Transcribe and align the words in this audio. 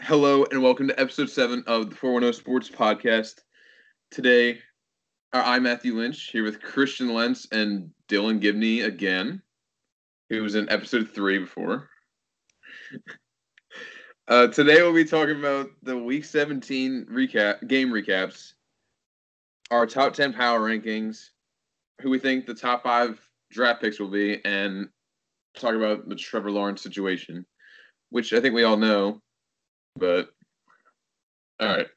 Hello 0.00 0.44
and 0.44 0.62
welcome 0.62 0.86
to 0.88 0.98
episode 0.98 1.28
seven 1.28 1.64
of 1.66 1.90
the 1.90 1.96
410 1.96 2.32
Sports 2.32 2.70
Podcast. 2.70 3.40
Today, 4.12 4.60
uh, 5.32 5.42
I'm 5.44 5.64
Matthew 5.64 5.98
Lynch 5.98 6.30
here 6.30 6.44
with 6.44 6.62
Christian 6.62 7.12
Lentz 7.12 7.48
and 7.50 7.90
Dylan 8.08 8.40
Gibney 8.40 8.82
again, 8.82 9.42
who 10.30 10.40
was 10.42 10.54
in 10.54 10.70
episode 10.70 11.10
three 11.10 11.40
before. 11.40 11.90
uh, 14.28 14.46
today, 14.46 14.80
we'll 14.80 14.94
be 14.94 15.04
talking 15.04 15.36
about 15.36 15.70
the 15.82 15.98
Week 15.98 16.24
17 16.24 17.06
recap 17.10 17.66
game 17.66 17.90
recaps, 17.90 18.52
our 19.72 19.84
top 19.84 20.14
10 20.14 20.32
power 20.32 20.60
rankings, 20.60 21.30
who 22.00 22.08
we 22.08 22.20
think 22.20 22.46
the 22.46 22.54
top 22.54 22.84
five 22.84 23.20
draft 23.50 23.82
picks 23.82 23.98
will 23.98 24.10
be, 24.10 24.42
and 24.44 24.88
talk 25.56 25.74
about 25.74 26.08
the 26.08 26.14
Trevor 26.14 26.52
Lawrence 26.52 26.82
situation, 26.82 27.44
which 28.10 28.32
I 28.32 28.40
think 28.40 28.54
we 28.54 28.62
all 28.62 28.76
know. 28.76 29.20
But 29.98 30.28
all 31.60 31.68
right, 31.68 31.88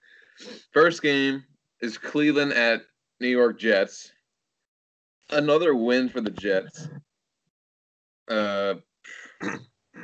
first 0.74 1.02
game 1.02 1.44
is 1.82 1.98
Cleveland 1.98 2.54
at 2.54 2.82
New 3.20 3.28
York 3.28 3.60
Jets. 3.60 4.12
Another 5.30 5.76
win 5.76 6.10
for 6.10 6.20
the 6.20 6.32
Jets. 6.32 6.88
Uh, 8.28 8.76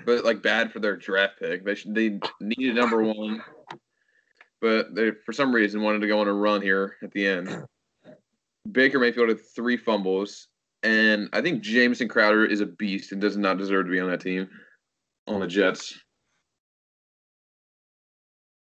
but 0.06 0.24
like 0.24 0.42
bad 0.42 0.72
for 0.72 0.80
their 0.80 0.96
draft 0.96 1.40
pick. 1.40 1.66
They 1.66 1.76
should, 1.76 1.96
they 1.96 2.20
needed 2.40 2.76
number 2.76 3.02
one, 3.02 3.42
but 4.62 4.94
they 4.94 5.12
for 5.26 5.34
some 5.34 5.54
reason 5.54 5.82
wanted 5.82 6.00
to 6.00 6.08
go 6.08 6.20
on 6.20 6.28
a 6.28 6.34
run 6.34 6.62
here 6.62 6.98
at 7.04 7.12
the 7.12 7.26
end. 7.26 7.64
Baker 8.72 9.00
Mayfield 9.00 9.30
had 9.30 9.40
three 9.56 9.78
fumbles, 9.78 10.48
and 10.84 11.30
I 11.34 11.42
think 11.42 11.64
Jameson 11.64 12.10
Crowder 12.10 12.46
is 12.46 12.62
a 12.62 12.66
beast 12.66 13.12
and 13.12 13.22
does 13.22 13.38
not 13.38 13.58
deserve 13.58 13.86
to 13.86 13.92
be 13.92 14.00
on 14.00 14.10
that 14.10 14.22
team 14.22 14.50
on 15.26 15.40
the 15.40 15.48
Jets. 15.48 15.98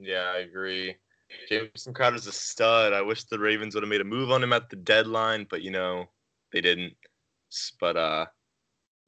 Yeah, 0.04 0.32
I 0.34 0.38
agree. 0.38 0.96
Jameson 1.48 1.94
Crowder's 1.94 2.27
a 2.27 2.33
stud. 2.33 2.92
I 2.92 3.02
wish 3.02 3.24
the 3.24 3.38
Ravens 3.38 3.74
would 3.74 3.83
have 3.83 3.91
made 3.91 4.00
a 4.00 4.05
move 4.05 4.30
on 4.30 4.42
him 4.42 4.52
at 4.52 4.70
the 4.70 4.77
deadline, 4.77 5.46
but 5.48 5.62
you 5.62 5.70
know, 5.70 6.08
they 6.52 6.61
didn't. 6.61 6.94
But 7.80 7.96
uh 7.96 8.27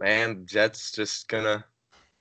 man, 0.01 0.47
Jets 0.47 0.93
just 0.93 1.29
gonna 1.29 1.65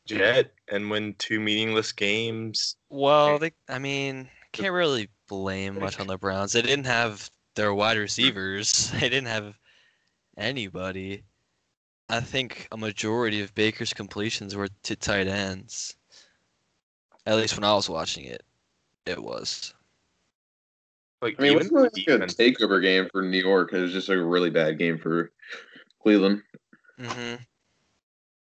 jet 0.05 0.53
and 0.69 0.89
win 0.89 1.15
two 1.17 1.39
meaningless 1.39 1.91
games. 1.91 2.75
Well, 2.89 3.39
they 3.39 3.51
I 3.69 3.79
mean, 3.79 4.29
can't 4.51 4.73
really 4.73 5.09
blame 5.27 5.79
much 5.79 5.99
on 5.99 6.07
the 6.07 6.17
Browns. 6.17 6.53
They 6.53 6.61
didn't 6.61 6.85
have 6.85 7.29
their 7.55 7.73
wide 7.73 7.97
receivers. 7.97 8.91
They 8.99 9.09
didn't 9.09 9.27
have 9.27 9.55
anybody. 10.37 11.23
I 12.07 12.19
think 12.19 12.67
a 12.71 12.77
majority 12.77 13.41
of 13.41 13.55
Baker's 13.55 13.93
completions 13.93 14.55
were 14.55 14.69
to 14.83 14.95
tight 14.95 15.27
ends. 15.27 15.95
At 17.25 17.37
least 17.37 17.57
when 17.57 17.63
I 17.63 17.73
was 17.73 17.89
watching 17.89 18.25
it, 18.25 18.44
it 19.05 19.21
was. 19.21 19.73
Like 21.21 21.35
I 21.39 21.43
mean, 21.43 21.53
it 21.53 21.55
wasn't 21.55 21.75
like 21.75 21.91
a 22.07 22.17
defense- 22.17 22.35
takeover 22.35 22.81
game 22.81 23.07
for 23.11 23.21
New 23.21 23.39
York. 23.39 23.73
It 23.73 23.79
was 23.79 23.93
just 23.93 24.09
a 24.09 24.23
really 24.23 24.49
bad 24.49 24.77
game 24.77 24.97
for 24.97 25.31
Cleveland. 26.01 26.41
hmm 26.99 27.35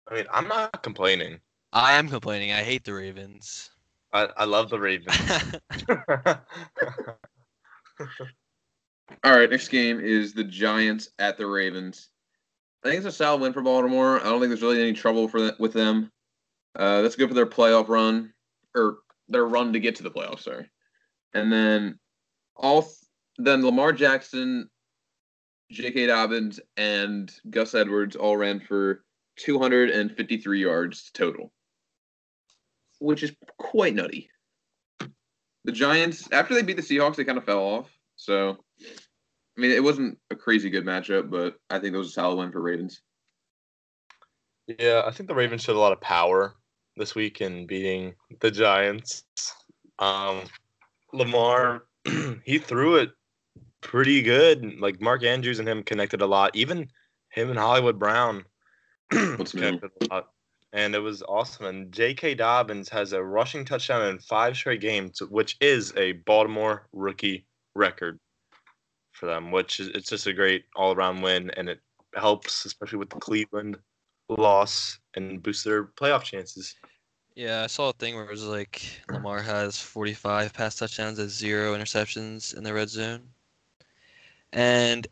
I 0.08 0.14
mean, 0.14 0.27
I'm 0.30 0.46
not 0.46 0.82
complaining. 0.82 1.40
I 1.72 1.94
am 1.94 2.08
complaining. 2.08 2.52
I 2.52 2.62
hate 2.62 2.84
the 2.84 2.94
Ravens. 2.94 3.70
I, 4.12 4.28
I 4.36 4.44
love 4.44 4.70
the 4.70 4.78
Ravens. 4.78 5.16
All 9.24 9.36
right, 9.36 9.50
next 9.50 9.68
game 9.68 10.00
is 10.00 10.32
the 10.32 10.44
Giants 10.44 11.10
at 11.18 11.36
the 11.36 11.46
Ravens. 11.46 12.10
I 12.84 12.88
think 12.88 12.98
it's 12.98 13.06
a 13.06 13.12
solid 13.12 13.40
win 13.40 13.52
for 13.52 13.62
Baltimore. 13.62 14.20
I 14.20 14.24
don't 14.24 14.40
think 14.40 14.50
there's 14.50 14.62
really 14.62 14.80
any 14.80 14.92
trouble 14.92 15.28
for 15.28 15.40
that 15.40 15.58
with 15.58 15.72
them. 15.72 16.10
Uh, 16.77 17.02
that's 17.02 17.16
good 17.16 17.28
for 17.28 17.34
their 17.34 17.46
playoff 17.46 17.88
run 17.88 18.32
or 18.74 18.98
their 19.28 19.46
run 19.46 19.72
to 19.72 19.80
get 19.80 19.96
to 19.96 20.02
the 20.02 20.10
playoffs. 20.10 20.42
Sorry, 20.42 20.69
and 21.34 21.52
then 21.52 21.98
all 22.56 22.82
th- 22.82 22.94
then 23.38 23.64
Lamar 23.64 23.92
Jackson, 23.92 24.68
J.K. 25.70 26.06
Dobbins, 26.06 26.61
and 26.77 27.33
Gus 27.51 27.74
Edwards 27.74 28.17
all 28.17 28.36
ran 28.36 28.61
for 28.61 29.05
253 29.36 30.61
yards 30.61 31.11
total, 31.12 31.52
which 32.98 33.23
is 33.23 33.33
quite 33.58 33.95
nutty. 33.95 34.30
The 35.64 35.72
Giants, 35.72 36.28
after 36.30 36.55
they 36.55 36.62
beat 36.62 36.77
the 36.77 36.83
Seahawks, 36.83 37.17
they 37.17 37.24
kind 37.24 37.39
of 37.39 37.45
fell 37.45 37.58
off. 37.58 37.90
So, 38.14 38.56
I 38.80 39.61
mean, 39.61 39.72
it 39.72 39.83
wasn't 39.83 40.18
a 40.30 40.36
crazy 40.36 40.70
good 40.70 40.84
matchup, 40.84 41.28
but 41.28 41.56
I 41.68 41.78
think 41.78 41.95
it 41.95 41.98
was 41.98 42.08
a 42.08 42.12
solid 42.12 42.36
win 42.36 42.52
for 42.52 42.62
Ravens. 42.62 43.02
yeah, 44.67 45.02
I 45.05 45.11
think 45.11 45.28
the 45.28 45.34
Ravens 45.34 45.62
showed 45.62 45.77
a 45.77 45.80
lot 45.80 45.92
of 45.92 46.01
power 46.01 46.55
this 46.96 47.14
week 47.14 47.40
in 47.40 47.67
beating 47.67 48.14
the 48.40 48.51
Giants. 48.51 49.24
Um, 49.98 50.42
Lamar, 51.12 51.84
he 52.45 52.58
threw 52.58 52.96
it 52.96 53.11
pretty 53.80 54.23
good. 54.23 54.80
Like 54.80 55.01
Mark 55.01 55.24
Andrews 55.24 55.58
and 55.58 55.68
him 55.68 55.83
connected 55.83 56.23
a 56.23 56.27
lot. 56.27 56.55
Even 56.57 56.89
him 57.30 57.51
and 57.51 57.58
Hollywood 57.58 57.98
Brown 57.98 58.45
connected 59.11 59.90
a 60.02 60.14
lot. 60.14 60.29
And 60.73 60.95
it 60.95 60.98
was 60.98 61.23
awesome. 61.23 61.67
And 61.67 61.92
J.K. 61.92 62.34
Dobbins 62.34 62.89
has 62.89 63.13
a 63.13 63.23
rushing 63.23 63.64
touchdown 63.64 64.08
in 64.08 64.18
five 64.18 64.57
straight 64.57 64.80
games, 64.80 65.23
which 65.23 65.57
is 65.61 65.92
a 65.96 66.13
Baltimore 66.13 66.89
rookie 66.92 67.46
record 67.74 68.18
for 69.13 69.27
them. 69.27 69.51
Which 69.52 69.80
is 69.80 69.89
it's 69.89 70.11
just 70.11 70.27
a 70.27 70.33
great 70.33 70.64
all-around 70.74 71.23
win, 71.23 71.51
and 71.57 71.68
it 71.68 71.80
helps, 72.14 72.64
especially 72.64 72.98
with 72.98 73.11
the 73.11 73.17
Cleveland 73.17 73.78
loss, 74.28 74.98
and 75.16 75.42
boost 75.42 75.64
their 75.64 75.84
playoff 75.84 76.22
chances. 76.22 76.74
Yeah, 77.34 77.64
I 77.64 77.66
saw 77.66 77.90
a 77.90 77.92
thing 77.92 78.14
where 78.14 78.24
it 78.24 78.30
was 78.30 78.44
like 78.44 78.82
Lamar 79.10 79.42
has 79.42 79.78
45 79.78 80.52
pass 80.52 80.77
touchdowns 80.77 81.18
and 81.18 81.28
zero 81.28 81.77
interceptions 81.77 82.56
in 82.56 82.64
the 82.64 82.72
red 82.72 82.88
zone. 82.88 83.22
And 84.52 85.06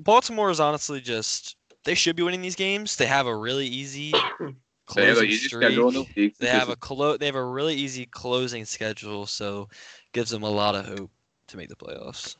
Baltimore 0.00 0.50
is 0.50 0.60
honestly 0.60 1.00
just 1.00 1.56
they 1.84 1.94
should 1.94 2.16
be 2.16 2.22
winning 2.22 2.42
these 2.42 2.56
games. 2.56 2.96
They 2.96 3.06
have 3.06 3.26
a 3.26 3.36
really 3.36 3.66
easy 3.66 4.12
They 4.94 5.06
have 5.06 5.16
closing 5.16 5.28
a 5.28 5.32
easy 5.32 5.48
schedule 5.48 5.90
the 5.90 6.04
streak. 6.04 6.38
They 6.38 6.48
have 6.48 6.68
a 6.70 6.76
clo- 6.76 7.16
they 7.16 7.26
have 7.26 7.34
a 7.34 7.44
really 7.44 7.74
easy 7.74 8.06
closing 8.06 8.64
schedule, 8.64 9.26
so 9.26 9.68
gives 10.12 10.30
them 10.30 10.42
a 10.42 10.50
lot 10.50 10.74
of 10.74 10.86
hope 10.86 11.10
to 11.48 11.56
make 11.56 11.68
the 11.68 11.76
playoffs. 11.76 12.36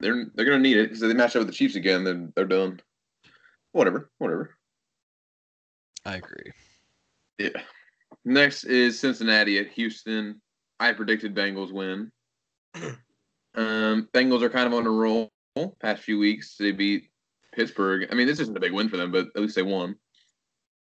They're 0.00 0.26
they're 0.34 0.46
gonna 0.46 0.58
need 0.58 0.78
it 0.78 0.84
because 0.84 1.02
if 1.02 1.08
they 1.08 1.14
match 1.14 1.36
up 1.36 1.40
with 1.40 1.48
the 1.48 1.52
Chiefs 1.52 1.74
again. 1.74 2.04
Then 2.04 2.32
they're 2.34 2.46
done. 2.46 2.80
Whatever, 3.72 4.10
whatever. 4.18 4.56
I 6.04 6.16
agree. 6.16 6.52
Yeah. 7.38 7.48
Next 8.24 8.64
is 8.64 8.98
Cincinnati 8.98 9.58
at 9.58 9.68
Houston. 9.72 10.40
I 10.78 10.92
predicted 10.92 11.34
Bengals 11.34 11.72
win. 11.72 12.10
Um, 13.56 14.08
Bengals 14.14 14.42
are 14.42 14.48
kind 14.48 14.68
of 14.68 14.74
on 14.74 14.86
a 14.86 14.90
roll. 14.90 15.32
Past 15.80 16.04
few 16.04 16.20
weeks, 16.20 16.54
they 16.56 16.70
beat 16.70 17.10
Pittsburgh. 17.52 18.06
I 18.10 18.14
mean, 18.14 18.28
this 18.28 18.38
isn't 18.38 18.56
a 18.56 18.60
big 18.60 18.72
win 18.72 18.88
for 18.88 18.96
them, 18.96 19.10
but 19.10 19.26
at 19.34 19.42
least 19.42 19.56
they 19.56 19.64
won. 19.64 19.96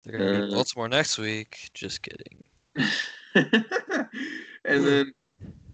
They're 0.04 0.18
gonna 0.18 0.30
Uh, 0.44 0.46
beat 0.46 0.54
Baltimore 0.54 0.88
next 0.88 1.18
week. 1.18 1.68
Just 1.74 2.00
kidding. 2.00 2.42
and 3.34 4.86
then 4.86 5.12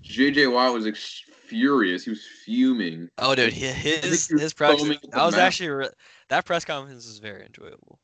JJ 0.03 0.53
Watt 0.53 0.75
was 0.75 0.85
ex- 0.87 1.23
furious. 1.47 2.03
He 2.05 2.11
was 2.11 2.25
fuming. 2.45 3.09
Oh, 3.19 3.37
dude, 3.37 3.53
his 3.53 4.29
was 4.29 4.41
his 4.41 4.53
press 4.53 4.83
at 4.83 5.01
the 5.01 5.09
was 5.15 5.35
actually 5.37 5.69
re- 5.69 5.89
that 6.29 6.45
press 6.45 6.65
conference 6.65 7.07
was 7.07 7.21
very 7.21 7.47
enjoyable. 7.47 8.00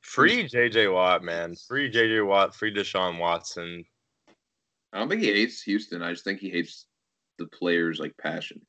Free 0.00 0.46
J.J. 0.46 0.88
Watt, 0.88 1.22
man. 1.22 1.54
Free 1.68 1.88
J.J. 1.88 2.20
Watt. 2.22 2.54
Free 2.54 2.74
Deshaun 2.74 3.18
Watson. 3.18 3.84
I 4.92 4.98
don't 4.98 5.08
think 5.08 5.22
he 5.22 5.32
hates 5.32 5.62
Houston. 5.62 6.02
I 6.02 6.12
just 6.12 6.24
think 6.24 6.40
he 6.40 6.50
hates 6.50 6.86
the 7.38 7.46
players' 7.46 8.00
like 8.00 8.16
passion. 8.16 8.60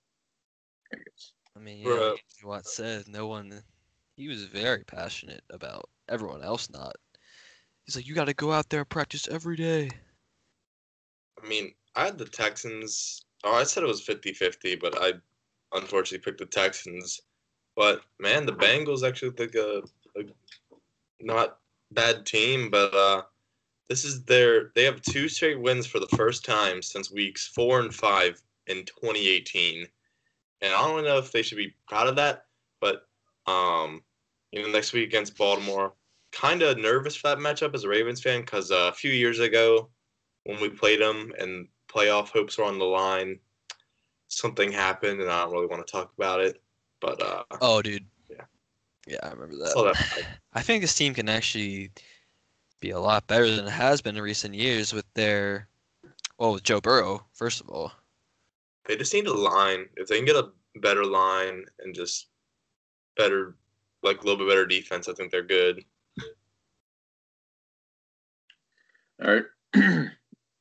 I 0.93 0.97
guess. 0.97 1.31
I 1.55 1.59
mean, 1.59 1.79
yeah, 1.79 1.87
Bruh. 1.87 2.11
like 2.11 2.19
what 2.43 2.65
said 2.67 3.07
no 3.07 3.27
one. 3.27 3.61
He 4.15 4.27
was 4.27 4.43
very 4.43 4.83
passionate 4.83 5.43
about 5.49 5.89
everyone 6.09 6.43
else 6.43 6.69
not. 6.69 6.95
He's 7.85 7.95
like, 7.95 8.07
you 8.07 8.13
got 8.13 8.25
to 8.25 8.33
go 8.33 8.51
out 8.51 8.69
there 8.69 8.81
and 8.81 8.89
practice 8.89 9.27
every 9.27 9.55
day. 9.55 9.89
I 11.43 11.47
mean, 11.47 11.73
I 11.95 12.05
had 12.05 12.17
the 12.17 12.25
Texans. 12.25 13.25
Oh, 13.43 13.53
I 13.53 13.63
said 13.63 13.83
it 13.83 13.87
was 13.87 14.05
50-50, 14.05 14.79
but 14.79 14.95
I 15.01 15.13
unfortunately 15.73 16.23
picked 16.23 16.39
the 16.39 16.45
Texans. 16.45 17.19
But 17.75 18.01
man, 18.19 18.45
the 18.45 18.53
Bengals 18.53 19.07
actually 19.07 19.29
look 19.29 19.39
like 19.39 19.55
a, 19.55 19.81
a 20.17 20.23
not 21.23 21.57
bad 21.91 22.25
team, 22.25 22.69
but 22.69 22.93
uh, 22.93 23.23
this 23.89 24.05
is 24.05 24.23
their. 24.23 24.71
They 24.75 24.83
have 24.83 25.01
two 25.01 25.27
straight 25.27 25.59
wins 25.59 25.85
for 25.85 25.99
the 25.99 26.15
first 26.15 26.45
time 26.45 26.81
since 26.81 27.11
weeks 27.11 27.47
four 27.47 27.79
and 27.79 27.93
five 27.93 28.41
in 28.67 28.85
2018, 28.85 29.87
and 30.61 30.73
I 30.73 30.81
don't 30.81 31.03
know 31.03 31.17
if 31.17 31.31
they 31.31 31.41
should 31.41 31.57
be 31.57 31.75
proud 31.87 32.07
of 32.07 32.15
that. 32.17 32.45
But 32.79 33.07
um, 33.47 34.01
you 34.51 34.61
know, 34.61 34.69
next 34.69 34.93
week 34.93 35.07
against 35.07 35.37
Baltimore, 35.37 35.93
kind 36.31 36.61
of 36.61 36.77
nervous 36.77 37.15
for 37.15 37.29
that 37.29 37.39
matchup 37.39 37.73
as 37.75 37.83
a 37.83 37.89
Ravens 37.89 38.21
fan 38.21 38.41
because 38.41 38.71
uh, 38.71 38.89
a 38.89 38.93
few 38.93 39.11
years 39.11 39.39
ago 39.39 39.89
when 40.43 40.59
we 40.59 40.69
played 40.69 41.01
them 41.01 41.31
and 41.39 41.67
playoff 41.87 42.29
hopes 42.29 42.57
were 42.57 42.63
on 42.63 42.79
the 42.79 42.85
line, 42.85 43.39
something 44.27 44.71
happened, 44.71 45.21
and 45.21 45.29
I 45.29 45.43
don't 45.43 45.53
really 45.53 45.67
want 45.67 45.85
to 45.85 45.91
talk 45.91 46.11
about 46.17 46.39
it. 46.39 46.61
But 46.99 47.21
uh, 47.21 47.43
Oh, 47.59 47.81
dude. 47.81 48.05
Yeah. 49.07 49.13
Yeah, 49.13 49.19
I 49.23 49.29
remember 49.31 49.65
saw 49.65 49.83
that. 49.85 49.95
that. 49.95 50.25
I 50.53 50.61
think 50.61 50.81
this 50.81 50.95
team 50.95 51.13
can 51.13 51.29
actually 51.29 51.91
be 52.79 52.91
a 52.91 52.99
lot 52.99 53.27
better 53.27 53.49
than 53.49 53.67
it 53.67 53.71
has 53.71 54.01
been 54.01 54.17
in 54.17 54.23
recent 54.23 54.55
years 54.55 54.93
with 54.93 55.05
their 55.13 55.67
Well, 56.37 56.53
with 56.53 56.63
Joe 56.63 56.81
Burrow, 56.81 57.25
first 57.33 57.61
of 57.61 57.69
all. 57.69 57.91
They 58.85 58.95
just 58.95 59.13
need 59.13 59.27
a 59.27 59.33
line. 59.33 59.87
If 59.97 60.07
they 60.07 60.17
can 60.17 60.25
get 60.25 60.35
a 60.35 60.49
better 60.79 61.05
line 61.05 61.65
and 61.79 61.93
just 61.93 62.27
better, 63.15 63.55
like 64.03 64.21
a 64.21 64.25
little 64.25 64.37
bit 64.37 64.49
better 64.49 64.65
defense, 64.65 65.07
I 65.07 65.13
think 65.13 65.31
they're 65.31 65.43
good. 65.43 65.83
All 69.23 69.31
right. 69.31 69.45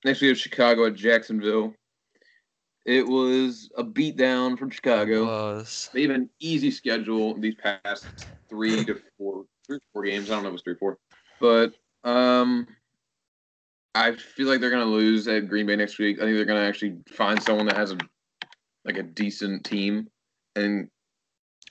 Next 0.04 0.20
we 0.20 0.28
have 0.28 0.38
Chicago 0.38 0.86
at 0.86 0.94
Jacksonville. 0.94 1.74
It 2.86 3.06
was 3.06 3.70
a 3.76 3.84
beatdown 3.84 4.58
from 4.58 4.70
Chicago. 4.70 5.26
Was. 5.26 5.90
They 5.92 6.02
have 6.02 6.10
an 6.10 6.30
easy 6.40 6.70
schedule 6.70 7.34
these 7.34 7.54
past 7.54 8.06
three 8.48 8.84
to 8.84 9.00
four, 9.18 9.44
three 9.66 9.76
or 9.76 9.80
four 9.92 10.02
games. 10.04 10.30
I 10.30 10.34
don't 10.34 10.44
know 10.44 10.48
if 10.48 10.54
it's 10.54 10.62
three 10.62 10.74
or 10.74 10.76
four, 10.76 10.98
but 11.40 11.74
um, 12.08 12.66
I 13.94 14.12
feel 14.12 14.48
like 14.48 14.60
they're 14.60 14.70
gonna 14.70 14.84
lose 14.84 15.28
at 15.28 15.48
Green 15.48 15.66
Bay 15.66 15.76
next 15.76 15.98
week. 15.98 16.18
I 16.18 16.24
think 16.24 16.36
they're 16.36 16.44
gonna 16.44 16.60
actually 16.60 16.96
find 17.08 17.42
someone 17.42 17.66
that 17.66 17.76
has 17.76 17.92
a 17.92 17.98
like 18.84 18.96
a 18.96 19.02
decent 19.02 19.64
team, 19.64 20.08
and 20.56 20.88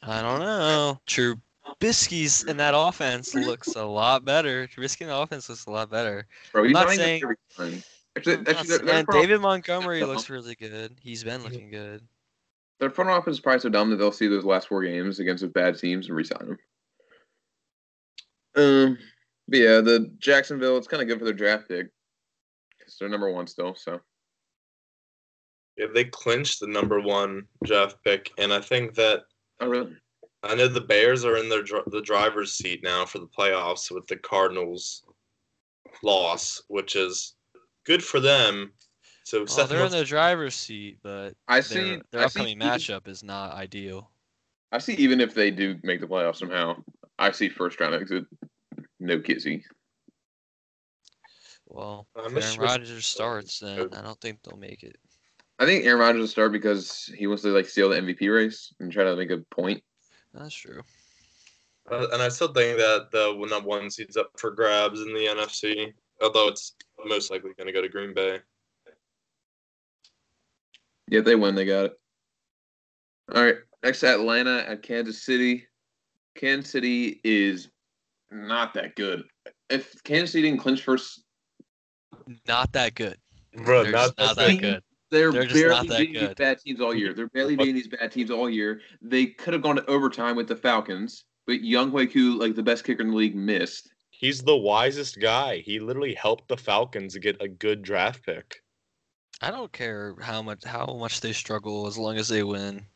I 0.03 0.21
don't 0.21 0.39
know. 0.39 0.99
Trubisky's 1.07 2.43
in 2.43 2.57
that 2.57 2.73
offense 2.75 3.33
looks 3.33 3.75
a 3.75 3.83
lot 3.83 4.25
better. 4.25 4.67
Trubisky 4.67 5.01
in 5.01 5.07
the 5.07 5.17
offense 5.17 5.49
looks 5.49 5.65
a 5.65 5.71
lot 5.71 5.89
better. 5.89 6.27
bro, 6.51 6.63
he's 6.63 6.73
not 6.73 6.89
saying-. 6.89 7.23
Actually, 8.17 8.37
I'm 8.37 8.43
not 8.43 8.49
actually, 8.49 8.67
their, 8.67 8.77
saying- 8.77 8.85
their 8.87 8.95
and 8.95 9.05
front, 9.05 9.21
David 9.21 9.41
Montgomery 9.41 10.03
looks 10.03 10.29
really 10.29 10.55
good. 10.55 10.97
He's 11.01 11.23
been 11.23 11.43
looking 11.43 11.69
good. 11.69 12.01
their 12.79 12.89
front 12.89 13.09
office 13.09 13.33
is 13.33 13.39
probably 13.39 13.59
so 13.59 13.69
dumb 13.69 13.89
that 13.89 13.97
they'll 13.97 14.11
see 14.11 14.27
those 14.27 14.45
last 14.45 14.67
four 14.67 14.83
games 14.83 15.19
against 15.19 15.41
those 15.41 15.51
bad 15.51 15.77
teams 15.77 16.07
and 16.07 16.15
resign 16.15 16.39
them. 16.47 16.57
Um, 18.55 18.97
but 19.47 19.59
yeah, 19.59 19.81
the 19.81 20.11
Jacksonville, 20.19 20.77
it's 20.77 20.87
kind 20.87 21.01
of 21.01 21.07
good 21.07 21.19
for 21.19 21.25
their 21.25 21.33
draft 21.33 21.67
pick 21.69 21.87
because 22.77 22.97
they're 22.97 23.09
number 23.09 23.31
one 23.31 23.47
still. 23.47 23.75
So 23.75 23.99
Yeah, 25.77 25.87
they 25.93 26.05
clinched 26.05 26.59
the 26.59 26.67
number 26.67 26.99
one 26.99 27.43
draft 27.63 27.97
pick, 28.03 28.31
and 28.37 28.51
I 28.51 28.59
think 28.59 28.95
that 28.95 29.21
oh 29.59 29.67
really? 29.67 29.95
I 30.43 30.55
know 30.55 30.67
the 30.67 30.81
Bears 30.81 31.25
are 31.25 31.37
in 31.37 31.49
their 31.49 31.63
the 31.87 32.01
driver's 32.01 32.53
seat 32.53 32.81
now 32.83 33.05
for 33.05 33.19
the 33.19 33.27
playoffs 33.27 33.91
with 33.91 34.07
the 34.07 34.17
Cardinals 34.17 35.03
loss, 36.03 36.61
which 36.69 36.95
is 36.95 37.35
good 37.89 38.03
for 38.03 38.19
them. 38.19 38.71
So 39.23 39.39
Well, 39.39 39.47
Seth 39.47 39.69
they're 39.69 39.83
in 39.83 39.91
the 39.91 40.05
driver's 40.05 40.55
seat, 40.55 40.99
but 41.03 41.33
I 41.47 41.55
their, 41.55 41.63
see. 41.63 42.01
their 42.11 42.21
I 42.21 42.25
upcoming 42.25 42.61
see, 42.61 42.67
matchup 42.67 43.07
is 43.07 43.23
not 43.23 43.53
ideal. 43.53 44.11
I 44.71 44.77
see. 44.77 44.93
Even 44.93 45.19
if 45.19 45.33
they 45.33 45.49
do 45.49 45.75
make 45.83 45.99
the 45.99 46.07
playoffs 46.07 46.37
somehow, 46.37 46.77
I 47.17 47.31
see 47.31 47.49
first 47.49 47.79
round 47.79 47.95
exit. 47.95 48.25
No 48.99 49.19
kizzy. 49.19 49.65
Well, 51.67 52.07
I'm 52.15 52.37
if 52.37 52.43
Aaron 52.43 52.55
sure 52.55 52.63
Rodgers 52.63 53.05
starts, 53.05 53.59
then 53.59 53.89
I 53.93 54.01
don't 54.01 54.19
think 54.21 54.39
they'll 54.43 54.57
make 54.57 54.83
it. 54.83 54.97
I 55.57 55.65
think 55.65 55.85
Aaron 55.85 55.99
Rodgers 55.99 56.21
will 56.21 56.27
start 56.27 56.51
because 56.51 57.11
he 57.17 57.27
wants 57.27 57.43
to 57.43 57.49
like 57.49 57.67
steal 57.67 57.89
the 57.89 57.97
MVP 57.97 58.33
race 58.33 58.73
and 58.79 58.91
try 58.91 59.03
to 59.03 59.15
make 59.15 59.31
a 59.31 59.39
point. 59.51 59.83
That's 60.33 60.53
true. 60.53 60.81
Uh, 61.91 62.07
and 62.13 62.21
I 62.21 62.29
still 62.29 62.53
think 62.53 62.77
that 62.77 63.09
the 63.11 63.33
number 63.49 63.67
one 63.67 63.89
seed's 63.89 64.17
up 64.17 64.31
for 64.37 64.51
grabs 64.51 65.01
in 65.01 65.07
the 65.07 65.25
NFC, 65.25 65.93
although 66.21 66.49
it's 66.49 66.73
most 67.05 67.31
likely 67.31 67.51
going 67.57 67.67
to 67.67 67.73
go 67.73 67.81
to 67.81 67.89
Green 67.89 68.13
Bay. 68.13 68.39
Yeah, 71.09 71.21
they 71.21 71.35
win, 71.35 71.55
they 71.55 71.65
got 71.65 71.85
it. 71.85 71.93
All 73.33 73.43
right. 73.43 73.55
Next, 73.83 74.03
Atlanta 74.03 74.65
at 74.67 74.83
Kansas 74.83 75.23
City. 75.23 75.65
Kansas 76.35 76.71
City 76.71 77.19
is 77.23 77.69
not 78.31 78.73
that 78.75 78.95
good. 78.95 79.23
If 79.69 80.03
Kansas 80.03 80.31
City 80.31 80.43
didn't 80.49 80.59
clinch 80.61 80.83
first, 80.83 81.23
Not 82.47 82.71
that 82.73 82.95
good. 82.95 83.17
Bro, 83.55 83.83
They're 83.83 83.91
not, 83.91 84.13
not 84.17 84.35
that 84.35 84.47
thing. 84.47 84.59
good. 84.59 84.83
they're 85.09 85.31
They're 85.31 85.43
just 85.43 85.55
barely 85.55 85.73
not 85.75 85.87
that 85.87 85.97
beating 85.99 86.21
these 86.21 86.35
bad 86.35 86.59
teams 86.59 86.81
all 86.81 86.93
year. 86.93 87.13
They're 87.13 87.29
barely 87.29 87.55
beating 87.55 87.75
these 87.75 87.87
bad 87.87 88.11
teams 88.11 88.29
all 88.29 88.49
year. 88.49 88.81
They 89.01 89.27
could 89.27 89.53
have 89.53 89.63
gone 89.63 89.77
to 89.77 89.85
overtime 89.87 90.35
with 90.35 90.47
the 90.47 90.55
Falcons, 90.55 91.25
but 91.47 91.63
Young 91.63 91.91
Koo, 92.07 92.37
like 92.39 92.55
the 92.55 92.63
best 92.63 92.83
kicker 92.83 93.01
in 93.01 93.09
the 93.09 93.15
league, 93.15 93.35
missed. 93.35 93.89
He's 94.19 94.43
the 94.43 94.57
wisest 94.57 95.21
guy. 95.21 95.59
He 95.59 95.79
literally 95.79 96.13
helped 96.13 96.49
the 96.49 96.57
Falcons 96.57 97.17
get 97.17 97.41
a 97.41 97.47
good 97.47 97.81
draft 97.83 98.25
pick. 98.25 98.63
I 99.41 99.49
don't 99.49 99.71
care 99.71 100.15
how 100.21 100.41
much 100.41 100.65
how 100.65 100.97
much 100.97 101.21
they 101.21 101.31
struggle 101.31 101.87
as 101.87 101.97
long 101.97 102.17
as 102.17 102.27
they 102.27 102.43
win. 102.43 102.87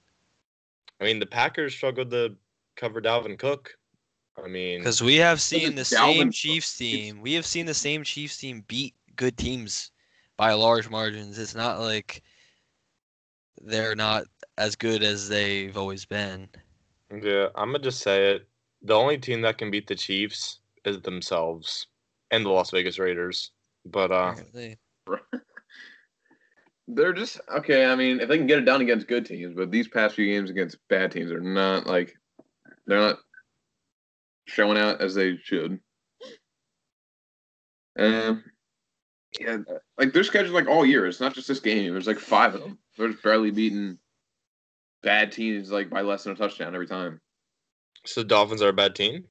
I 0.99 1.05
mean, 1.05 1.19
the 1.19 1.25
Packers 1.25 1.73
struggled 1.73 2.11
to 2.11 2.35
cover 2.75 3.01
Dalvin 3.01 3.39
Cook. 3.39 3.77
I 4.37 4.47
mean, 4.47 4.79
Because 4.79 5.01
we 5.01 5.15
have 5.15 5.41
seen 5.41 5.75
the 5.75 5.81
it's 5.81 5.89
same 5.89 6.31
Chiefs 6.31 6.77
Cook. 6.77 6.77
team. 6.77 7.21
We 7.21 7.33
have 7.35 7.45
seen 7.45 7.65
the 7.67 7.73
same 7.73 8.03
Chiefs 8.03 8.37
team 8.37 8.65
beat 8.67 8.95
good 9.15 9.37
teams 9.37 9.91
by 10.37 10.53
large 10.53 10.89
margins. 10.89 11.39
It's 11.39 11.55
not 11.55 11.79
like 11.79 12.21
they're 13.61 13.95
not 13.95 14.25
as 14.57 14.75
good 14.75 15.03
as 15.03 15.29
they've 15.29 15.77
always 15.77 16.05
been. 16.05 16.49
yeah, 17.11 17.47
I'm 17.55 17.71
gonna 17.71 17.79
just 17.79 18.01
say 18.01 18.31
it. 18.31 18.47
The 18.81 18.93
only 18.93 19.17
team 19.17 19.41
that 19.41 19.57
can 19.57 19.71
beat 19.71 19.87
the 19.87 19.95
Chiefs 19.95 20.59
is 20.59 20.62
themselves 20.83 21.87
and 22.31 22.45
the 22.45 22.49
Las 22.49 22.71
Vegas 22.71 22.99
Raiders. 22.99 23.51
But 23.85 24.11
uh. 24.11 24.35
They're 26.87 27.13
just 27.13 27.39
okay. 27.55 27.85
I 27.85 27.95
mean, 27.95 28.19
if 28.19 28.27
they 28.27 28.37
can 28.37 28.47
get 28.47 28.59
it 28.59 28.65
done 28.65 28.81
against 28.81 29.07
good 29.07 29.25
teams, 29.25 29.53
but 29.55 29.71
these 29.71 29.87
past 29.87 30.15
few 30.15 30.25
games 30.25 30.49
against 30.49 30.77
bad 30.89 31.11
teams 31.11 31.31
are 31.31 31.39
not 31.39 31.87
like 31.87 32.13
they're 32.85 32.99
not 32.99 33.19
showing 34.47 34.77
out 34.77 34.99
as 35.01 35.15
they 35.15 35.37
should. 35.37 35.79
Um, 37.97 38.43
yeah, 39.39 39.57
like 39.97 40.11
they're 40.11 40.25
scheduled 40.25 40.53
like 40.53 40.67
all 40.67 40.85
year. 40.85 41.07
It's 41.07 41.21
not 41.21 41.33
just 41.33 41.47
this 41.47 41.61
game. 41.61 41.93
There's 41.93 42.07
like 42.07 42.19
five 42.19 42.53
of 42.53 42.61
them. 42.61 42.77
They're 42.97 43.09
just 43.09 43.23
barely 43.23 43.51
beating 43.51 43.97
bad 45.03 45.31
teams 45.31 45.71
like 45.71 45.89
by 45.89 46.01
less 46.01 46.23
than 46.23 46.33
a 46.33 46.35
touchdown 46.35 46.73
every 46.73 46.87
time. 46.87 47.21
so 48.05 48.23
Dolphins 48.23 48.61
are 48.61 48.69
a 48.69 48.73
bad 48.73 48.95
team. 48.95 49.23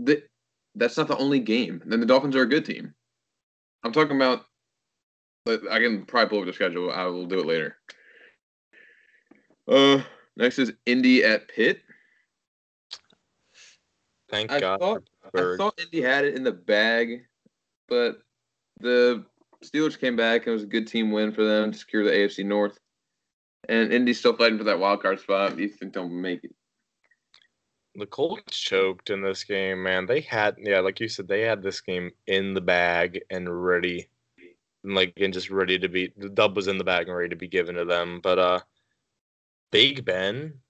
That 0.00 0.28
that's 0.74 0.96
not 0.96 1.08
the 1.08 1.16
only 1.16 1.40
game. 1.40 1.82
Then 1.86 2.00
the 2.00 2.06
Dolphins 2.06 2.36
are 2.36 2.42
a 2.42 2.48
good 2.48 2.64
team. 2.64 2.94
I'm 3.82 3.92
talking 3.92 4.16
about. 4.16 4.44
I 5.48 5.78
can 5.78 6.04
probably 6.04 6.28
pull 6.28 6.40
up 6.40 6.46
the 6.46 6.52
schedule. 6.52 6.90
I 6.90 7.04
will 7.04 7.26
do 7.26 7.38
it 7.38 7.46
later. 7.46 7.76
Uh, 9.68 10.02
next 10.36 10.58
is 10.58 10.72
Indy 10.86 11.22
at 11.22 11.48
Pitt. 11.48 11.80
Thank 14.28 14.50
I 14.50 14.58
God. 14.58 14.80
thought 14.80 15.02
I 15.34 15.56
thought 15.56 15.80
Indy 15.80 16.02
had 16.02 16.24
it 16.24 16.34
in 16.34 16.42
the 16.42 16.52
bag, 16.52 17.26
but 17.88 18.18
the 18.80 19.24
Steelers 19.64 19.98
came 19.98 20.16
back 20.16 20.42
and 20.42 20.48
it 20.48 20.52
was 20.52 20.62
a 20.62 20.66
good 20.66 20.86
team 20.86 21.12
win 21.12 21.32
for 21.32 21.44
them 21.44 21.72
to 21.72 21.78
secure 21.78 22.04
the 22.04 22.10
AFC 22.10 22.44
North. 22.44 22.78
And 23.68 23.92
Indy's 23.92 24.18
still 24.18 24.36
fighting 24.36 24.58
for 24.58 24.64
that 24.64 24.78
wild 24.78 25.02
card 25.02 25.20
spot. 25.20 25.58
You 25.58 25.68
think 25.68 25.92
they'll 25.92 26.08
make 26.08 26.44
it? 26.44 26.54
The 27.98 28.06
Colts 28.06 28.58
choked 28.58 29.08
in 29.08 29.22
this 29.22 29.44
game, 29.44 29.82
man. 29.82 30.04
They 30.04 30.20
had, 30.20 30.56
yeah, 30.58 30.80
like 30.80 31.00
you 31.00 31.08
said, 31.08 31.28
they 31.28 31.42
had 31.42 31.62
this 31.62 31.80
game 31.80 32.10
in 32.26 32.52
the 32.52 32.60
bag 32.60 33.22
and 33.30 33.64
ready, 33.64 34.08
and 34.84 34.94
like 34.94 35.14
and 35.16 35.32
just 35.32 35.50
ready 35.50 35.78
to 35.78 35.88
be. 35.88 36.12
The 36.16 36.28
dub 36.28 36.56
was 36.56 36.68
in 36.68 36.76
the 36.76 36.84
bag 36.84 37.08
and 37.08 37.16
ready 37.16 37.30
to 37.30 37.36
be 37.36 37.48
given 37.48 37.74
to 37.76 37.86
them. 37.86 38.20
But 38.22 38.38
uh, 38.38 38.60
Big 39.70 40.04
Ben, 40.04 40.60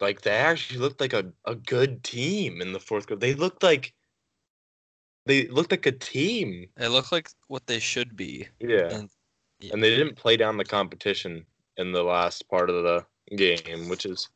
like 0.00 0.22
they 0.22 0.30
actually 0.30 0.80
looked 0.80 1.00
like 1.00 1.12
a, 1.12 1.30
a 1.44 1.54
good 1.54 2.02
team 2.02 2.62
in 2.62 2.72
the 2.72 2.80
fourth 2.80 3.06
quarter. 3.06 3.20
They 3.20 3.34
looked 3.34 3.62
like 3.62 3.92
they 5.26 5.46
looked 5.48 5.70
like 5.70 5.86
a 5.86 5.92
team. 5.92 6.68
They 6.76 6.88
looked 6.88 7.12
like 7.12 7.28
what 7.48 7.66
they 7.66 7.78
should 7.78 8.16
be. 8.16 8.48
Yeah, 8.60 8.88
And 8.88 9.10
yeah, 9.60 9.74
and 9.74 9.82
they 9.82 9.94
didn't 9.94 10.16
play 10.16 10.36
down 10.36 10.56
the 10.56 10.64
competition 10.64 11.44
in 11.76 11.92
the 11.92 12.02
last 12.02 12.48
part 12.48 12.70
of 12.70 12.82
the 12.82 13.04
game, 13.36 13.88
which 13.88 14.06
is 14.06 14.28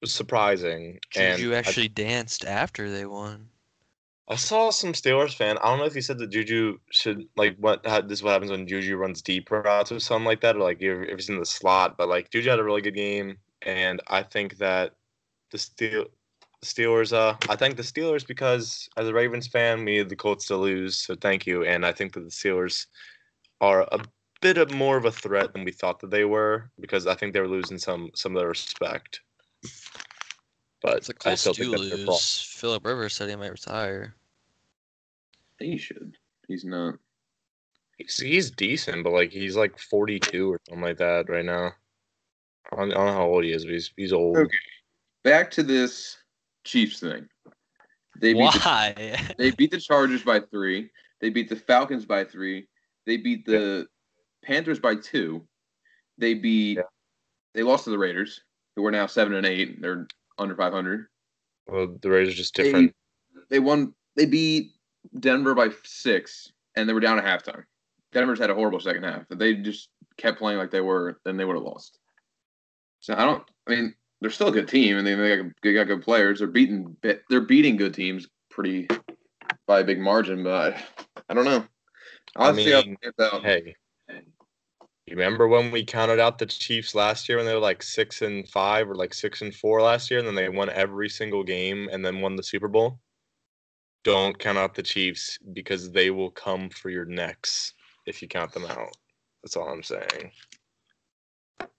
was 0.00 0.12
surprising. 0.12 0.98
and 1.16 1.38
Juju 1.38 1.54
I- 1.54 1.58
actually 1.58 1.88
danced 1.88 2.44
after 2.44 2.90
they 2.90 3.06
won. 3.06 3.48
I 4.28 4.36
saw 4.36 4.70
some 4.70 4.92
Steelers 4.92 5.34
fan. 5.34 5.58
I 5.58 5.70
don't 5.70 5.80
know 5.80 5.86
if 5.86 5.94
he 5.94 6.00
said 6.00 6.18
that 6.18 6.30
Juju 6.30 6.78
should 6.92 7.26
like 7.36 7.56
what 7.58 7.84
how, 7.84 8.00
this 8.00 8.20
is 8.20 8.22
what 8.22 8.30
happens 8.30 8.52
when 8.52 8.68
Juju 8.68 8.96
runs 8.96 9.22
deep 9.22 9.50
routes 9.50 9.90
or 9.90 9.98
something 9.98 10.24
like 10.24 10.40
that, 10.42 10.54
or 10.54 10.60
like 10.60 10.80
if 10.80 11.18
he's 11.18 11.28
in 11.28 11.40
the 11.40 11.44
slot. 11.44 11.96
But 11.98 12.08
like 12.08 12.30
Juju 12.30 12.48
had 12.48 12.60
a 12.60 12.64
really 12.64 12.80
good 12.80 12.94
game, 12.94 13.38
and 13.62 14.00
I 14.06 14.22
think 14.22 14.58
that 14.58 14.94
the 15.50 15.58
Steel 15.58 16.04
Steelers. 16.64 17.12
Uh, 17.12 17.36
I 17.48 17.56
thank 17.56 17.76
the 17.76 17.82
Steelers 17.82 18.24
because 18.24 18.88
as 18.96 19.08
a 19.08 19.12
Ravens 19.12 19.48
fan, 19.48 19.84
we 19.84 19.96
need 19.96 20.08
the 20.08 20.14
Colts 20.14 20.46
to 20.46 20.56
lose. 20.56 20.98
So 20.98 21.16
thank 21.16 21.44
you, 21.44 21.64
and 21.64 21.84
I 21.84 21.90
think 21.90 22.12
that 22.12 22.20
the 22.20 22.30
Steelers 22.30 22.86
are 23.60 23.82
a 23.90 23.98
bit 24.40 24.58
of 24.58 24.72
more 24.72 24.96
of 24.96 25.06
a 25.06 25.10
threat 25.10 25.52
than 25.52 25.64
we 25.64 25.72
thought 25.72 25.98
that 26.00 26.10
they 26.10 26.24
were 26.24 26.70
because 26.78 27.08
I 27.08 27.16
think 27.16 27.32
they 27.32 27.40
were 27.40 27.48
losing 27.48 27.78
some 27.78 28.10
some 28.14 28.36
of 28.36 28.40
their 28.40 28.48
respect. 28.48 29.22
But 30.82 30.98
If 30.98 31.06
the 31.06 31.14
I 31.20 31.30
Colts 31.30 31.40
still 31.42 31.52
do 31.52 31.62
think 31.64 31.76
that's 31.76 31.88
their 31.88 32.06
fault. 32.06 32.08
lose, 32.08 32.54
Philip 32.56 32.86
Rivers 32.86 33.14
said 33.14 33.28
he 33.28 33.36
might 33.36 33.50
retire. 33.50 34.14
He 35.58 35.76
should. 35.76 36.16
He's 36.48 36.64
not. 36.64 36.94
He's, 37.98 38.16
he's 38.16 38.50
decent, 38.50 39.04
but 39.04 39.12
like 39.12 39.30
he's 39.30 39.56
like 39.56 39.78
42 39.78 40.52
or 40.52 40.60
something 40.66 40.82
like 40.82 40.96
that 40.98 41.28
right 41.28 41.44
now. 41.44 41.72
I 42.72 42.76
don't, 42.76 42.92
I 42.92 42.94
don't 42.94 43.06
know 43.06 43.12
how 43.12 43.26
old 43.26 43.44
he 43.44 43.52
is, 43.52 43.64
but 43.64 43.74
he's 43.74 43.92
he's 43.96 44.12
old. 44.12 44.38
Okay. 44.38 44.56
Back 45.22 45.50
to 45.52 45.62
this 45.62 46.16
Chiefs 46.64 47.00
thing. 47.00 47.28
They 48.18 48.32
beat 48.32 48.52
the 48.52 48.60
Why? 48.60 49.34
They 49.36 49.50
beat 49.50 49.70
the 49.70 49.80
Chargers 49.80 50.22
by 50.22 50.40
three. 50.40 50.90
They 51.20 51.28
beat 51.28 51.48
the 51.50 51.56
Falcons 51.56 52.06
by 52.06 52.24
three. 52.24 52.68
They 53.06 53.18
beat 53.18 53.44
the 53.44 53.86
Panthers 54.42 54.78
by 54.78 54.94
two. 54.94 55.46
They 56.16 56.34
beat. 56.34 56.78
Yeah. 56.78 56.84
They 57.54 57.62
lost 57.62 57.84
to 57.84 57.90
the 57.90 57.98
Raiders, 57.98 58.40
who 58.76 58.84
are 58.84 58.90
now 58.90 59.06
seven 59.06 59.34
and 59.34 59.46
eight. 59.46 59.80
They're 59.80 60.06
under 60.38 60.54
five 60.54 60.72
hundred. 60.72 61.06
Well, 61.66 61.96
the 62.00 62.10
Raiders 62.10 62.34
are 62.34 62.36
just 62.36 62.54
different. 62.54 62.94
They 63.48 63.58
won. 63.58 63.94
They 64.16 64.26
beat 64.26 64.72
Denver 65.18 65.54
by 65.54 65.68
six, 65.84 66.52
and 66.76 66.88
they 66.88 66.92
were 66.92 67.00
down 67.00 67.18
at 67.18 67.24
halftime. 67.24 67.64
Denver's 68.12 68.38
had 68.38 68.50
a 68.50 68.54
horrible 68.54 68.80
second 68.80 69.04
half. 69.04 69.22
If 69.30 69.38
they 69.38 69.54
just 69.54 69.88
kept 70.16 70.38
playing 70.38 70.58
like 70.58 70.70
they 70.70 70.80
were, 70.80 71.20
then 71.24 71.36
they 71.36 71.44
would 71.44 71.56
have 71.56 71.62
lost. 71.64 71.98
So 73.00 73.14
I 73.14 73.24
don't. 73.24 73.44
I 73.66 73.70
mean, 73.70 73.94
they're 74.20 74.30
still 74.30 74.48
a 74.48 74.52
good 74.52 74.68
team, 74.68 74.98
and 74.98 75.06
they, 75.06 75.14
they, 75.14 75.36
got, 75.36 75.46
they 75.62 75.72
got 75.72 75.86
good 75.86 76.02
players. 76.02 76.40
They're 76.40 76.48
beating. 76.48 76.96
They're 77.02 77.40
beating 77.40 77.76
good 77.76 77.94
teams 77.94 78.28
pretty 78.50 78.88
by 79.66 79.80
a 79.80 79.84
big 79.84 80.00
margin, 80.00 80.42
but 80.42 80.76
I, 81.28 81.34
don't 81.34 81.44
know. 81.44 81.64
I'll 82.36 82.52
I 82.52 82.56
to 82.56 82.64
see 82.64 82.72
how 82.72 82.80
it 82.80 82.86
mean, 82.86 82.96
pans 83.02 83.14
out. 83.32 83.44
Hey, 83.44 83.74
you 85.10 85.16
remember 85.16 85.48
when 85.48 85.70
we 85.72 85.84
counted 85.84 86.20
out 86.20 86.38
the 86.38 86.46
Chiefs 86.46 86.94
last 86.94 87.28
year 87.28 87.36
when 87.38 87.46
they 87.46 87.54
were 87.54 87.60
like 87.60 87.82
six 87.82 88.22
and 88.22 88.48
five 88.48 88.88
or 88.88 88.94
like 88.94 89.12
six 89.12 89.42
and 89.42 89.52
four 89.54 89.82
last 89.82 90.08
year, 90.10 90.20
and 90.20 90.28
then 90.28 90.36
they 90.36 90.48
won 90.48 90.70
every 90.70 91.08
single 91.08 91.42
game 91.42 91.88
and 91.90 92.04
then 92.04 92.20
won 92.20 92.36
the 92.36 92.42
Super 92.42 92.68
Bowl? 92.68 93.00
Don't 94.04 94.38
count 94.38 94.56
out 94.56 94.74
the 94.74 94.82
Chiefs 94.82 95.36
because 95.52 95.90
they 95.90 96.10
will 96.10 96.30
come 96.30 96.70
for 96.70 96.90
your 96.90 97.04
necks 97.04 97.74
if 98.06 98.22
you 98.22 98.28
count 98.28 98.52
them 98.52 98.64
out. 98.66 98.96
That's 99.42 99.56
all 99.56 99.68
I'm 99.68 99.82
saying. 99.82 100.30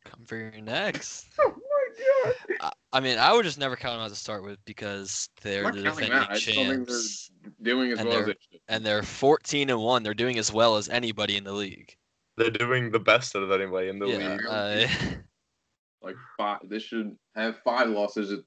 Come 0.06 0.26
for 0.26 0.36
your 0.38 0.52
next. 0.62 1.28
Oh 1.40 1.54
my 2.24 2.32
god! 2.32 2.36
I, 2.62 2.98
I 2.98 3.00
mean, 3.02 3.18
I 3.18 3.34
would 3.34 3.44
just 3.44 3.58
never 3.58 3.76
count 3.76 3.96
them 3.96 4.06
out 4.06 4.10
to 4.10 4.16
start 4.16 4.44
with 4.44 4.64
because 4.66 5.28
they're 5.42 5.72
the 5.72 5.82
defending 5.82 6.12
out. 6.14 6.32
I 6.32 6.36
just 6.36 6.46
don't 6.56 6.56
think 6.68 6.88
they're- 6.88 6.96
champs, 6.96 7.32
Doing 7.62 7.92
as 7.92 8.00
And 8.00 8.08
well 8.08 8.20
as 8.20 8.26
they're- 8.26 8.34
they 8.36 8.40
should. 8.52 8.62
and 8.70 8.86
they're 8.86 9.04
14 9.04 9.70
and 9.70 9.80
one. 9.80 10.04
They're 10.04 10.14
doing 10.14 10.38
as 10.38 10.54
well 10.54 10.78
as 10.78 10.88
anybody 10.90 11.36
in 11.38 11.44
the 11.44 11.52
league. 11.52 11.94
They're 12.38 12.50
doing 12.50 12.92
the 12.92 13.00
best 13.00 13.36
out 13.36 13.44
of 13.44 13.52
anybody 13.52 13.90
in 13.90 14.00
the 14.00 14.08
yeah, 14.08 14.18
league. 14.36 14.46
uh, 14.50 14.88
Like 16.02 16.16
five, 16.38 16.60
they 16.64 16.80
should 16.80 17.16
have 17.36 17.58
five 17.64 17.90
losses 17.90 18.32
if 18.32 18.40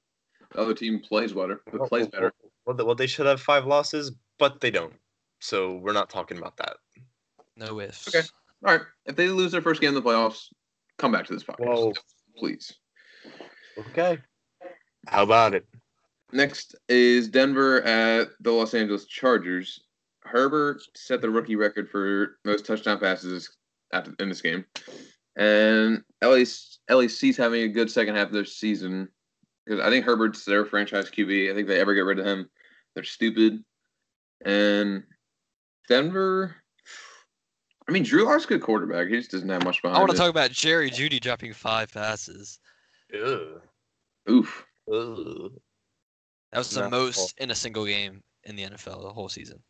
the 0.52 0.60
other 0.60 0.74
team 0.74 1.00
plays 1.00 1.32
better. 1.32 1.60
If 1.66 1.74
it 1.74 1.80
plays 1.88 2.08
better. 2.08 2.32
Well, 2.66 2.74
they- 2.76 2.84
well, 2.84 2.94
they 2.94 3.06
should 3.06 3.26
have 3.26 3.40
five 3.40 3.66
losses, 3.66 4.12
but 4.38 4.60
they 4.60 4.70
don't. 4.70 4.94
So 5.40 5.76
we're 5.76 5.92
not 5.92 6.08
talking 6.10 6.38
about 6.38 6.56
that. 6.56 6.76
no 7.56 7.78
ifs. 7.80 8.08
Okay. 8.08 8.26
All 8.66 8.72
right. 8.76 8.86
If 9.06 9.14
they 9.16 9.28
lose 9.28 9.52
their 9.52 9.60
first 9.62 9.80
game 9.80 9.88
in 9.90 9.94
the 9.94 10.02
playoffs, 10.02 10.46
come 10.98 11.12
back 11.12 11.26
to 11.26 11.34
this 11.34 11.44
podcast, 11.44 11.66
Whoa. 11.66 11.92
please. 12.36 12.72
Okay. 13.78 14.18
How 15.06 15.22
about 15.22 15.54
it? 15.54 15.66
Next 16.32 16.74
is 16.88 17.28
Denver 17.28 17.82
at 17.82 18.28
the 18.40 18.50
Los 18.50 18.74
Angeles 18.74 19.04
Chargers. 19.04 19.78
Herbert 20.24 20.80
set 20.96 21.20
the 21.20 21.28
rookie 21.30 21.54
record 21.56 21.88
for 21.90 22.38
most 22.44 22.64
touchdown 22.64 22.98
passes 22.98 23.54
after 23.94 24.14
in 24.18 24.28
this 24.28 24.40
game, 24.42 24.64
and 25.36 26.02
LA's 26.22 26.78
LAC's 26.90 27.36
having 27.36 27.62
a 27.62 27.68
good 27.68 27.90
second 27.90 28.16
half 28.16 28.26
of 28.26 28.32
their 28.32 28.44
season 28.44 29.08
because 29.64 29.80
I 29.80 29.88
think 29.88 30.04
Herbert's 30.04 30.44
their 30.44 30.66
franchise 30.66 31.10
QB. 31.10 31.50
I 31.50 31.54
think 31.54 31.68
they 31.68 31.80
ever 31.80 31.94
get 31.94 32.02
rid 32.04 32.18
of 32.18 32.26
him, 32.26 32.50
they're 32.94 33.04
stupid. 33.04 33.64
And 34.44 35.04
Denver, 35.88 36.54
I 37.88 37.92
mean, 37.92 38.02
Drew 38.02 38.24
Lock's 38.26 38.44
a 38.44 38.48
good 38.48 38.62
quarterback. 38.62 39.08
He 39.08 39.16
just 39.16 39.30
doesn't 39.30 39.48
have 39.48 39.64
much 39.64 39.80
behind. 39.80 39.96
I 39.96 40.00
want 40.00 40.10
to 40.10 40.16
it. 40.16 40.18
talk 40.18 40.30
about 40.30 40.50
Jerry 40.50 40.90
Jeudy 40.90 41.20
dropping 41.20 41.52
five 41.54 41.92
passes. 41.92 42.58
Ugh. 43.14 43.60
Oof. 44.30 44.66
Ugh. 44.92 45.52
That 46.52 46.58
was 46.58 46.70
the 46.70 46.82
No. 46.82 46.90
most 46.90 47.38
in 47.38 47.50
a 47.50 47.54
single 47.54 47.84
game 47.86 48.22
in 48.44 48.56
the 48.56 48.64
NFL 48.64 49.02
the 49.02 49.12
whole 49.12 49.28
season. 49.28 49.62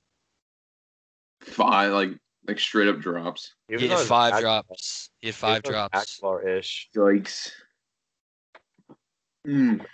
Five 1.41 1.93
like 1.93 2.11
like 2.47 2.59
straight 2.59 2.89
up 2.89 3.01
drops. 3.01 3.55
He 3.69 3.75
was 3.75 3.83
had 3.85 3.99
five 4.01 4.35
Ag- 4.35 4.41
drops. 4.43 5.11
He 5.21 5.29
had 5.29 5.35
five 5.35 5.63
was 5.65 5.71
drops. 5.73 6.21
Agholor-ish. 6.21 6.91
Yikes. 6.95 7.51
Mm. 9.47 9.85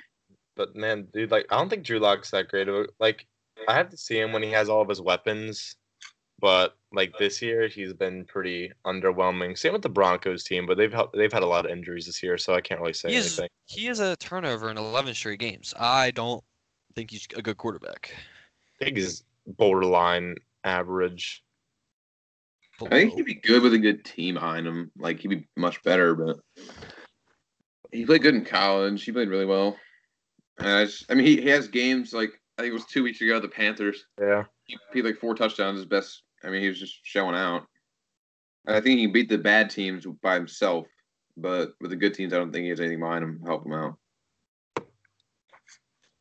But 0.57 0.76
man, 0.76 1.07
dude, 1.12 1.30
like 1.30 1.47
I 1.50 1.57
don't 1.57 1.69
think 1.69 1.85
Drew 1.85 1.99
Lock's 1.99 2.30
that 2.30 2.49
great 2.49 2.69
like 2.99 3.26
I 3.69 3.75
have 3.75 3.88
to 3.90 3.97
see 3.97 4.19
him 4.19 4.33
when 4.33 4.42
he 4.42 4.50
has 4.50 4.69
all 4.69 4.83
of 4.83 4.88
his 4.88 5.00
weapons. 5.00 5.76
But 6.40 6.76
like 6.92 7.16
this 7.19 7.42
year 7.42 7.69
he's 7.69 7.92
been 7.92 8.25
pretty 8.25 8.73
underwhelming. 8.87 9.57
Same 9.59 9.73
with 9.73 9.83
the 9.83 9.88
Broncos 9.88 10.42
team, 10.45 10.66
but 10.66 10.76
they've 10.76 10.92
hel- 10.92 11.11
they've 11.14 11.33
had 11.33 11.42
a 11.42 11.47
lot 11.47 11.66
of 11.66 11.71
injuries 11.71 12.07
this 12.07 12.23
year, 12.23 12.38
so 12.38 12.54
I 12.54 12.61
can't 12.61 12.80
really 12.80 12.95
say 12.95 13.11
He 13.11 13.16
is, 13.16 13.38
anything. 13.38 13.49
he 13.66 13.88
is 13.88 14.00
a 14.00 14.16
turnover 14.16 14.71
in 14.71 14.78
11 14.78 15.14
straight 15.14 15.38
games. 15.38 15.75
I 15.78 16.11
don't 16.12 16.42
think 16.95 17.11
he's 17.11 17.26
a 17.37 17.42
good 17.42 17.59
quarterback. 17.59 18.14
I 18.80 18.85
think 18.85 18.97
he's 18.97 19.25
borderline 19.47 20.37
average. 20.64 21.42
I 22.87 22.88
think 22.88 23.14
he'd 23.14 23.26
be 23.26 23.34
good 23.34 23.62
with 23.62 23.75
a 23.75 23.78
good 23.78 24.04
team 24.04 24.34
behind 24.34 24.66
him. 24.66 24.90
Like 24.96 25.20
he'd 25.20 25.28
be 25.28 25.49
much 25.56 25.82
better, 25.82 26.14
but 26.14 26.38
he 27.92 28.06
played 28.06 28.22
good 28.22 28.34
in 28.34 28.44
college. 28.44 29.04
He 29.04 29.12
played 29.12 29.28
really 29.28 29.46
well. 29.46 29.76
And 30.58 30.68
I, 30.68 30.84
just, 30.84 31.10
I 31.10 31.14
mean, 31.14 31.26
he, 31.26 31.40
he 31.40 31.49
has 31.49 31.68
games 31.68 32.12
like 32.12 32.30
I 32.58 32.62
think 32.62 32.72
it 32.72 32.75
was 32.75 32.87
two 32.87 33.02
weeks 33.02 33.20
ago. 33.20 33.40
The 33.40 33.49
Panthers. 33.49 34.04
Yeah. 34.20 34.44
He, 34.64 34.78
he 34.92 35.02
like 35.02 35.18
four 35.18 35.34
touchdowns. 35.34 35.78
His 35.78 35.87
best. 35.87 36.22
I 36.44 36.50
mean, 36.50 36.62
he 36.62 36.68
was 36.68 36.78
just 36.78 37.00
showing 37.02 37.34
out. 37.34 37.66
And 38.66 38.76
I 38.76 38.80
think 38.80 38.99
he 38.99 39.04
can 39.04 39.12
beat 39.12 39.28
the 39.28 39.38
bad 39.38 39.70
teams 39.70 40.06
by 40.22 40.34
himself, 40.34 40.87
but 41.37 41.72
with 41.80 41.90
the 41.90 41.96
good 41.96 42.14
teams, 42.14 42.32
I 42.32 42.37
don't 42.37 42.52
think 42.52 42.64
he 42.64 42.68
has 42.68 42.80
anything 42.80 43.00
behind 43.00 43.25
him 43.25 43.40
to 43.40 43.46
help 43.46 43.64
him 43.64 43.72
out. 43.72 43.96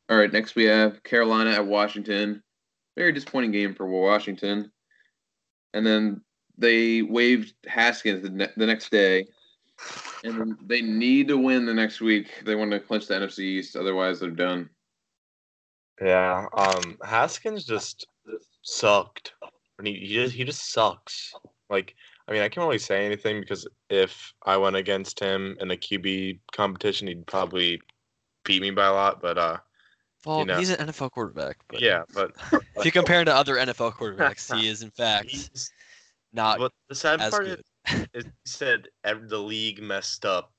All 0.10 0.18
right, 0.18 0.32
next 0.32 0.56
we 0.56 0.64
have 0.66 1.04
Carolina 1.04 1.52
at 1.52 1.68
Washington. 1.68 2.42
Very 2.98 3.12
disappointing 3.12 3.52
game 3.52 3.76
for 3.76 3.88
Washington. 3.88 4.72
And 5.74 5.86
then 5.86 6.22
they 6.60 7.02
waived 7.02 7.54
Haskins 7.66 8.22
the, 8.22 8.30
ne- 8.30 8.52
the 8.58 8.66
next 8.66 8.92
day. 8.92 9.26
And 10.24 10.58
they 10.62 10.82
need 10.82 11.30
to 11.30 11.38
win 11.38 11.66
the 11.66 11.74
next 11.74 12.02
week. 12.02 12.28
They 12.44 12.56
want 12.56 12.72
to 12.72 12.80
clinch 12.80 13.08
the 13.08 13.14
NFC 13.14 13.40
East. 13.40 13.78
Otherwise, 13.78 14.20
they're 14.20 14.30
done. 14.30 14.70
Yeah. 16.02 16.48
Um 16.54 16.98
Haskins 17.04 17.64
just 17.66 18.08
sucked. 18.62 19.34
And 19.78 19.88
he, 19.88 19.94
he 19.96 20.14
just 20.14 20.36
he 20.36 20.44
just 20.44 20.72
sucks. 20.72 21.34
Like 21.70 21.96
I 22.28 22.34
mean, 22.34 22.42
I 22.42 22.50
can't 22.50 22.66
really 22.66 22.78
say 22.78 23.06
anything 23.06 23.40
because 23.40 23.68
if 23.90 24.34
I 24.46 24.58
went 24.58 24.76
against 24.76 25.20
him 25.20 25.58
in 25.62 25.72
a 25.72 25.76
QB 25.76 26.40
competition, 26.52 27.08
he'd 27.08 27.26
probably 27.26 27.82
beat 28.44 28.62
me 28.62 28.72
by 28.72 28.86
a 28.86 28.94
lot. 28.94 29.22
But 29.22 29.38
uh, 29.38 29.58
Well, 30.26 30.46
know. 30.46 30.58
he's 30.58 30.70
an 30.70 30.88
NFL 30.88 31.12
quarterback. 31.12 31.58
But 31.70 31.82
yeah, 31.82 32.04
but 32.14 32.34
If 32.76 32.86
you 32.86 32.92
compare 32.92 33.20
him 33.22 33.26
to 33.26 33.36
other 33.36 33.56
NFL 33.56 33.94
quarterbacks, 33.94 34.54
he 34.56 34.68
is 34.68 34.84
in 34.84 34.92
fact 34.92 35.30
he's, 35.30 35.72
not 36.34 36.58
but 36.58 36.72
the 36.88 36.96
sad 36.96 37.22
as 37.22 37.32
part 37.32 37.46
good. 37.46 37.64
is, 37.90 38.06
is 38.14 38.26
he 38.26 38.32
said 38.46 38.88
the 39.04 39.38
league 39.38 39.82
messed 39.82 40.26
up 40.26 40.52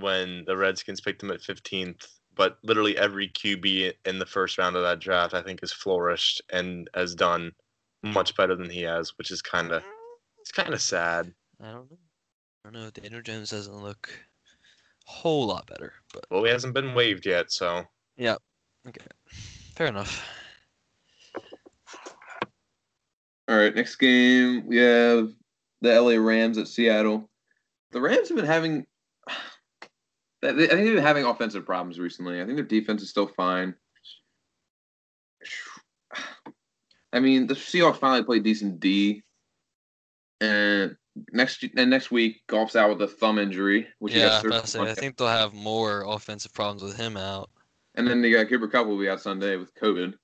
when 0.00 0.44
the 0.46 0.56
Redskins 0.56 1.00
picked 1.00 1.22
him 1.22 1.30
at 1.30 1.40
15th. 1.40 2.06
But 2.36 2.58
literally 2.64 2.98
every 2.98 3.28
QB 3.28 3.92
in 4.04 4.18
the 4.18 4.26
first 4.26 4.58
round 4.58 4.74
of 4.74 4.82
that 4.82 4.98
draft, 4.98 5.34
I 5.34 5.42
think, 5.42 5.60
has 5.60 5.72
flourished 5.72 6.42
and 6.50 6.90
has 6.94 7.14
done 7.14 7.52
much 8.02 8.36
better 8.36 8.56
than 8.56 8.68
he 8.68 8.82
has, 8.82 9.16
which 9.16 9.30
is 9.30 9.40
kind 9.40 9.72
of 9.72 9.82
it's 10.40 10.52
kind 10.52 10.74
of 10.74 10.82
sad. 10.82 11.32
I 11.60 11.72
don't 11.72 11.90
know. 11.90 11.98
I 12.66 12.70
don't 12.70 12.82
know. 12.82 12.90
Daniel 12.90 13.22
Jones 13.22 13.50
doesn't 13.50 13.82
look 13.82 14.10
a 15.06 15.10
whole 15.10 15.46
lot 15.46 15.66
better, 15.66 15.92
but 16.12 16.24
Well, 16.30 16.44
he 16.44 16.50
hasn't 16.50 16.74
been 16.74 16.94
waived 16.94 17.24
yet, 17.24 17.52
so 17.52 17.84
Yeah. 18.16 18.36
Okay. 18.86 19.06
fair 19.74 19.86
enough. 19.86 20.26
All 23.48 23.56
right, 23.56 23.74
next 23.74 23.96
game 23.96 24.66
we 24.66 24.76
have 24.78 25.30
the 25.82 26.00
LA 26.00 26.12
Rams 26.16 26.56
at 26.58 26.68
Seattle. 26.68 27.28
The 27.92 28.00
Rams 28.00 28.28
have 28.28 28.36
been 28.36 28.46
having, 28.46 28.86
I 29.28 29.36
think 30.42 30.56
they've 30.70 30.94
been 30.94 30.98
having 31.02 31.24
offensive 31.24 31.66
problems 31.66 31.98
recently. 31.98 32.40
I 32.40 32.44
think 32.44 32.56
their 32.56 32.64
defense 32.64 33.02
is 33.02 33.10
still 33.10 33.26
fine. 33.28 33.74
I 37.12 37.20
mean, 37.20 37.46
the 37.46 37.54
Seahawks 37.54 37.98
finally 37.98 38.24
played 38.24 38.42
decent 38.42 38.80
D, 38.80 39.22
and 40.40 40.96
next 41.32 41.64
and 41.76 41.88
next 41.90 42.10
week 42.10 42.42
Goff's 42.48 42.74
out 42.74 42.90
with 42.90 43.02
a 43.02 43.06
thumb 43.06 43.38
injury, 43.38 43.86
which 44.00 44.14
Yeah, 44.14 44.22
got 44.22 44.26
I, 44.26 44.28
was 44.28 44.36
surgery 44.36 44.50
about 44.50 44.64
to 44.64 44.70
say. 44.70 44.80
I 44.80 44.94
think 44.94 45.16
they'll 45.16 45.28
have 45.28 45.54
more 45.54 46.02
offensive 46.08 46.52
problems 46.52 46.82
with 46.82 46.96
him 46.96 47.16
out. 47.16 47.50
and 47.94 48.08
then 48.08 48.20
they 48.20 48.32
got 48.32 48.48
Cooper 48.48 48.66
Kupp 48.66 48.88
will 48.88 48.98
be 48.98 49.08
out 49.08 49.20
Sunday 49.20 49.56
with 49.56 49.72
COVID, 49.76 50.14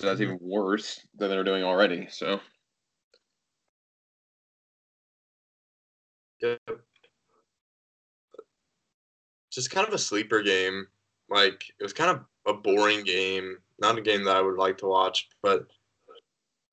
so 0.00 0.06
that's 0.06 0.18
Mhm. 0.18 0.24
even 0.24 0.38
worse 0.40 0.98
than 1.14 1.30
they're 1.30 1.44
doing 1.44 1.62
already. 1.62 2.08
So. 2.10 2.40
Yep. 6.42 6.58
Just 9.52 9.70
kind 9.70 9.86
of 9.86 9.94
a 9.94 9.98
sleeper 9.98 10.42
game. 10.42 10.86
Like 11.28 11.64
it 11.78 11.82
was 11.82 11.92
kind 11.92 12.10
of 12.10 12.24
a 12.46 12.58
boring 12.58 13.04
game. 13.04 13.58
Not 13.78 13.98
a 13.98 14.02
game 14.02 14.24
that 14.24 14.36
I 14.36 14.42
would 14.42 14.58
like 14.58 14.78
to 14.78 14.86
watch, 14.86 15.28
but 15.42 15.66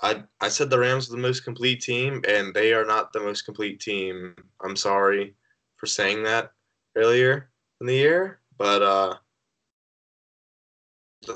I 0.02 0.24
I 0.42 0.50
said 0.50 0.70
the 0.70 0.80
Rams 0.80 1.08
are 1.10 1.16
the 1.16 1.22
most 1.22 1.44
complete 1.44 1.82
team, 1.82 2.22
and 2.28 2.54
they 2.54 2.74
are 2.74 2.86
not 2.86 3.14
the 3.14 3.20
most 3.20 3.44
complete 3.44 3.80
team. 3.80 4.36
I'm 4.64 4.76
sorry 4.76 5.36
for 5.78 5.86
saying 5.86 6.24
that 6.24 6.52
earlier 6.96 7.52
in 7.82 7.88
the 7.88 7.96
year, 7.96 8.42
but 8.58 8.82
uh 8.82 9.16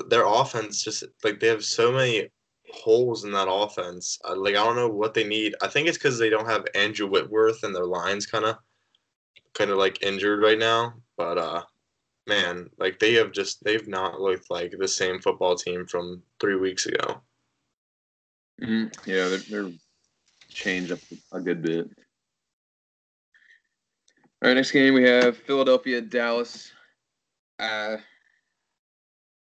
their 0.08 0.26
offense 0.26 0.82
just 0.82 1.04
like 1.22 1.40
they 1.40 1.46
have 1.46 1.64
so 1.64 1.92
many 1.92 2.28
holes 2.74 3.24
in 3.24 3.32
that 3.32 3.48
offense. 3.50 4.18
Like 4.24 4.56
I 4.56 4.64
don't 4.64 4.76
know 4.76 4.88
what 4.88 5.14
they 5.14 5.24
need. 5.24 5.54
I 5.62 5.68
think 5.68 5.88
it's 5.88 5.98
because 5.98 6.18
they 6.18 6.30
don't 6.30 6.48
have 6.48 6.66
Andrew 6.74 7.06
Whitworth 7.06 7.62
and 7.62 7.74
their 7.74 7.86
lines 7.86 8.26
kind 8.26 8.44
of 8.44 8.56
kind 9.54 9.70
of 9.70 9.78
like 9.78 10.02
injured 10.02 10.42
right 10.42 10.58
now. 10.58 10.94
But 11.16 11.38
uh, 11.38 11.62
man, 12.26 12.68
like 12.78 12.98
they 12.98 13.14
have 13.14 13.32
just 13.32 13.62
they've 13.64 13.88
not 13.88 14.20
looked 14.20 14.50
like 14.50 14.74
the 14.78 14.88
same 14.88 15.20
football 15.20 15.56
team 15.56 15.86
from 15.86 16.22
three 16.40 16.56
weeks 16.56 16.86
ago. 16.86 17.20
Mhm. 18.60 18.94
Yeah, 19.06 19.28
they're, 19.28 19.38
they're 19.62 19.72
changed 20.48 20.92
up 20.92 21.00
a 21.32 21.40
good 21.40 21.62
bit. 21.62 21.88
All 24.42 24.48
right, 24.48 24.54
next 24.54 24.72
game 24.72 24.94
we 24.94 25.04
have 25.04 25.36
Philadelphia, 25.38 26.00
Dallas. 26.00 26.70
Uh, 27.58 27.96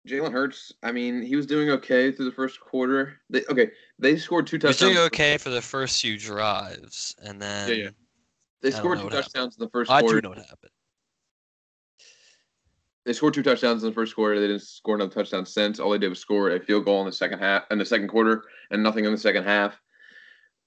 Jalen 0.08 0.32
Hurts. 0.32 0.72
I 0.82 0.90
mean, 0.92 1.22
he 1.22 1.36
was 1.36 1.46
doing 1.46 1.70
okay 1.70 2.10
through 2.10 2.24
the 2.26 2.32
first 2.32 2.60
quarter. 2.60 3.20
They 3.30 3.44
okay. 3.48 3.70
They 3.98 4.16
scored 4.16 4.46
two 4.46 4.56
He 4.60 4.66
was 4.66 4.76
touchdowns. 4.76 4.94
doing 4.94 5.06
okay 5.06 5.38
for 5.38 5.50
the 5.50 5.62
first 5.62 6.00
few 6.02 6.18
drives, 6.18 7.14
and 7.22 7.40
then 7.40 7.68
Yeah, 7.68 7.74
yeah. 7.74 7.90
They 8.62 8.70
scored 8.70 8.98
two 8.98 9.04
what 9.04 9.12
happened. 9.12 9.32
touchdowns 9.32 9.56
in 9.58 9.64
the 9.64 9.70
first 9.70 9.90
I 9.90 10.00
quarter. 10.00 10.20
do 10.20 10.22
know 10.22 10.28
what 10.30 10.38
happened. 10.38 10.70
They 13.04 13.12
scored 13.12 13.34
two 13.34 13.42
touchdowns 13.42 13.82
in 13.82 13.90
the 13.90 13.94
first 13.94 14.14
quarter. 14.14 14.38
They 14.40 14.46
didn't 14.46 14.62
score 14.62 14.94
another 14.94 15.12
touchdown 15.12 15.44
since. 15.44 15.80
All 15.80 15.90
they 15.90 15.98
did 15.98 16.08
was 16.08 16.20
score 16.20 16.50
a 16.50 16.60
field 16.60 16.84
goal 16.84 17.00
in 17.00 17.06
the 17.06 17.12
second 17.12 17.40
half, 17.40 17.64
in 17.70 17.78
the 17.78 17.84
second 17.84 18.08
quarter, 18.08 18.44
and 18.70 18.82
nothing 18.82 19.04
in 19.04 19.10
the 19.12 19.18
second 19.18 19.44
half. 19.44 19.76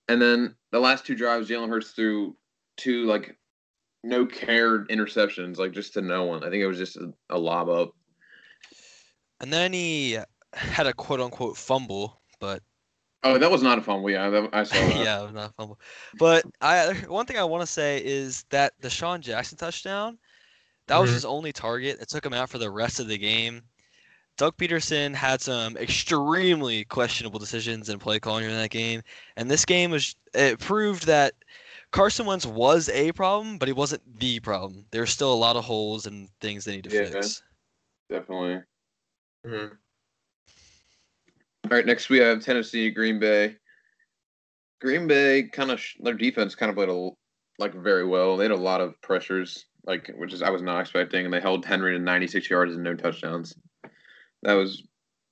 And 0.09 0.21
then 0.21 0.55
the 0.71 0.79
last 0.79 1.05
two 1.05 1.15
drives, 1.15 1.49
Jalen 1.49 1.69
Hurts 1.69 1.91
threw 1.91 2.35
two 2.77 3.05
like 3.05 3.37
no 4.03 4.25
care 4.25 4.85
interceptions, 4.85 5.57
like 5.57 5.71
just 5.71 5.93
to 5.93 6.01
no 6.01 6.25
one. 6.25 6.43
I 6.43 6.49
think 6.49 6.61
it 6.61 6.67
was 6.67 6.77
just 6.77 6.97
a, 6.97 7.13
a 7.29 7.37
lob 7.39 7.69
up. 7.69 7.91
And 9.45 9.53
then 9.53 9.73
he 9.73 10.17
had 10.53 10.87
a 10.87 10.93
quote 10.93 11.21
unquote 11.21 11.55
fumble, 11.55 12.19
but 12.39 12.63
Oh, 13.21 13.37
that 13.37 13.51
was 13.51 13.61
not 13.61 13.77
a 13.77 13.81
fumble. 13.81 14.09
Yeah, 14.09 14.27
that, 14.31 14.49
I 14.53 14.63
saw 14.63 14.73
that. 14.87 14.97
yeah, 14.97 15.21
it 15.21 15.25
was 15.25 15.33
not 15.33 15.51
a 15.51 15.53
fumble. 15.53 15.79
But 16.17 16.45
I 16.61 16.93
one 17.07 17.27
thing 17.27 17.37
I 17.37 17.43
want 17.43 17.61
to 17.61 17.67
say 17.67 18.03
is 18.03 18.43
that 18.49 18.73
DeSean 18.81 19.19
Jackson 19.19 19.55
touchdown, 19.55 20.17
that 20.87 20.97
was 20.97 21.11
Mhm. 21.11 21.13
his 21.13 21.25
only 21.25 21.53
target. 21.53 21.99
It 22.01 22.09
took 22.09 22.25
him 22.25 22.33
out 22.33 22.49
for 22.49 22.57
the 22.57 22.71
rest 22.71 22.99
of 22.99 23.07
the 23.07 23.19
game. 23.19 23.61
Doug 24.35 24.57
Pederson 24.57 25.13
had 25.13 25.41
some 25.41 25.77
extremely 25.77 26.85
questionable 26.85 27.37
decisions 27.37 27.89
in 27.89 27.99
play 27.99 28.19
calling 28.19 28.45
in 28.45 28.49
that 28.49 28.71
game, 28.71 29.03
and 29.37 29.49
this 29.51 29.63
game 29.63 29.91
was 29.91 30.15
it 30.33 30.57
proved 30.59 31.05
that 31.05 31.35
Carson 31.91 32.25
Wentz 32.25 32.47
was 32.47 32.89
a 32.89 33.11
problem, 33.11 33.59
but 33.59 33.67
he 33.67 33.73
wasn't 33.73 34.01
the 34.19 34.39
problem. 34.39 34.87
There's 34.89 35.11
still 35.11 35.31
a 35.31 35.35
lot 35.35 35.55
of 35.55 35.65
holes 35.65 36.07
and 36.07 36.29
things 36.41 36.65
they 36.65 36.77
need 36.77 36.85
to 36.85 36.89
Yeah. 36.89 37.11
fix. 37.11 37.43
Definitely. 38.09 38.63
Mhm. 39.45 39.77
All 41.65 41.71
right, 41.71 41.85
next 41.85 42.09
we 42.09 42.17
have 42.19 42.43
Tennessee, 42.43 42.89
Green 42.89 43.19
Bay. 43.19 43.57
Green 44.81 45.07
Bay 45.07 45.43
kind 45.43 45.71
of 45.71 45.79
sh- 45.79 45.97
their 45.99 46.13
defense 46.13 46.55
kind 46.55 46.69
of 46.69 46.75
played 46.75 46.89
a, 46.89 47.09
like 47.59 47.73
very 47.73 48.05
well. 48.05 48.37
They 48.37 48.45
had 48.45 48.51
a 48.51 48.55
lot 48.55 48.81
of 48.81 48.99
pressures, 49.01 49.65
like 49.85 50.11
which 50.17 50.33
is 50.33 50.41
I 50.41 50.49
was 50.49 50.61
not 50.61 50.81
expecting, 50.81 51.25
and 51.25 51.33
they 51.33 51.39
held 51.39 51.65
Henry 51.65 51.93
to 51.93 51.99
96 51.99 52.49
yards 52.49 52.73
and 52.73 52.83
no 52.83 52.95
touchdowns. 52.95 53.55
That 54.43 54.53
was 54.53 54.83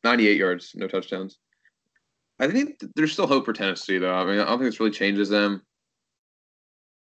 98 0.03 0.38
yards, 0.38 0.74
no 0.75 0.88
touchdowns. 0.88 1.38
I 2.39 2.48
think 2.48 2.79
th- 2.79 2.91
there's 2.96 3.13
still 3.13 3.27
hope 3.27 3.46
for 3.46 3.53
Tennessee, 3.53 3.98
though. 4.00 4.13
I 4.13 4.25
mean, 4.25 4.39
I 4.39 4.46
don't 4.46 4.60
think 4.60 4.72
this 4.72 4.79
really 4.79 4.91
changes 4.91 5.29
them. 5.29 5.62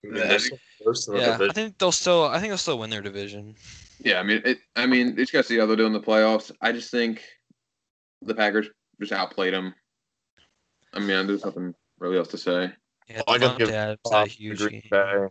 I 0.04 0.08
mean, 0.08 0.28
they're 0.28 0.40
still 0.40 0.60
first 0.84 1.08
in 1.08 1.16
the 1.16 1.22
Yeah, 1.22 1.38
I 1.42 1.54
think 1.54 1.78
they'll 1.78 1.92
still. 1.92 2.26
I 2.26 2.40
think 2.40 2.52
they'll 2.52 2.58
still 2.58 2.80
win 2.80 2.90
their 2.90 3.02
division. 3.02 3.56
Yeah, 4.00 4.20
I 4.20 4.24
mean, 4.24 4.42
it. 4.46 4.60
I 4.76 4.86
mean, 4.86 5.08
you 5.08 5.16
just 5.16 5.34
got 5.34 5.40
to 5.40 5.48
see 5.48 5.58
how 5.58 5.66
they're 5.66 5.76
doing 5.76 5.94
the 5.94 6.00
playoffs. 6.00 6.52
I 6.62 6.72
just 6.72 6.92
think 6.92 7.24
the 8.22 8.36
Packers 8.36 8.68
just 9.00 9.12
outplayed 9.12 9.54
them. 9.54 9.74
I 10.94 11.00
mean, 11.00 11.28
there's 11.28 11.46
nothing 11.46 11.74
really 12.00 12.18
else 12.18 12.30
to 12.30 12.38
say. 12.38 12.72
Yeah, 13.10 13.22
I 13.28 13.38
gotta 13.38 13.58
give 13.58 13.70
Adams 13.74 14.00
a 14.12 14.26
huge 14.28 14.60
game. 14.60 14.84
Bay. 14.92 15.28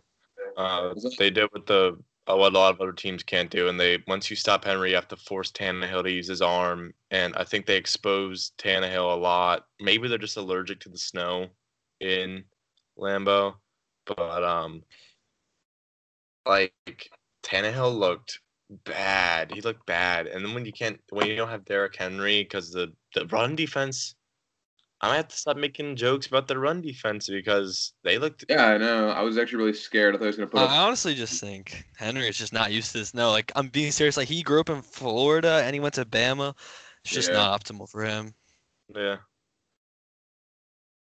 Uh, 0.55 0.93
They 1.17 1.29
did 1.29 1.49
what 1.51 1.67
the 1.67 1.97
uh, 2.27 2.35
what 2.35 2.53
a 2.53 2.57
lot 2.57 2.73
of 2.73 2.81
other 2.81 2.91
teams 2.91 3.23
can't 3.23 3.49
do, 3.49 3.67
and 3.69 3.79
they 3.79 4.03
once 4.07 4.29
you 4.29 4.35
stop 4.35 4.65
Henry, 4.65 4.89
you 4.89 4.95
have 4.95 5.07
to 5.09 5.15
force 5.15 5.51
Tannehill 5.51 6.03
to 6.03 6.11
use 6.11 6.27
his 6.27 6.41
arm, 6.41 6.93
and 7.11 7.35
I 7.35 7.43
think 7.43 7.65
they 7.65 7.77
exposed 7.77 8.57
Tannehill 8.57 9.13
a 9.13 9.19
lot. 9.19 9.65
Maybe 9.79 10.07
they're 10.07 10.17
just 10.17 10.37
allergic 10.37 10.79
to 10.81 10.89
the 10.89 10.97
snow 10.97 11.47
in 11.99 12.43
Lambeau, 12.97 13.55
but 14.07 14.43
um, 14.43 14.83
like 16.45 16.73
Tannehill 17.43 17.97
looked 17.97 18.39
bad. 18.85 19.51
He 19.51 19.61
looked 19.61 19.85
bad, 19.85 20.27
and 20.27 20.45
then 20.45 20.53
when 20.53 20.65
you 20.65 20.71
can't, 20.73 20.99
when 21.09 21.27
you 21.27 21.35
don't 21.35 21.49
have 21.49 21.65
Derrick 21.65 21.95
Henry, 21.95 22.43
because 22.43 22.71
the 22.71 22.93
the 23.13 23.25
run 23.27 23.55
defense, 23.55 24.15
I 25.01 25.09
might 25.09 25.17
have 25.17 25.27
to 25.29 25.37
stop 25.37 25.57
making 25.57 25.95
jokes 25.97 26.27
about 26.27 26.47
the 26.47 26.59
run 26.59 26.81
defense 26.81 27.29
because 27.29 27.93
they 28.03 28.17
looked 28.17 28.45
Yeah, 28.49 28.67
I 28.67 28.77
know. 28.77 29.09
I 29.09 29.21
was 29.21 29.37
actually 29.37 29.59
really 29.59 29.73
scared. 29.73 30.15
I 30.15 30.17
thought 30.17 30.25
he 30.25 30.27
was 30.27 30.37
gonna 30.37 30.47
put 30.49 30.63
up. 30.63 30.71
I 30.71 30.77
honestly 30.77 31.13
just 31.15 31.39
think 31.39 31.85
Henry 31.97 32.27
is 32.27 32.37
just 32.37 32.51
not 32.53 32.71
used 32.71 32.91
to 32.91 32.97
this. 32.99 33.13
No, 33.13 33.31
like 33.31 33.51
I'm 33.55 33.69
being 33.69 33.91
serious. 33.91 34.17
Like 34.17 34.27
he 34.27 34.41
grew 34.43 34.59
up 34.59 34.69
in 34.69 34.81
Florida 34.81 35.61
and 35.63 35.73
he 35.73 35.79
went 35.79 35.95
to 35.95 36.05
Bama. 36.05 36.55
It's 37.03 37.13
just 37.13 37.31
Yeah. 37.31 37.37
not 37.37 37.61
optimal 37.61 37.89
for 37.89 38.03
him. 38.03 38.33
yeah. 38.95 39.17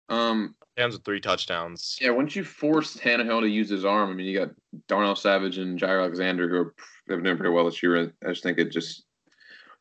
Um, 0.08 0.54
Hands 0.78 0.94
with 0.94 1.04
three 1.04 1.20
touchdowns. 1.20 1.98
yeah, 2.00 2.10
once 2.10 2.36
you 2.36 2.44
force 2.44 2.96
Tannehill 2.96 3.40
to 3.40 3.48
use 3.48 3.68
his 3.68 3.84
arm, 3.84 4.10
I 4.10 4.14
mean, 4.14 4.26
you 4.26 4.38
got 4.38 4.54
Darnell 4.86 5.16
Savage 5.16 5.58
and 5.58 5.78
Jaire 5.78 6.00
Alexander 6.00 6.48
who 6.48 6.72
have 7.12 7.24
done 7.24 7.36
pretty 7.36 7.52
well 7.52 7.64
this 7.64 7.82
year. 7.82 8.12
I 8.24 8.28
just 8.28 8.44
think 8.44 8.58
it 8.58 8.70
just 8.70 9.04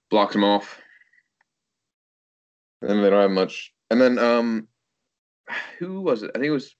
blocks 0.09 0.33
him 0.33 0.43
off. 0.43 0.81
And 2.81 3.03
they 3.03 3.09
don't 3.11 3.21
have 3.21 3.31
much. 3.31 3.73
And 3.91 4.01
then 4.01 4.17
um, 4.17 4.67
who 5.77 6.01
was 6.01 6.23
it? 6.23 6.31
I 6.33 6.39
think 6.39 6.47
it 6.47 6.51
was 6.51 6.75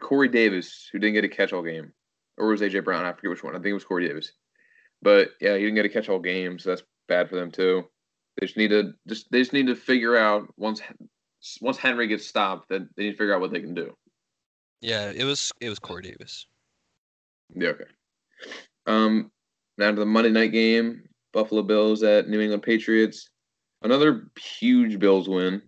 Corey 0.00 0.28
Davis 0.28 0.88
who 0.90 0.98
didn't 0.98 1.14
get 1.14 1.24
a 1.24 1.28
catch 1.28 1.52
all 1.52 1.62
game, 1.62 1.92
or 2.38 2.48
was 2.48 2.62
AJ 2.62 2.84
Brown? 2.84 3.04
I 3.04 3.12
forget 3.12 3.30
which 3.30 3.44
one. 3.44 3.54
I 3.54 3.58
think 3.58 3.66
it 3.66 3.74
was 3.74 3.84
Corey 3.84 4.08
Davis. 4.08 4.32
But 5.02 5.30
yeah, 5.40 5.56
he 5.56 5.60
didn't 5.64 5.74
get 5.76 5.84
a 5.84 5.90
catch 5.90 6.08
all 6.08 6.18
game, 6.18 6.58
so 6.58 6.70
that's 6.70 6.82
bad 7.08 7.28
for 7.28 7.36
them 7.36 7.50
too. 7.50 7.84
They 8.38 8.46
just 8.46 8.56
need 8.56 8.68
to 8.68 8.92
just 9.06 9.30
they 9.30 9.40
just 9.40 9.52
need 9.52 9.66
to 9.66 9.74
figure 9.74 10.16
out 10.16 10.48
once 10.56 10.80
once 11.60 11.76
Henry 11.76 12.06
gets 12.06 12.26
stopped, 12.26 12.68
then 12.68 12.88
they 12.96 13.04
need 13.04 13.12
to 13.12 13.16
figure 13.16 13.34
out 13.34 13.40
what 13.40 13.50
they 13.52 13.60
can 13.60 13.74
do. 13.74 13.96
Yeah, 14.80 15.10
it 15.10 15.24
was 15.24 15.52
it 15.60 15.68
was 15.68 15.78
Corey 15.78 16.02
Davis. 16.02 16.46
Yeah, 17.54 17.68
okay. 17.70 17.84
Um, 18.86 19.30
now 19.78 19.90
to 19.90 19.96
the 19.96 20.06
Monday 20.06 20.30
night 20.30 20.52
game: 20.52 21.08
Buffalo 21.32 21.62
Bills 21.62 22.02
at 22.02 22.28
New 22.28 22.40
England 22.40 22.62
Patriots. 22.62 23.30
Another 23.82 24.28
huge 24.40 24.98
Bills 24.98 25.28
win. 25.28 25.62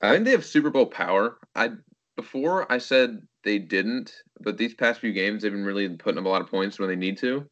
I 0.00 0.12
think 0.12 0.24
they 0.24 0.32
have 0.32 0.44
Super 0.44 0.70
Bowl 0.70 0.86
power. 0.86 1.38
I 1.54 1.70
before 2.16 2.70
I 2.70 2.78
said 2.78 3.20
they 3.44 3.58
didn't, 3.58 4.12
but 4.40 4.58
these 4.58 4.74
past 4.74 5.00
few 5.00 5.12
games 5.12 5.42
they've 5.42 5.52
been 5.52 5.64
really 5.64 5.88
putting 5.96 6.18
up 6.18 6.24
a 6.24 6.28
lot 6.28 6.42
of 6.42 6.50
points 6.50 6.78
when 6.78 6.88
they 6.88 6.96
need 6.96 7.18
to, 7.18 7.48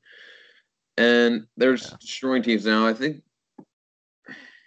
and 0.96 1.46
they're 1.56 1.74
Yeah. 1.76 1.96
destroying 2.00 2.42
teams 2.42 2.66
now. 2.66 2.86
I 2.86 2.94
think 2.94 3.22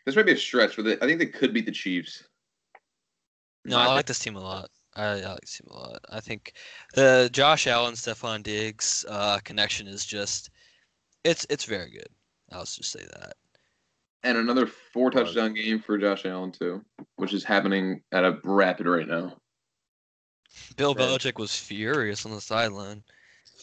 this 0.06 0.16
might 0.16 0.26
be 0.26 0.32
a 0.32 0.38
stretch, 0.38 0.76
but 0.76 0.86
they, 0.86 0.96
I 0.96 1.00
think 1.02 1.20
they 1.20 1.26
could 1.26 1.54
beat 1.54 1.66
the 1.66 1.72
Chiefs. 1.72 2.29
No, 3.70 3.80
I 3.80 3.88
like 3.88 4.06
this 4.06 4.20
team 4.20 4.36
a 4.36 4.42
lot. 4.42 4.70
I, 4.96 5.04
I 5.04 5.14
like 5.14 5.42
this 5.42 5.58
team 5.58 5.68
a 5.72 5.78
lot. 5.78 6.00
I 6.10 6.20
think 6.20 6.54
the 6.94 7.30
Josh 7.32 7.68
Allen, 7.68 7.94
Stefon 7.94 8.44
Diggs 8.44 9.06
uh, 9.10 9.40
connection 9.44 9.88
is 9.88 10.06
just 10.06 10.50
it's 11.24 11.46
it's 11.50 11.66
very 11.66 11.92
good. 11.92 12.10
I'll 12.52 12.66
just 12.66 12.86
say 12.86 13.06
that. 13.14 13.34
And 14.24 14.38
another 14.38 14.68
four 14.68 15.12
touchdown 15.12 15.54
game 15.54 15.80
for 15.80 15.98
Josh 15.98 16.26
Allen 16.26 16.52
too, 16.52 16.84
which 17.16 17.34
is 17.34 17.44
happening 17.44 18.02
at 18.12 18.26
a 18.26 18.40
rapid 18.44 18.86
rate 18.86 19.08
now. 19.08 19.38
Bill 20.76 20.96
Yeah. 20.98 21.06
Belichick 21.06 21.40
was 21.40 21.56
furious 21.56 22.26
on 22.26 22.34
the 22.34 22.42
sideline. 22.42 23.04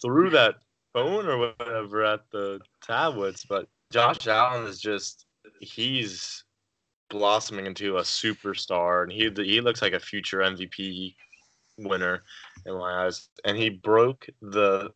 threw 0.00 0.30
that 0.30 0.56
phone 0.92 1.26
or 1.26 1.38
whatever 1.38 2.04
at 2.04 2.20
the 2.30 2.60
tablets, 2.82 3.44
but 3.44 3.68
Josh 3.90 4.26
Allen 4.26 4.66
is 4.66 4.80
just 4.80 5.26
he's 5.60 6.44
blossoming 7.08 7.66
into 7.66 7.96
a 7.96 8.02
superstar, 8.02 9.02
and 9.02 9.12
he 9.12 9.30
he 9.44 9.60
looks 9.60 9.82
like 9.82 9.92
a 9.92 10.00
future 10.00 10.38
MVP 10.38 11.14
winner 11.78 12.22
in 12.64 12.74
my 12.74 13.04
eyes. 13.04 13.28
And 13.44 13.56
he 13.56 13.68
broke 13.70 14.26
the 14.42 14.90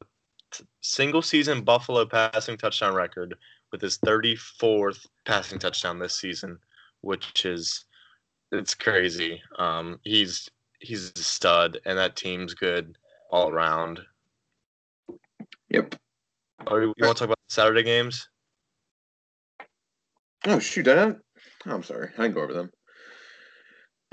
single 0.80 1.22
season 1.22 1.62
Buffalo 1.62 2.04
passing 2.06 2.56
touchdown 2.56 2.94
record 2.94 3.36
with 3.70 3.80
his 3.80 3.98
34th 3.98 5.06
passing 5.24 5.58
touchdown 5.58 5.98
this 5.98 6.14
season, 6.14 6.58
which 7.02 7.44
is 7.44 7.84
it's 8.52 8.74
crazy. 8.74 9.40
Um, 9.58 10.00
he's 10.02 10.48
he's 10.80 11.12
a 11.16 11.22
stud, 11.22 11.78
and 11.84 11.96
that 11.98 12.16
team's 12.16 12.54
good 12.54 12.96
all 13.30 13.50
around. 13.50 14.00
Yep. 15.68 15.94
Oh, 16.66 16.78
you 16.78 16.94
want 17.00 17.16
to 17.16 17.20
talk 17.20 17.26
about 17.26 17.38
Saturday 17.48 17.82
games? 17.82 18.28
Oh 20.46 20.58
shoot, 20.58 20.88
I 20.88 20.94
don't. 20.94 21.18
Oh, 21.66 21.74
I'm 21.74 21.82
sorry, 21.82 22.10
I 22.16 22.22
didn't 22.22 22.34
go 22.34 22.42
over 22.42 22.54
them. 22.54 22.70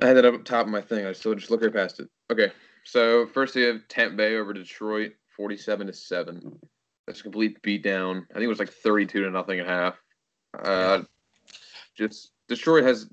I 0.02 0.08
had 0.08 0.18
that 0.18 0.26
up 0.26 0.44
top 0.44 0.66
of 0.66 0.72
my 0.72 0.82
thing. 0.82 1.06
I 1.06 1.14
still 1.14 1.34
just 1.34 1.50
look 1.50 1.62
right 1.62 1.74
past 1.74 2.00
it. 2.00 2.10
Okay, 2.32 2.52
so 2.84 3.26
first 3.28 3.56
we 3.56 3.64
have 3.64 3.88
Tampa 3.88 4.16
Bay 4.16 4.36
over 4.36 4.54
Detroit, 4.54 5.14
forty-seven 5.36 5.88
to 5.88 5.94
seven. 5.94 6.60
That's 7.06 7.22
a 7.22 7.24
complete 7.24 7.62
beatdown. 7.64 8.24
I 8.30 8.34
think 8.34 8.44
it 8.44 8.48
was 8.48 8.60
like 8.60 8.70
thirty-two 8.70 9.24
to 9.24 9.32
nothing 9.32 9.60
at 9.60 9.68
half. 9.68 9.96
Uh, 10.58 11.04
just 11.96 12.32
Detroit 12.48 12.84
has 12.84 13.10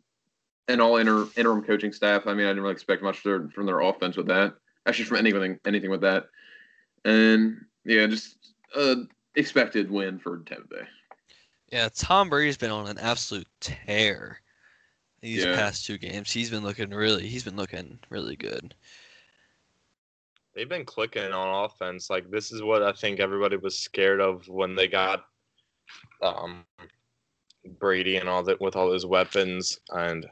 and 0.69 0.81
all 0.81 0.97
inter, 0.97 1.27
interim 1.37 1.63
coaching 1.63 1.93
staff. 1.93 2.27
I 2.27 2.35
mean, 2.35 2.47
I 2.47 2.51
didn't 2.51 2.63
really 2.63 2.73
expect 2.73 3.03
much 3.03 3.23
their, 3.23 3.49
from 3.51 3.67
their 3.67 3.81
offense 3.81 4.17
with 4.17 4.29
that. 4.29 4.55
Actually, 4.87 5.05
from 5.07 5.19
anything 5.19 5.59
anything 5.65 5.91
with 5.91 6.03
that. 6.03 6.25
And 7.05 7.65
yeah, 7.85 8.07
just 8.07 8.55
uh 8.75 8.97
expected 9.37 9.91
win 9.91 10.19
for 10.19 10.39
Tampa 10.41 10.69
Bay. 10.69 10.83
Yeah, 11.75 11.89
Tom 11.93 12.31
Brady's 12.31 12.57
been 12.57 12.71
on 12.71 12.87
an 12.87 12.99
absolute 12.99 13.49
tear 13.59 14.41
these 15.21 15.45
Yeah. 15.45 15.57
past 15.57 15.85
two 15.85 15.99
games. 15.99 16.31
He's 16.31 16.49
been 16.49 16.63
looking 16.63 16.91
really. 16.91 17.27
He's 17.27 17.43
been 17.43 17.57
looking 17.57 17.99
really 18.11 18.37
good. 18.37 18.77
They've 20.53 20.69
been 20.69 20.85
clicking 20.85 21.33
on 21.33 21.65
offense. 21.65 22.11
Like 22.11 22.31
this 22.31 22.53
is 22.53 22.63
what 22.63 22.85
I 22.85 22.93
think 22.93 23.19
everybody 23.19 23.57
was 23.57 23.77
scared 23.77 24.21
of 24.21 24.47
when 24.47 24.77
they 24.77 24.87
got 24.87 25.27
um 26.23 26.65
Brady 27.81 28.19
and 28.19 28.29
all 28.29 28.45
that 28.45 28.61
with 28.61 28.77
all 28.77 28.89
those 28.89 29.05
weapons 29.05 29.81
and 29.91 30.29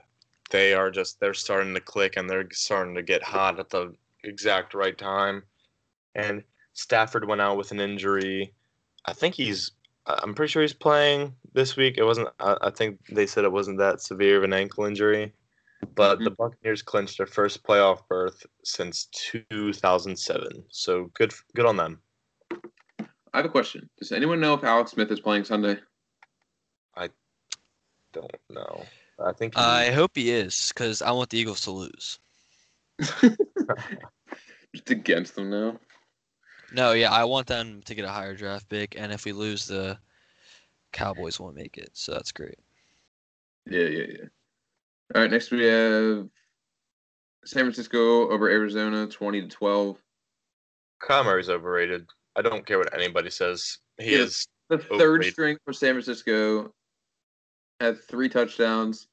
they 0.50 0.74
are 0.74 0.92
just 0.92 1.18
they're 1.18 1.35
starting 1.35 1.74
to 1.74 1.81
click 1.81 2.16
and 2.16 2.31
they're 2.31 2.48
starting 2.52 2.94
to 2.94 3.02
get 3.02 3.20
hot 3.20 3.59
at 3.59 3.68
the 3.68 3.92
exact 4.22 4.74
right 4.74 4.96
time. 4.96 5.42
And 6.14 6.44
Stafford 6.74 7.26
went 7.26 7.40
out 7.40 7.57
with 7.57 7.72
an 7.72 7.81
injury. 7.81 8.55
I 9.07 9.12
think 9.12 9.35
he's 9.35 9.72
I'm 10.07 10.35
pretty 10.35 10.51
sure 10.51 10.62
he's 10.62 10.73
playing 10.73 11.35
this 11.53 11.77
week. 11.77 11.97
It 11.97 12.05
wasn't 12.05 12.29
I, 12.41 12.57
I 12.62 12.71
think 12.71 12.99
they 13.11 13.27
said 13.27 13.45
it 13.45 13.53
wasn't 13.53 13.79
that 13.79 14.01
severe 14.01 14.38
of 14.38 14.45
an 14.45 14.53
ankle 14.53 14.85
injury. 14.85 15.33
But 15.95 16.17
mm-hmm. 16.17 16.25
the 16.25 16.31
Buccaneers 16.31 16.83
clinched 16.83 17.19
their 17.19 17.27
first 17.27 17.65
playoff 17.65 18.07
berth 18.09 18.47
since 18.65 19.07
2007. 19.07 20.65
So 20.71 21.11
good, 21.15 21.33
good 21.55 21.67
on 21.67 21.77
them. 21.77 22.01
I 23.35 23.38
have 23.38 23.47
a 23.47 23.51
question. 23.51 23.88
Does 23.99 24.12
anyone 24.12 24.41
know 24.41 24.55
if 24.55 24.62
Alex 24.62 24.93
Smith 24.93 25.11
is 25.11 25.21
playing 25.21 25.45
Sunday? 25.45 25.79
I 26.97 27.09
don't 28.12 28.31
know. 28.51 28.85
I 29.19 29.33
think 29.33 29.55
he- 29.55 29.61
I 29.61 29.91
hope 29.91 30.12
he 30.15 30.31
is, 30.31 30.73
because 30.75 31.03
I 31.03 31.11
want 31.11 31.31
the 31.31 31.38
Eagles 31.38 31.62
to 31.62 31.71
lose. 31.71 32.19
Just 33.01 34.91
against 34.91 35.35
them 35.35 35.51
now. 35.51 35.79
No, 36.73 36.93
yeah, 36.93 37.13
I 37.13 37.25
want 37.25 37.47
them 37.47 37.83
to 37.85 37.95
get 37.95 38.05
a 38.05 38.11
higher 38.11 38.35
draft 38.35 38.69
pick, 38.69 38.95
and 38.97 39.13
if 39.13 39.25
we 39.25 39.33
lose, 39.33 39.67
the 39.67 39.99
Cowboys 40.93 41.39
won't 41.39 41.55
make 41.55 41.77
it. 41.77 41.91
So 41.93 42.13
that's 42.13 42.33
great. 42.33 42.59
Yeah, 43.71 43.87
yeah, 43.87 44.07
yeah. 44.09 44.25
All 45.15 45.21
right, 45.23 45.31
next 45.31 45.51
we 45.51 45.65
have 45.65 46.29
San 47.45 47.65
Francisco 47.65 48.31
over 48.31 48.49
Arizona, 48.49 49.07
twenty 49.07 49.43
to 49.43 49.49
twelve. 49.49 49.99
Kyle 51.01 51.25
Murray's 51.25 51.51
overrated. 51.51 52.07
I 52.37 52.43
don't 52.43 52.65
care 52.65 52.79
what 52.79 52.95
anybody 52.95 53.31
says. 53.31 53.79
He 53.99 54.13
Yeah. 54.13 54.23
is. 54.23 54.47
The 54.71 54.79
third 54.79 54.93
Overrated. 54.93 55.33
string 55.33 55.59
for 55.67 55.73
San 55.75 55.93
Francisco 55.95 56.73
had 57.81 58.03
three 58.05 58.29
touchdowns. 58.31 59.09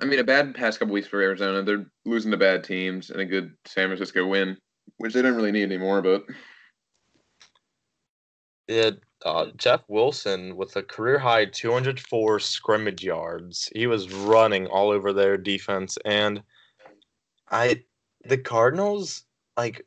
I 0.00 0.06
mean, 0.06 0.18
a 0.18 0.24
bad 0.24 0.54
past 0.54 0.78
couple 0.78 0.94
weeks 0.94 1.08
for 1.08 1.20
Arizona. 1.20 1.62
They're 1.62 1.84
losing 2.06 2.30
to 2.30 2.38
bad 2.38 2.64
teams 2.64 3.10
and 3.10 3.20
a 3.20 3.26
good 3.26 3.54
San 3.66 3.88
Francisco 3.88 4.26
win, 4.26 4.56
which 4.96 5.12
they 5.12 5.20
don't 5.20 5.34
really 5.34 5.52
need 5.52 5.64
anymore. 5.64 6.00
But 6.00 6.24
Yeah, 8.72 8.90
uh, 9.24 9.46
Jeff 9.56 9.82
Wilson 9.88 10.56
with 10.56 10.74
a 10.76 10.82
career 10.82 11.18
high 11.18 11.44
204 11.44 12.40
scrimmage 12.40 13.04
yards. 13.04 13.68
He 13.74 13.86
was 13.86 14.12
running 14.12 14.66
all 14.66 14.90
over 14.90 15.12
their 15.12 15.36
defense, 15.36 15.98
and 16.04 16.42
I, 17.50 17.84
the 18.24 18.38
Cardinals, 18.38 19.24
like 19.56 19.84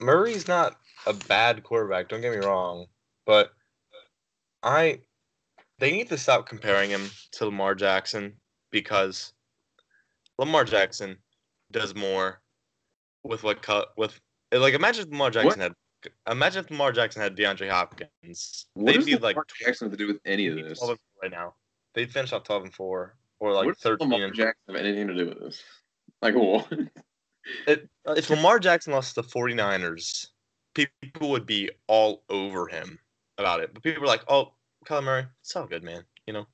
Murray's 0.00 0.48
not 0.48 0.76
a 1.06 1.12
bad 1.12 1.62
quarterback. 1.62 2.08
Don't 2.08 2.20
get 2.20 2.32
me 2.32 2.44
wrong, 2.44 2.86
but 3.24 3.52
I, 4.62 5.00
they 5.78 5.92
need 5.92 6.08
to 6.08 6.18
stop 6.18 6.48
comparing 6.48 6.90
him 6.90 7.08
to 7.32 7.46
Lamar 7.46 7.76
Jackson 7.76 8.34
because 8.72 9.32
Lamar 10.38 10.64
Jackson 10.64 11.16
does 11.70 11.94
more 11.94 12.40
with 13.22 13.44
what 13.44 13.62
cut 13.62 13.88
with 13.96 14.18
like 14.52 14.74
imagine 14.74 15.04
if 15.04 15.10
Lamar 15.10 15.30
Jackson 15.30 15.60
had 15.60 15.74
imagine 16.30 16.64
if 16.64 16.70
Lamar 16.70 16.92
Jackson 16.92 17.22
had 17.22 17.36
DeAndre 17.36 17.70
Hopkins. 17.70 18.66
what 18.74 18.94
they'd 18.94 19.04
be 19.04 19.16
like 19.16 19.36
Lamar 19.36 19.46
Jackson 19.60 19.86
have 19.90 19.98
to 19.98 20.04
do 20.04 20.06
with 20.12 20.20
any 20.24 20.46
of 20.48 20.56
this? 20.56 20.78
12 20.78 20.90
and 20.90 20.98
four 20.98 21.22
right 21.22 21.30
now. 21.30 21.54
They'd 21.94 22.10
finish 22.12 22.32
off 22.32 22.44
twelve 22.44 22.62
and 22.62 22.72
four 22.72 23.16
or 23.40 23.52
like 23.52 23.66
what 23.66 23.78
thirteen. 23.78 24.10
Lamar 24.10 24.30
Jackson 24.30 24.54
have 24.68 24.76
anything 24.76 25.08
to 25.08 25.14
do 25.14 25.28
with 25.28 25.40
this? 25.40 25.62
Like 26.22 26.34
what? 26.34 26.70
It- 27.66 27.88
uh, 28.06 28.12
if 28.16 28.28
Lamar 28.28 28.58
Jackson 28.58 28.92
lost 28.92 29.14
to 29.14 29.22
the 29.22 29.28
49ers, 29.28 30.26
people 30.74 31.30
would 31.30 31.46
be 31.46 31.70
all 31.86 32.22
over 32.28 32.66
him 32.68 32.98
about 33.38 33.60
it. 33.60 33.72
But 33.72 33.82
people 33.82 34.02
were 34.02 34.06
like, 34.06 34.22
"Oh, 34.28 34.52
Kyler 34.84 35.02
Murray, 35.04 35.26
it's 35.40 35.56
all 35.56 35.66
good, 35.66 35.82
man. 35.82 36.04
You 36.26 36.34
know, 36.34 36.46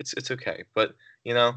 it's 0.00 0.12
it's 0.14 0.32
okay." 0.32 0.64
But 0.74 0.94
you 1.22 1.34
know, 1.34 1.54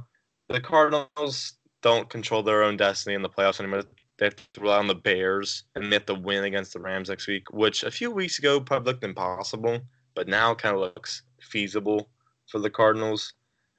the 0.49 0.61
Cardinals 0.61 1.53
don't 1.81 2.07
control 2.07 2.43
their 2.43 2.61
own 2.63 2.77
destiny 2.77 3.15
in 3.15 3.23
the 3.23 3.29
playoffs 3.29 3.59
anymore. 3.59 3.83
They 4.17 4.25
have 4.25 4.35
to 4.35 4.61
rely 4.61 4.79
on 4.79 4.87
the 4.87 4.95
Bears, 4.95 5.63
and 5.75 5.91
they 5.91 5.95
have 5.95 6.05
to 6.07 6.15
win 6.15 6.43
against 6.45 6.73
the 6.73 6.79
Rams 6.79 7.09
next 7.09 7.27
week, 7.27 7.51
which 7.51 7.83
a 7.83 7.91
few 7.91 8.09
weeks 8.09 8.39
ago 8.39 8.59
probably 8.59 8.93
looked 8.93 9.03
impossible, 9.03 9.79
but 10.15 10.27
now 10.27 10.55
kind 10.55 10.73
of 10.75 10.81
looks 10.81 11.21
feasible 11.41 12.09
for 12.49 12.59
the 12.59 12.69
Cardinals. 12.69 13.33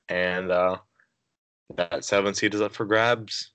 And 0.09 0.53
uh, 0.53 0.77
that 1.77 2.05
seven 2.05 2.35
seed 2.35 2.55
is 2.55 2.61
up 2.61 2.73
for 2.73 2.87
grabs 2.87 3.53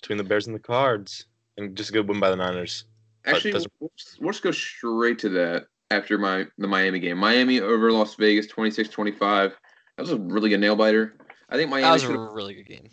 between 0.00 0.16
the 0.16 0.24
Bears 0.24 0.46
and 0.46 0.56
the 0.56 0.60
Cards, 0.60 1.26
and 1.58 1.76
just 1.76 1.90
a 1.90 1.92
good 1.92 2.08
win 2.08 2.18
by 2.18 2.30
the 2.30 2.36
Niners. 2.36 2.86
Actually, 3.26 3.52
doesn't- 3.52 3.72
we'll, 3.78 3.90
we'll 4.20 4.32
just 4.32 4.42
go 4.42 4.50
straight 4.50 5.18
to 5.20 5.28
that 5.28 5.66
after 5.90 6.16
my 6.16 6.46
the 6.56 6.66
Miami 6.66 6.98
game. 6.98 7.18
Miami 7.18 7.60
over 7.60 7.92
Las 7.92 8.14
Vegas, 8.14 8.46
26-25. 8.46 9.18
That 9.18 9.54
was 9.98 10.10
a 10.10 10.16
really 10.16 10.48
good 10.48 10.60
nail 10.60 10.74
biter. 10.74 11.18
I 11.50 11.56
think 11.56 11.68
That 11.70 11.82
Miami 11.82 11.92
was 11.92 12.02
should 12.02 12.16
a 12.16 12.18
really 12.18 12.54
good 12.54 12.66
game. 12.66 12.88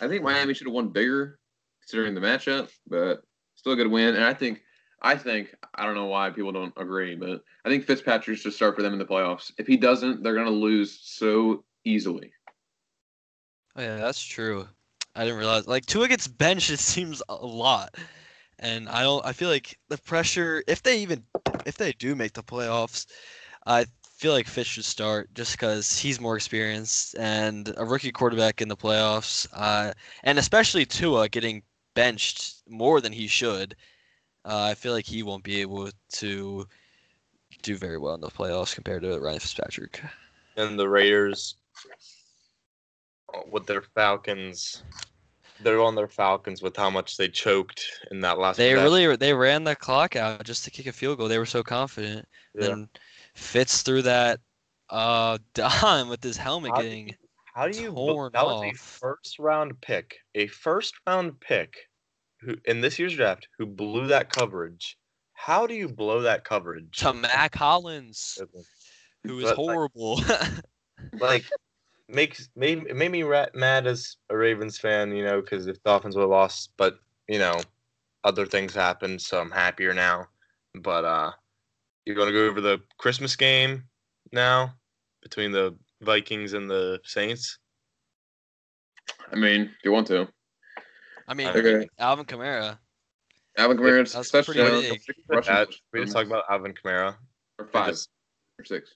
I 0.00 0.06
think 0.06 0.22
Miami 0.22 0.54
should 0.54 0.68
have 0.68 0.72
won 0.72 0.90
bigger 0.90 1.39
considering 1.90 2.14
the 2.14 2.20
matchup, 2.20 2.70
but 2.86 3.22
still 3.56 3.72
a 3.72 3.76
good 3.76 3.90
win. 3.90 4.14
And 4.14 4.24
I 4.24 4.32
think 4.32 4.62
I 5.02 5.16
think 5.16 5.54
I 5.74 5.84
don't 5.84 5.94
know 5.94 6.06
why 6.06 6.30
people 6.30 6.52
don't 6.52 6.72
agree, 6.76 7.16
but 7.16 7.42
I 7.64 7.68
think 7.68 7.84
Fitzpatrick 7.84 8.38
should 8.38 8.52
start 8.52 8.76
for 8.76 8.82
them 8.82 8.92
in 8.92 8.98
the 8.98 9.04
playoffs. 9.04 9.50
If 9.58 9.66
he 9.66 9.76
doesn't, 9.76 10.22
they're 10.22 10.34
gonna 10.34 10.50
lose 10.50 11.00
so 11.02 11.64
easily. 11.84 12.32
Oh 13.74 13.82
yeah, 13.82 13.96
that's 13.96 14.22
true. 14.22 14.68
I 15.16 15.24
didn't 15.24 15.38
realize 15.38 15.66
like 15.66 15.86
Tua 15.86 16.06
gets 16.06 16.28
benched. 16.28 16.70
It 16.70 16.78
seems 16.78 17.22
a 17.28 17.34
lot, 17.34 17.96
and 18.60 18.88
I 18.88 19.02
don't. 19.02 19.24
I 19.26 19.32
feel 19.32 19.48
like 19.48 19.76
the 19.88 19.98
pressure. 19.98 20.62
If 20.68 20.82
they 20.82 20.98
even, 21.00 21.24
if 21.66 21.76
they 21.76 21.92
do 21.92 22.14
make 22.14 22.34
the 22.34 22.42
playoffs, 22.42 23.06
I 23.66 23.86
feel 24.20 24.32
like 24.32 24.46
Fitz 24.46 24.68
should 24.68 24.84
start 24.84 25.32
just 25.34 25.52
because 25.52 25.98
he's 25.98 26.20
more 26.20 26.36
experienced 26.36 27.16
and 27.18 27.72
a 27.78 27.84
rookie 27.84 28.12
quarterback 28.12 28.60
in 28.60 28.68
the 28.68 28.76
playoffs. 28.76 29.48
Uh, 29.52 29.92
and 30.22 30.38
especially 30.38 30.84
Tua 30.84 31.28
getting 31.28 31.62
benched 31.94 32.62
more 32.68 33.00
than 33.00 33.12
he 33.12 33.26
should. 33.26 33.76
Uh, 34.44 34.68
I 34.70 34.74
feel 34.74 34.92
like 34.92 35.06
he 35.06 35.22
won't 35.22 35.44
be 35.44 35.60
able 35.60 35.90
to 36.14 36.66
do 37.62 37.76
very 37.76 37.98
well 37.98 38.14
in 38.14 38.20
the 38.20 38.28
playoffs 38.28 38.74
compared 38.74 39.02
to 39.02 39.18
Ryan 39.18 39.40
Fitzpatrick. 39.40 40.02
And 40.56 40.78
the 40.78 40.88
Raiders, 40.88 41.56
with 43.50 43.66
their 43.66 43.82
Falcons, 43.82 44.82
they're 45.62 45.80
on 45.80 45.94
their 45.94 46.08
Falcons 46.08 46.62
with 46.62 46.76
how 46.76 46.90
much 46.90 47.16
they 47.16 47.28
choked 47.28 47.84
in 48.10 48.20
that 48.22 48.38
last. 48.38 48.56
They 48.56 48.72
possession. 48.72 48.84
really 48.84 49.16
they 49.16 49.34
ran 49.34 49.64
the 49.64 49.76
clock 49.76 50.16
out 50.16 50.44
just 50.44 50.64
to 50.64 50.70
kick 50.70 50.86
a 50.86 50.92
field 50.92 51.18
goal. 51.18 51.28
They 51.28 51.38
were 51.38 51.46
so 51.46 51.62
confident. 51.62 52.26
Yeah. 52.54 52.68
Then 52.68 52.88
Fitz 53.34 53.82
threw 53.82 54.02
that 54.02 54.40
uh 54.88 55.38
dime 55.54 56.08
with 56.08 56.22
his 56.22 56.36
helmet 56.36 56.72
do 56.76 56.82
getting 56.82 57.14
How 57.54 57.68
do 57.68 57.80
you? 57.80 57.92
torn 57.92 58.32
that 58.32 58.46
was 58.46 58.62
a 58.62 58.72
first 58.74 59.38
round 59.38 59.80
pick, 59.80 60.16
a 60.34 60.46
first 60.46 60.94
round 61.06 61.40
pick, 61.40 61.74
who 62.40 62.56
in 62.64 62.80
this 62.80 62.98
year's 62.98 63.16
draft 63.16 63.48
who 63.58 63.66
blew 63.66 64.06
that 64.08 64.30
coverage. 64.30 64.96
How 65.34 65.66
do 65.66 65.74
you 65.74 65.88
blow 65.88 66.22
that 66.22 66.44
coverage? 66.44 66.98
to 66.98 67.12
Mack 67.12 67.54
Hollins, 67.54 68.38
who 69.24 69.38
is 69.38 69.44
But, 69.44 69.56
horrible. 69.56 70.20
like 71.20 71.44
makes 72.08 72.48
made 72.56 72.84
it 72.84 72.96
made 72.96 73.10
me 73.10 73.22
mad 73.54 73.86
as 73.86 74.16
a 74.28 74.36
Ravens 74.36 74.78
fan, 74.78 75.14
you 75.14 75.24
know, 75.24 75.40
because 75.40 75.66
if 75.66 75.82
Dolphins 75.82 76.16
would 76.16 76.22
have 76.22 76.30
lost, 76.30 76.70
but 76.76 76.98
you 77.28 77.38
know, 77.38 77.56
other 78.24 78.46
things 78.46 78.74
happened, 78.74 79.20
so 79.22 79.40
I'm 79.40 79.50
happier 79.50 79.94
now. 79.94 80.26
But 80.74 81.04
uh, 81.04 81.32
you're 82.04 82.16
gonna 82.16 82.32
go 82.32 82.46
over 82.46 82.60
the 82.60 82.80
Christmas 82.98 83.36
game 83.36 83.84
now 84.32 84.74
between 85.22 85.52
the 85.52 85.76
Vikings 86.00 86.52
and 86.54 86.68
the 86.70 87.00
Saints. 87.04 87.58
I 89.32 89.36
mean, 89.36 89.62
if 89.62 89.84
you 89.84 89.92
want 89.92 90.06
to. 90.08 90.28
I 91.28 91.34
mean, 91.34 91.48
Okay. 91.48 91.88
Alvin 91.98 92.24
Kamara. 92.26 92.78
Alvin 93.56 93.76
Kamara's 93.76 94.12
That's 94.12 94.30
pretty 94.30 94.60
touchdown. 94.60 94.80
big. 94.80 95.02
six 95.02 95.06
we 95.28 95.36
just 95.36 95.48
touchdowns, 95.48 96.12
talked 96.12 96.26
about 96.26 96.44
Alvin 96.50 96.74
Kamara. 96.74 97.16
or 97.58 97.66
five 97.66 97.88
just- 97.90 98.10
or 98.58 98.64
six. 98.64 98.94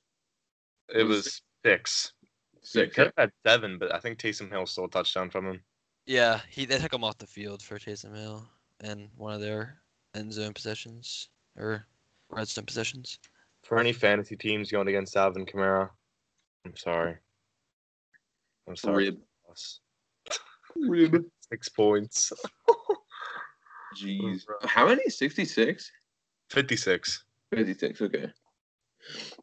It 0.88 1.04
Was 1.04 1.24
was 1.24 1.42
six. 1.64 2.12
He 2.52 2.58
Six. 2.68 2.94
could 2.94 3.04
have 3.06 3.14
had 3.16 3.32
seven, 3.46 3.78
but 3.78 3.94
I 3.94 3.98
think 4.00 4.18
Taysom 4.18 4.50
Hill 4.50 4.66
stole 4.66 4.86
a 4.86 4.90
touchdown 4.90 5.30
from 5.30 5.46
him. 5.46 5.64
Yeah, 6.06 6.40
he 6.50 6.64
they 6.66 6.78
took 6.78 6.92
him 6.94 7.04
off 7.04 7.18
the 7.18 7.26
field 7.26 7.62
for 7.62 7.78
Taysom 7.78 8.16
Hill 8.16 8.46
and 8.80 9.10
one 9.16 9.34
of 9.34 9.40
their 9.40 9.78
end 10.14 10.32
zone 10.32 10.52
possessions 10.54 11.28
or 11.56 11.86
red 12.30 12.48
zone 12.48 12.64
possessions. 12.66 13.18
For 13.64 13.78
any 13.78 13.92
fantasy 13.92 14.36
teams 14.36 14.70
going 14.70 14.88
against 14.88 15.16
Alvin 15.16 15.46
Kamara, 15.46 15.90
I'm 16.64 16.76
sorry. 16.76 17.16
I'm 18.68 18.76
sorry. 18.76 19.04
Rib. 19.06 19.18
Rib. 21.12 21.24
Six 21.50 21.68
points. 21.68 22.32
Jeez. 24.02 24.42
How 24.64 24.86
many? 24.88 25.08
66? 25.08 25.90
56. 26.50 27.24
56, 27.54 28.00
okay. 28.02 28.30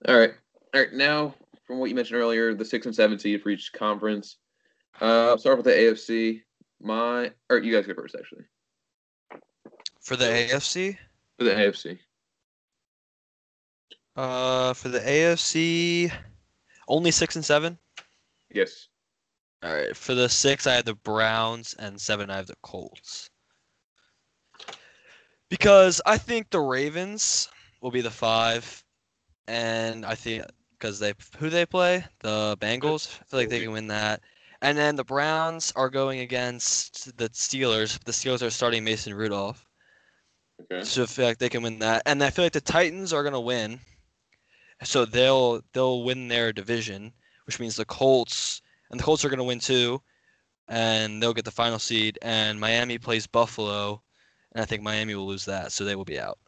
All 0.08 0.18
right. 0.18 0.32
All 0.74 0.82
right. 0.82 0.94
Now, 0.94 1.36
from 1.66 1.80
what 1.80 1.90
you 1.90 1.96
mentioned 1.96 2.20
earlier, 2.20 2.54
the 2.54 2.66
six 2.66 2.86
and 2.86 2.96
seven 2.96 3.18
seed 3.18 3.42
for 3.42 3.50
each 3.50 3.72
conference. 3.74 4.38
Uh, 5.00 5.30
I'll 5.30 5.38
start 5.38 5.58
with 5.58 5.66
the 5.66 5.72
AFC. 5.72 6.42
My, 6.82 7.32
or 7.50 7.60
you 7.60 7.74
guys 7.74 7.86
go 7.88 7.94
first, 7.94 8.16
actually. 8.18 8.44
For 10.02 10.16
the 10.16 10.26
AFC, 10.26 10.98
For 11.38 11.46
the 11.46 11.52
AFC. 11.52 12.00
uh, 14.16 14.74
for 14.74 14.90
the 14.90 15.00
AFC, 15.00 16.12
only 16.92 17.12
six 17.12 17.36
and 17.36 17.46
seven. 17.46 17.80
Yes. 18.54 18.90
All 19.64 19.74
right. 19.74 19.96
For 19.96 20.14
the 20.14 20.30
six, 20.30 20.68
I 20.68 20.74
have 20.76 20.86
the 20.86 20.96
Browns, 20.96 21.74
and 21.80 22.00
seven, 22.00 22.30
I 22.30 22.36
have 22.36 22.48
the 22.48 22.56
Colts. 22.62 23.30
Because 25.50 26.02
I 26.06 26.18
think 26.18 26.50
the 26.50 26.60
Ravens 26.62 27.50
will 27.82 27.92
be 27.92 28.02
the 28.02 28.12
five, 28.12 28.84
and 29.48 30.06
I 30.06 30.16
think 30.16 30.44
because 30.78 31.00
they 31.00 31.14
who 31.38 31.50
they 31.50 31.66
play 31.66 32.06
the 32.22 32.58
Bengals, 32.60 33.20
I 33.20 33.24
feel 33.26 33.40
like 33.40 33.50
they 33.50 33.60
can 33.60 33.72
win 33.72 33.88
that. 33.88 34.22
And 34.62 34.78
then 34.78 34.96
the 34.96 35.04
Browns 35.04 35.74
are 35.76 35.90
going 35.90 36.20
against 36.20 37.18
the 37.18 37.30
Steelers. 37.30 38.00
The 38.04 38.12
Steelers 38.12 38.46
are 38.46 38.52
starting 38.52 38.84
Mason 38.84 39.14
Rudolph, 39.14 39.66
Okay. 40.62 40.84
so 40.84 41.04
I 41.04 41.06
feel 41.08 41.26
like 41.26 41.40
they 41.40 41.50
can 41.50 41.64
win 41.64 41.80
that. 41.80 42.04
And 42.06 42.24
I 42.24 42.30
feel 42.30 42.46
like 42.46 42.54
the 42.54 42.62
Titans 42.62 43.12
are 43.14 43.24
gonna 43.24 43.42
win, 43.42 43.80
so 44.84 45.06
they'll 45.06 45.62
they'll 45.74 46.04
win 46.04 46.28
their 46.28 46.52
division, 46.52 47.12
which 47.46 47.60
means 47.60 47.76
the 47.76 47.86
Colts 47.86 48.62
and 48.90 49.00
the 49.00 49.04
Colts 49.04 49.24
are 49.24 49.30
gonna 49.30 49.44
win 49.44 49.60
too, 49.60 50.02
and 50.68 51.22
they'll 51.22 51.34
get 51.34 51.46
the 51.46 51.52
final 51.52 51.80
seed. 51.80 52.18
And 52.22 52.60
Miami 52.60 52.98
plays 52.98 53.28
Buffalo, 53.28 54.02
and 54.54 54.62
I 54.62 54.66
think 54.66 54.84
Miami 54.84 55.16
will 55.16 55.28
lose 55.28 55.46
that, 55.46 55.72
so 55.72 55.84
they 55.84 55.96
will 55.96 56.06
be 56.06 56.20
out. 56.20 56.40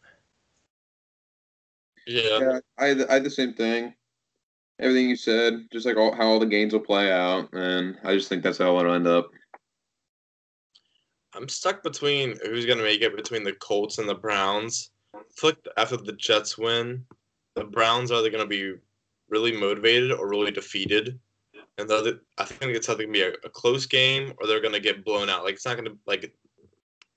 Yeah. 2.06 2.40
Yeah, 2.40 2.60
I 2.78 2.86
had, 2.88 3.02
I 3.10 3.14
had 3.14 3.24
the 3.24 3.30
same 3.30 3.54
thing. 3.54 3.94
Everything 4.80 5.08
you 5.08 5.16
said, 5.16 5.68
just 5.72 5.86
like 5.86 5.98
all, 5.98 6.14
how 6.14 6.26
all 6.26 6.40
the 6.40 6.46
games 6.46 6.74
will 6.74 6.80
play 6.80 7.12
out, 7.12 7.48
and 7.54 7.98
I 8.04 8.16
just 8.16 8.28
think 8.28 8.44
that's 8.44 8.58
how 8.58 8.78
it'll 8.80 8.94
end 8.94 9.08
up. 9.08 9.30
I'm 11.36 11.48
stuck 11.48 11.84
between 11.84 12.38
who's 12.44 12.66
gonna 12.66 12.84
make 12.84 13.02
it 13.02 13.16
between 13.16 13.44
the 13.44 13.54
Colts 13.54 13.98
and 14.00 14.10
the 14.10 14.16
Browns. 14.16 14.92
I 15.44 15.54
after 15.78 15.98
the 15.98 16.14
Jets 16.14 16.58
win, 16.58 17.06
the 17.56 17.64
Browns 17.64 18.12
are 18.12 18.20
either 18.20 18.30
gonna 18.30 18.46
be 18.46 18.76
really 19.30 19.52
motivated 19.52 20.12
or 20.12 20.30
really 20.30 20.52
defeated. 20.52 21.20
And 21.78 21.90
the 21.90 21.96
other, 21.96 22.20
I 22.38 22.46
think 22.46 22.76
it's 22.76 22.88
either 22.90 23.04
gonna 23.04 23.14
be 23.14 23.22
a, 23.24 23.34
a 23.44 23.50
close 23.50 23.86
game 23.86 24.34
or 24.40 24.48
they're 24.48 24.62
gonna 24.62 24.80
get 24.80 25.04
blown 25.04 25.30
out. 25.30 25.44
Like 25.44 25.56
it's 25.56 25.66
not 25.66 25.78
gonna 25.78 25.96
like 26.06 26.24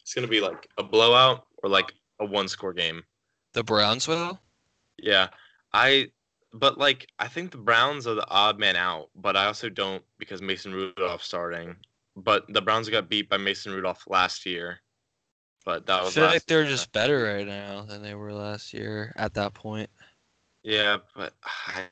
it's 0.00 0.14
gonna 0.14 0.26
be 0.26 0.40
like 0.40 0.68
A 0.78 0.82
blowout 0.82 1.46
or 1.62 1.68
like 1.68 1.92
a 2.20 2.24
one 2.24 2.48
score 2.48 2.72
game. 2.72 3.02
The 3.52 3.64
Browns 3.64 4.08
will. 4.08 4.40
Yeah. 4.98 5.28
I 5.72 6.10
but 6.52 6.78
like 6.78 7.06
I 7.18 7.28
think 7.28 7.50
the 7.50 7.58
Browns 7.58 8.06
are 8.06 8.14
the 8.14 8.28
odd 8.28 8.58
man 8.58 8.76
out, 8.76 9.10
but 9.14 9.36
I 9.36 9.46
also 9.46 9.68
don't 9.68 10.02
because 10.18 10.40
Mason 10.40 10.72
Rudolph 10.72 11.22
starting. 11.22 11.76
But 12.16 12.46
the 12.48 12.62
Browns 12.62 12.88
got 12.88 13.10
beat 13.10 13.28
by 13.28 13.36
Mason 13.36 13.72
Rudolph 13.72 14.04
last 14.06 14.46
year. 14.46 14.78
But 15.66 15.84
that 15.86 16.00
I 16.00 16.04
was 16.04 16.14
feel 16.14 16.24
last 16.24 16.32
like 16.32 16.46
they're 16.46 16.62
year. 16.62 16.70
just 16.70 16.92
better 16.92 17.24
right 17.24 17.46
now 17.46 17.82
than 17.82 18.02
they 18.02 18.14
were 18.14 18.32
last 18.32 18.72
year 18.72 19.12
at 19.16 19.34
that 19.34 19.52
point. 19.52 19.90
Yeah, 20.66 20.96
but 21.14 21.32
I, 21.44 21.84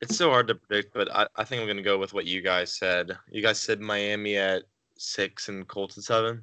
it's 0.00 0.16
so 0.16 0.30
hard 0.30 0.48
to 0.48 0.56
predict. 0.56 0.92
But 0.92 1.14
I, 1.14 1.28
I 1.36 1.44
think 1.44 1.62
I'm 1.62 1.68
gonna 1.68 1.80
go 1.80 1.96
with 1.96 2.12
what 2.12 2.26
you 2.26 2.42
guys 2.42 2.76
said. 2.76 3.16
You 3.30 3.40
guys 3.40 3.60
said 3.60 3.80
Miami 3.80 4.36
at 4.36 4.64
six 4.96 5.48
and 5.48 5.66
Colts 5.68 5.96
at 5.96 6.02
seven. 6.02 6.42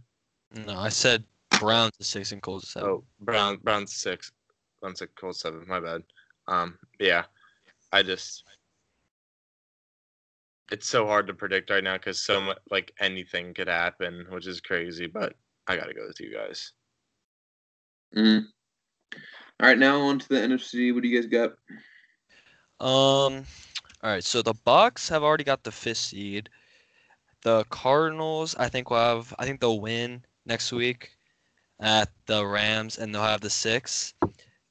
No, 0.66 0.78
I 0.78 0.88
said 0.88 1.26
Browns 1.60 1.92
at 2.00 2.06
six 2.06 2.32
and 2.32 2.42
Colts 2.42 2.68
at 2.68 2.70
seven. 2.70 2.90
Oh, 2.90 3.04
Brown 3.20 3.58
Browns 3.58 3.94
six, 3.94 4.32
Browns 4.80 5.00
six, 5.00 5.12
Colts 5.20 5.42
seven. 5.42 5.66
My 5.68 5.82
bad. 5.82 6.04
Um, 6.48 6.80
yeah, 7.00 7.26
I 7.92 8.02
just 8.02 8.46
it's 10.72 10.88
so 10.88 11.06
hard 11.06 11.28
to 11.28 11.34
predict 11.34 11.70
right 11.70 11.84
now 11.84 11.98
because 11.98 12.22
so 12.22 12.40
much 12.40 12.60
like 12.72 12.94
anything 13.02 13.54
could 13.54 13.68
happen, 13.68 14.26
which 14.30 14.48
is 14.48 14.62
crazy. 14.62 15.08
But 15.08 15.34
I 15.68 15.76
gotta 15.76 15.94
go 15.94 16.08
with 16.08 16.22
you 16.22 16.34
guys. 16.34 16.72
Mm. 18.16 18.46
All 19.62 19.68
right, 19.68 19.78
now 19.78 20.02
on 20.02 20.20
to 20.20 20.28
the 20.28 20.36
NFC. 20.36 20.94
What 20.94 21.04
do 21.04 21.10
you 21.10 21.22
guys 21.22 21.30
got? 21.30 21.52
Um, 22.86 23.46
all 24.04 24.12
right. 24.12 24.24
So 24.24 24.42
the 24.42 24.54
Bucs 24.54 25.10
have 25.10 25.24
already 25.24 25.46
got 25.46 25.64
the 25.64 25.72
fifth 25.72 25.98
seed. 25.98 26.50
The 27.44 27.64
Cardinals, 27.70 28.56
I 28.58 28.68
think 28.70 28.90
will 28.90 28.98
have. 28.98 29.34
I 29.40 29.46
think 29.46 29.62
they'll 29.62 29.80
win 29.80 30.24
next 30.46 30.72
week 30.72 31.12
at 31.80 32.10
the 32.26 32.46
Rams, 32.46 32.98
and 32.98 33.14
they'll 33.14 33.24
have 33.24 33.42
the 33.42 33.50
six. 33.50 34.14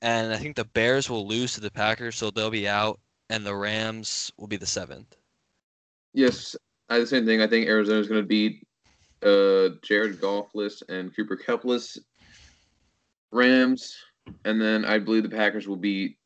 And 0.02 0.32
I 0.32 0.36
think 0.36 0.56
the 0.56 0.64
Bears 0.66 1.08
will 1.08 1.26
lose 1.26 1.54
to 1.54 1.60
the 1.60 1.70
Packers, 1.70 2.16
so 2.16 2.30
they'll 2.30 2.50
be 2.50 2.68
out, 2.68 3.00
and 3.30 3.44
the 3.44 3.54
Rams 3.54 4.30
will 4.36 4.48
be 4.48 4.56
the 4.56 4.66
seventh. 4.66 5.16
Yes, 6.12 6.56
I 6.90 6.98
the 6.98 7.06
same 7.06 7.24
thing. 7.24 7.40
I 7.40 7.46
think 7.46 7.66
Arizona's 7.66 8.08
going 8.08 8.22
to 8.22 8.26
beat 8.26 8.66
uh, 9.22 9.76
Jared 9.82 10.20
Goffless 10.20 10.82
and 10.88 11.14
Cooper 11.16 11.36
Kuppless 11.36 11.98
Rams, 13.32 13.96
and 14.44 14.60
then 14.60 14.84
I 14.84 14.98
believe 14.98 15.22
the 15.22 15.28
Packers 15.28 15.66
will 15.66 15.76
beat 15.76 16.18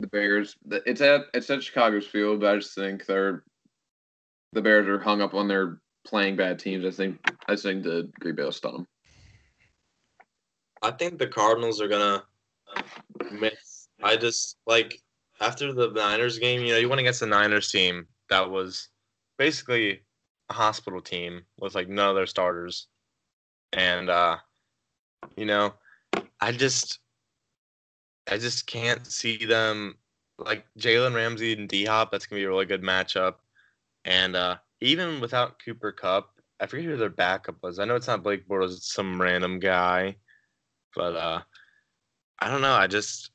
the 0.00 0.06
Bears. 0.06 0.56
It's 0.70 1.00
at 1.00 1.26
it's 1.34 1.50
at 1.50 1.62
Chicago's 1.62 2.06
field, 2.06 2.40
but 2.40 2.54
I 2.54 2.58
just 2.58 2.74
think 2.74 3.06
they're 3.06 3.44
the 4.52 4.62
Bears 4.62 4.88
are 4.88 4.98
hung 4.98 5.20
up 5.20 5.34
on 5.34 5.48
their 5.48 5.80
playing 6.06 6.36
bad 6.36 6.58
teams. 6.58 6.84
I 6.84 6.90
think 6.90 7.18
I 7.48 7.56
think 7.56 7.82
the 7.82 8.10
Green 8.20 8.34
Bay 8.34 8.44
will 8.44 8.52
stun 8.52 8.72
them. 8.72 8.86
I 10.82 10.90
think 10.92 11.18
the 11.18 11.26
Cardinals 11.26 11.80
are 11.80 11.88
gonna 11.88 12.24
miss. 13.30 13.88
I 14.02 14.16
just 14.16 14.56
like 14.66 15.00
after 15.40 15.72
the 15.72 15.88
Niners 15.90 16.38
game, 16.38 16.62
You 16.62 16.72
know, 16.72 16.78
you 16.78 16.88
went 16.88 17.00
against 17.00 17.20
the 17.20 17.26
Niners 17.26 17.70
team 17.70 18.06
that 18.30 18.50
was 18.50 18.88
basically 19.38 20.02
a 20.50 20.52
hospital 20.52 21.00
team 21.00 21.42
with 21.60 21.74
like 21.74 21.88
none 21.88 22.10
of 22.10 22.16
their 22.16 22.26
starters, 22.26 22.88
and 23.72 24.10
uh, 24.10 24.36
you 25.36 25.46
know, 25.46 25.74
I 26.40 26.52
just, 26.52 27.00
I 28.30 28.38
just 28.38 28.66
can't 28.66 29.06
see 29.06 29.44
them 29.44 29.96
like 30.38 30.64
Jalen 30.78 31.14
Ramsey 31.14 31.52
and 31.54 31.68
D 31.68 31.84
Hop. 31.84 32.10
That's 32.10 32.26
gonna 32.26 32.40
be 32.40 32.44
a 32.44 32.48
really 32.48 32.66
good 32.66 32.82
matchup, 32.82 33.36
and 34.04 34.36
uh, 34.36 34.56
even 34.80 35.20
without 35.20 35.62
Cooper 35.64 35.92
Kupp, 35.92 36.30
I 36.60 36.66
forget 36.66 36.86
who 36.86 36.96
their 36.96 37.10
backup 37.10 37.56
was. 37.62 37.78
I 37.78 37.84
know 37.84 37.96
it's 37.96 38.06
not 38.06 38.22
Blake 38.22 38.48
Bortles; 38.48 38.76
it's 38.76 38.92
some 38.92 39.20
random 39.20 39.58
guy, 39.58 40.16
but 40.94 41.16
uh, 41.16 41.40
I 42.38 42.48
don't 42.48 42.62
know. 42.62 42.74
I 42.74 42.86
just 42.86 43.30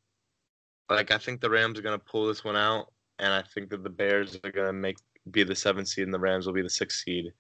like 0.90 1.12
I 1.12 1.18
think 1.18 1.42
the 1.42 1.50
Rams 1.50 1.80
are 1.80 1.84
gonna 1.84 2.00
pull 2.00 2.28
this 2.28 2.44
one 2.44 2.56
out, 2.56 2.92
and 3.20 3.34
I 3.34 3.42
think 3.54 3.70
that 3.70 3.84
the 3.84 3.90
Bears 3.90 4.40
are 4.44 4.52
gonna 4.52 4.74
make 4.74 4.98
be 5.32 5.44
the 5.44 5.56
seventh 5.56 5.88
seed, 5.88 6.06
and 6.06 6.14
the 6.14 6.20
Rams 6.20 6.46
will 6.46 6.54
be 6.54 6.62
the 6.62 6.70
sixth 6.70 7.04
seed. 7.04 7.34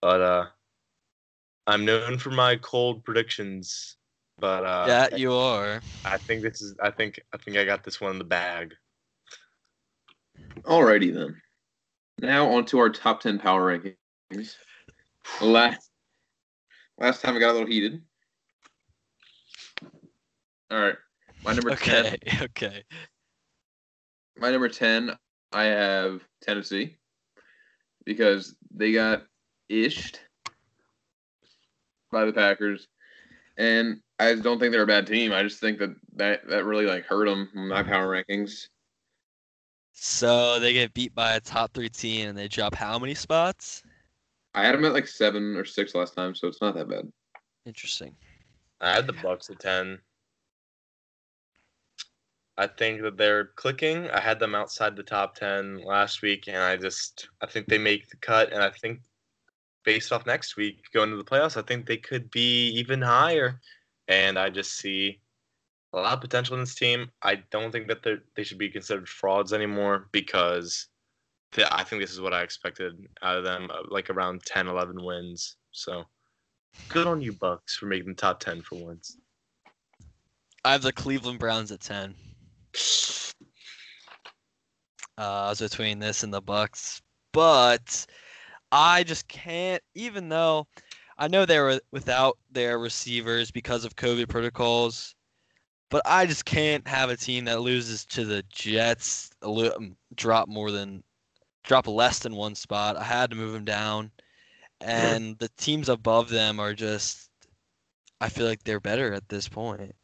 But 0.00 0.20
uh, 0.20 0.46
I'm 1.66 1.84
known 1.84 2.18
for 2.18 2.30
my 2.30 2.56
cold 2.56 3.04
predictions. 3.04 3.96
But 4.38 4.64
uh, 4.64 4.84
yeah, 4.88 5.16
you 5.16 5.32
are. 5.32 5.80
I 6.04 6.18
think 6.18 6.42
this 6.42 6.60
is. 6.60 6.74
I 6.82 6.90
think. 6.90 7.20
I 7.32 7.36
think 7.38 7.56
I 7.56 7.64
got 7.64 7.84
this 7.84 8.00
one 8.00 8.12
in 8.12 8.18
the 8.18 8.24
bag. 8.24 8.74
Alrighty 10.62 11.14
then. 11.14 11.40
Now 12.18 12.50
on 12.50 12.64
to 12.66 12.78
our 12.78 12.90
top 12.90 13.20
ten 13.20 13.38
power 13.38 13.72
rankings. 13.72 14.56
Last 15.40 15.90
last 16.98 17.22
time 17.22 17.36
I 17.36 17.40
got 17.40 17.50
a 17.50 17.52
little 17.52 17.68
heated. 17.68 18.02
All 20.70 20.80
right, 20.80 20.96
my 21.44 21.52
number 21.52 21.76
ten. 21.76 22.06
Okay, 22.06 22.18
okay. 22.42 22.84
My 24.36 24.50
number 24.50 24.68
10, 24.68 25.16
I 25.52 25.64
have 25.64 26.22
Tennessee 26.42 26.96
because 28.04 28.56
they 28.74 28.92
got 28.92 29.22
ished 29.70 30.16
by 32.10 32.24
the 32.24 32.32
Packers. 32.32 32.88
And 33.56 34.00
I 34.24 34.34
don't 34.34 34.58
think 34.58 34.72
they're 34.72 34.82
a 34.82 34.86
bad 34.86 35.06
team. 35.06 35.32
I 35.32 35.42
just 35.42 35.60
think 35.60 35.78
that 35.78 35.94
that, 36.16 36.48
that 36.48 36.64
really 36.64 36.86
like 36.86 37.04
hurt 37.04 37.26
them 37.26 37.48
in 37.54 37.68
my 37.68 37.82
power 37.82 38.08
rankings. 38.08 38.68
So 39.92 40.58
they 40.58 40.72
get 40.72 40.94
beat 40.94 41.14
by 41.14 41.34
a 41.34 41.40
top 41.40 41.72
three 41.72 41.88
team, 41.88 42.28
and 42.28 42.36
they 42.36 42.48
drop 42.48 42.74
how 42.74 42.98
many 42.98 43.14
spots? 43.14 43.82
I 44.54 44.64
had 44.64 44.74
them 44.74 44.84
at 44.84 44.92
like 44.92 45.06
seven 45.06 45.56
or 45.56 45.64
six 45.64 45.94
last 45.94 46.14
time, 46.14 46.34
so 46.34 46.48
it's 46.48 46.60
not 46.60 46.74
that 46.74 46.88
bad. 46.88 47.10
Interesting. 47.66 48.14
I 48.80 48.92
had 48.92 49.06
the 49.06 49.12
Bucs 49.12 49.50
at 49.50 49.60
ten. 49.60 49.98
I 52.56 52.66
think 52.66 53.02
that 53.02 53.16
they're 53.16 53.46
clicking. 53.56 54.08
I 54.10 54.20
had 54.20 54.38
them 54.38 54.54
outside 54.54 54.94
the 54.94 55.02
top 55.02 55.34
ten 55.34 55.82
last 55.84 56.22
week, 56.22 56.44
and 56.48 56.58
I 56.58 56.76
just 56.76 57.28
I 57.40 57.46
think 57.46 57.66
they 57.66 57.78
make 57.78 58.08
the 58.08 58.16
cut. 58.16 58.52
And 58.52 58.62
I 58.62 58.70
think 58.70 59.00
based 59.84 60.12
off 60.12 60.26
next 60.26 60.56
week 60.56 60.82
going 60.92 61.10
to 61.10 61.16
the 61.16 61.24
playoffs, 61.24 61.56
I 61.56 61.62
think 61.62 61.86
they 61.86 61.96
could 61.96 62.30
be 62.30 62.68
even 62.70 63.02
higher. 63.02 63.60
And 64.08 64.38
I 64.38 64.50
just 64.50 64.76
see 64.76 65.20
a 65.92 65.98
lot 65.98 66.12
of 66.12 66.20
potential 66.20 66.54
in 66.54 66.60
this 66.60 66.74
team. 66.74 67.10
I 67.22 67.36
don't 67.50 67.72
think 67.72 67.88
that 67.88 68.04
they 68.34 68.42
should 68.42 68.58
be 68.58 68.70
considered 68.70 69.08
frauds 69.08 69.52
anymore 69.52 70.08
because 70.12 70.88
th- 71.52 71.68
I 71.70 71.84
think 71.84 72.02
this 72.02 72.12
is 72.12 72.20
what 72.20 72.34
I 72.34 72.42
expected 72.42 72.94
out 73.22 73.38
of 73.38 73.44
them, 73.44 73.70
uh, 73.70 73.82
like 73.88 74.10
around 74.10 74.42
10, 74.44 74.68
11 74.68 75.02
wins. 75.02 75.56
So 75.72 76.04
good 76.88 77.06
on 77.06 77.20
you, 77.20 77.32
Bucs, 77.32 77.76
for 77.78 77.86
making 77.86 78.08
the 78.08 78.14
top 78.14 78.40
10 78.40 78.62
for 78.62 78.76
once. 78.76 79.16
I 80.64 80.72
have 80.72 80.82
the 80.82 80.92
Cleveland 80.92 81.38
Browns 81.38 81.70
at 81.70 81.80
ten. 81.80 82.14
Uh, 85.18 85.44
I 85.44 85.48
was 85.50 85.60
between 85.60 85.98
this 85.98 86.22
and 86.22 86.32
the 86.32 86.40
Bucs, 86.40 87.02
but 87.32 88.06
I 88.72 89.04
just 89.04 89.28
can't. 89.28 89.82
Even 89.94 90.30
though 90.30 90.66
I 91.18 91.28
know 91.28 91.44
they 91.44 91.60
were 91.60 91.80
without 91.92 92.38
their 92.50 92.78
receivers 92.78 93.50
because 93.50 93.84
of 93.84 93.96
COVID 93.96 94.28
protocols, 94.28 95.14
but 95.90 96.02
I 96.04 96.26
just 96.26 96.44
can't 96.44 96.86
have 96.88 97.10
a 97.10 97.16
team 97.16 97.44
that 97.44 97.60
loses 97.60 98.04
to 98.06 98.24
the 98.24 98.42
Jets 98.50 99.30
a 99.42 99.48
li- 99.48 99.70
um, 99.70 99.96
drop 100.14 100.48
more 100.48 100.70
than 100.70 101.02
drop 101.62 101.86
less 101.86 102.18
than 102.18 102.34
one 102.34 102.54
spot. 102.54 102.96
I 102.96 103.04
had 103.04 103.30
to 103.30 103.36
move 103.36 103.52
them 103.52 103.64
down, 103.64 104.10
and 104.80 105.38
the 105.38 105.50
teams 105.56 105.88
above 105.88 106.28
them 106.28 106.58
are 106.60 106.74
just. 106.74 107.30
I 108.20 108.28
feel 108.28 108.46
like 108.46 108.62
they're 108.64 108.80
better 108.80 109.12
at 109.12 109.28
this 109.28 109.48
point. 109.48 109.94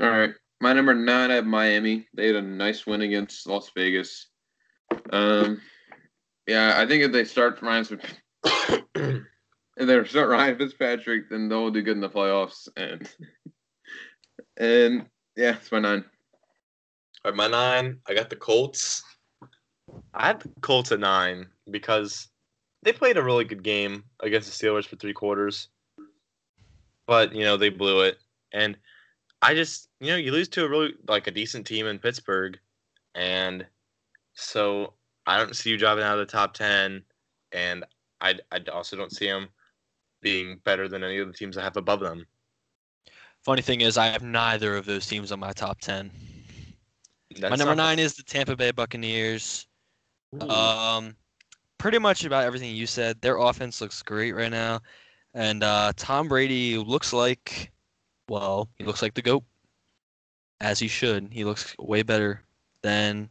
All 0.00 0.10
right. 0.10 0.34
My 0.60 0.72
number 0.72 0.94
nine, 0.94 1.30
I 1.30 1.34
have 1.36 1.46
Miami. 1.46 2.06
They 2.14 2.26
had 2.26 2.36
a 2.36 2.42
nice 2.42 2.86
win 2.86 3.02
against 3.02 3.46
Las 3.46 3.70
Vegas. 3.74 4.28
Um, 5.10 5.60
yeah, 6.46 6.74
I 6.76 6.86
think 6.86 7.02
if 7.02 7.12
they 7.12 7.24
start 7.24 7.60
Ryan, 7.62 7.84
Fitz- 7.84 8.14
if 9.76 9.86
they 9.86 10.04
start 10.04 10.28
Ryan 10.28 10.58
Fitzpatrick, 10.58 11.30
then 11.30 11.48
they'll 11.48 11.70
do 11.70 11.82
good 11.82 11.96
in 11.96 12.00
the 12.00 12.08
playoffs. 12.08 12.68
And 12.76 13.08
and 14.56 15.06
yeah, 15.36 15.56
it's 15.56 15.72
my 15.72 15.80
nine. 15.80 16.04
All 17.24 17.30
right, 17.30 17.36
my 17.36 17.48
nine, 17.48 17.98
I 18.08 18.14
got 18.14 18.30
the 18.30 18.36
Colts. 18.36 19.02
I 20.14 20.26
had 20.26 20.40
the 20.40 20.50
Colts 20.60 20.92
at 20.92 21.00
nine 21.00 21.46
because 21.70 22.28
they 22.82 22.92
played 22.92 23.16
a 23.16 23.22
really 23.22 23.44
good 23.44 23.62
game 23.62 24.04
against 24.20 24.50
the 24.58 24.66
Steelers 24.66 24.86
for 24.86 24.96
three 24.96 25.12
quarters. 25.12 25.68
But, 27.06 27.34
you 27.34 27.44
know, 27.44 27.56
they 27.56 27.68
blew 27.68 28.00
it. 28.00 28.18
And 28.52 28.76
I 29.40 29.54
just, 29.54 29.88
you 30.00 30.08
know, 30.08 30.16
you 30.16 30.32
lose 30.32 30.48
to 30.50 30.64
a 30.64 30.68
really, 30.68 30.94
like, 31.08 31.26
a 31.26 31.32
decent 31.32 31.66
team 31.66 31.86
in 31.86 31.98
Pittsburgh. 31.98 32.58
And 33.14 33.66
so 34.34 34.94
I 35.26 35.38
don't 35.38 35.54
see 35.54 35.70
you 35.70 35.78
dropping 35.78 36.04
out 36.04 36.18
of 36.18 36.26
the 36.26 36.32
top 36.32 36.54
10. 36.54 37.02
And 37.52 37.84
I, 38.20 38.34
I 38.50 38.60
also 38.72 38.96
don't 38.96 39.12
see 39.12 39.26
them 39.26 39.48
being 40.22 40.60
better 40.64 40.88
than 40.88 41.04
any 41.04 41.18
of 41.18 41.28
the 41.28 41.34
teams 41.34 41.58
I 41.58 41.62
have 41.62 41.76
above 41.76 42.00
them. 42.00 42.26
Funny 43.44 43.60
thing 43.60 43.80
is, 43.80 43.98
I 43.98 44.06
have 44.06 44.22
neither 44.22 44.76
of 44.76 44.86
those 44.86 45.06
teams 45.06 45.32
on 45.32 45.40
my 45.40 45.52
top 45.52 45.80
ten. 45.80 46.10
my 47.40 47.56
number 47.56 47.74
nine 47.74 47.98
is 47.98 48.14
the 48.14 48.22
Tampa 48.22 48.56
Bay 48.56 48.70
Buccaneers. 48.70 49.66
Ooh. 50.34 50.48
Um, 50.48 51.16
pretty 51.78 51.98
much 51.98 52.24
about 52.24 52.44
everything 52.44 52.74
you 52.74 52.86
said. 52.86 53.20
Their 53.20 53.38
offense 53.38 53.80
looks 53.80 54.00
great 54.00 54.32
right 54.32 54.50
now, 54.50 54.80
and 55.34 55.64
uh, 55.64 55.92
Tom 55.96 56.28
Brady 56.28 56.78
looks 56.78 57.12
like, 57.12 57.72
well, 58.28 58.68
he 58.78 58.84
looks 58.84 59.02
like 59.02 59.14
the 59.14 59.22
goat, 59.22 59.42
as 60.60 60.78
he 60.78 60.86
should. 60.86 61.28
He 61.32 61.44
looks 61.44 61.74
way 61.80 62.04
better 62.04 62.42
than, 62.82 63.28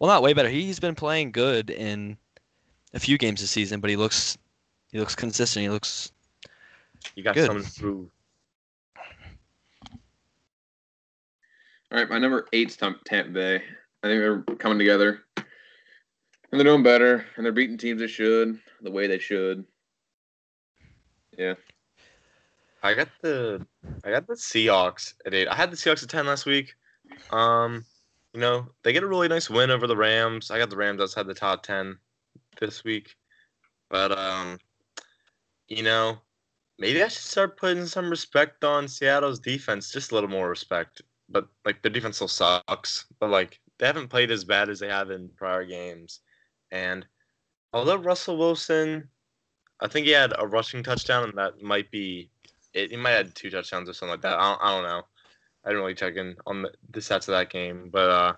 well, 0.00 0.10
not 0.10 0.22
way 0.22 0.32
better. 0.32 0.48
He's 0.48 0.80
been 0.80 0.96
playing 0.96 1.30
good 1.30 1.70
in 1.70 2.16
a 2.94 2.98
few 2.98 3.16
games 3.16 3.40
this 3.40 3.50
season, 3.52 3.80
but 3.80 3.90
he 3.90 3.96
looks, 3.96 4.36
he 4.90 4.98
looks 4.98 5.14
consistent. 5.14 5.62
He 5.62 5.70
looks 5.70 6.10
you 7.14 7.22
got 7.22 7.34
good. 7.34 7.46
something 7.46 7.64
to 7.64 7.80
prove. 7.80 8.08
All 11.92 11.98
right, 11.98 12.10
my 12.10 12.18
number 12.18 12.46
eight's 12.52 12.76
Tam- 12.76 13.00
Tampa 13.04 13.30
Bay. 13.30 13.56
I 14.02 14.08
think 14.08 14.20
they're 14.20 14.42
coming 14.56 14.78
together, 14.78 15.24
and 15.36 15.44
they're 16.52 16.64
doing 16.64 16.82
better, 16.82 17.24
and 17.36 17.44
they're 17.44 17.52
beating 17.52 17.78
teams 17.78 18.00
they 18.00 18.06
should, 18.06 18.58
the 18.82 18.90
way 18.90 19.06
they 19.06 19.18
should. 19.18 19.64
Yeah, 21.38 21.54
I 22.82 22.94
got 22.94 23.08
the 23.22 23.64
I 24.04 24.10
got 24.10 24.26
the 24.26 24.34
Seahawks 24.34 25.14
at 25.26 25.34
eight. 25.34 25.48
I 25.48 25.54
had 25.54 25.70
the 25.70 25.76
Seahawks 25.76 26.02
at 26.02 26.08
ten 26.08 26.26
last 26.26 26.46
week. 26.46 26.74
Um, 27.30 27.84
you 28.32 28.40
know, 28.40 28.66
they 28.82 28.92
get 28.92 29.02
a 29.02 29.06
really 29.06 29.28
nice 29.28 29.48
win 29.48 29.70
over 29.70 29.86
the 29.86 29.96
Rams. 29.96 30.50
I 30.50 30.58
got 30.58 30.70
the 30.70 30.76
Rams 30.76 31.00
outside 31.00 31.26
the 31.26 31.34
top 31.34 31.62
ten 31.62 31.98
this 32.60 32.84
week. 32.84 33.16
But 33.88 34.12
um, 34.16 34.58
you 35.68 35.82
know, 35.82 36.18
maybe 36.78 37.02
I 37.02 37.08
should 37.08 37.22
start 37.22 37.56
putting 37.56 37.86
some 37.86 38.10
respect 38.10 38.64
on 38.64 38.88
Seattle's 38.88 39.38
defense, 39.38 39.90
just 39.90 40.10
a 40.10 40.14
little 40.14 40.30
more 40.30 40.48
respect. 40.48 41.02
But 41.28 41.48
like 41.64 41.82
their 41.82 41.90
defense 41.90 42.16
still 42.16 42.28
sucks. 42.28 43.06
But 43.18 43.30
like 43.30 43.60
they 43.78 43.86
haven't 43.86 44.08
played 44.08 44.30
as 44.30 44.44
bad 44.44 44.68
as 44.68 44.78
they 44.80 44.88
have 44.88 45.10
in 45.10 45.28
prior 45.36 45.64
games. 45.64 46.20
And 46.70 47.06
although 47.72 47.96
Russell 47.96 48.38
Wilson 48.38 49.08
I 49.80 49.88
think 49.88 50.06
he 50.06 50.12
had 50.12 50.32
a 50.38 50.46
rushing 50.46 50.82
touchdown, 50.82 51.24
and 51.24 51.38
that 51.38 51.62
might 51.62 51.90
be 51.90 52.30
it. 52.72 52.90
He 52.90 52.96
might 52.96 53.10
have 53.10 53.34
two 53.34 53.50
touchdowns 53.50 53.88
or 53.88 53.92
something 53.92 54.12
like 54.12 54.22
that. 54.22 54.38
I 54.38 54.50
don't, 54.50 54.62
I 54.62 54.74
don't 54.74 54.84
know. 54.84 55.02
I 55.64 55.68
didn't 55.68 55.82
really 55.82 55.94
check 55.94 56.16
in 56.16 56.36
on 56.46 56.62
the, 56.62 56.72
the 56.90 57.00
stats 57.00 57.28
of 57.28 57.34
that 57.34 57.50
game, 57.50 57.90
but 57.90 58.10
uh, 58.10 58.32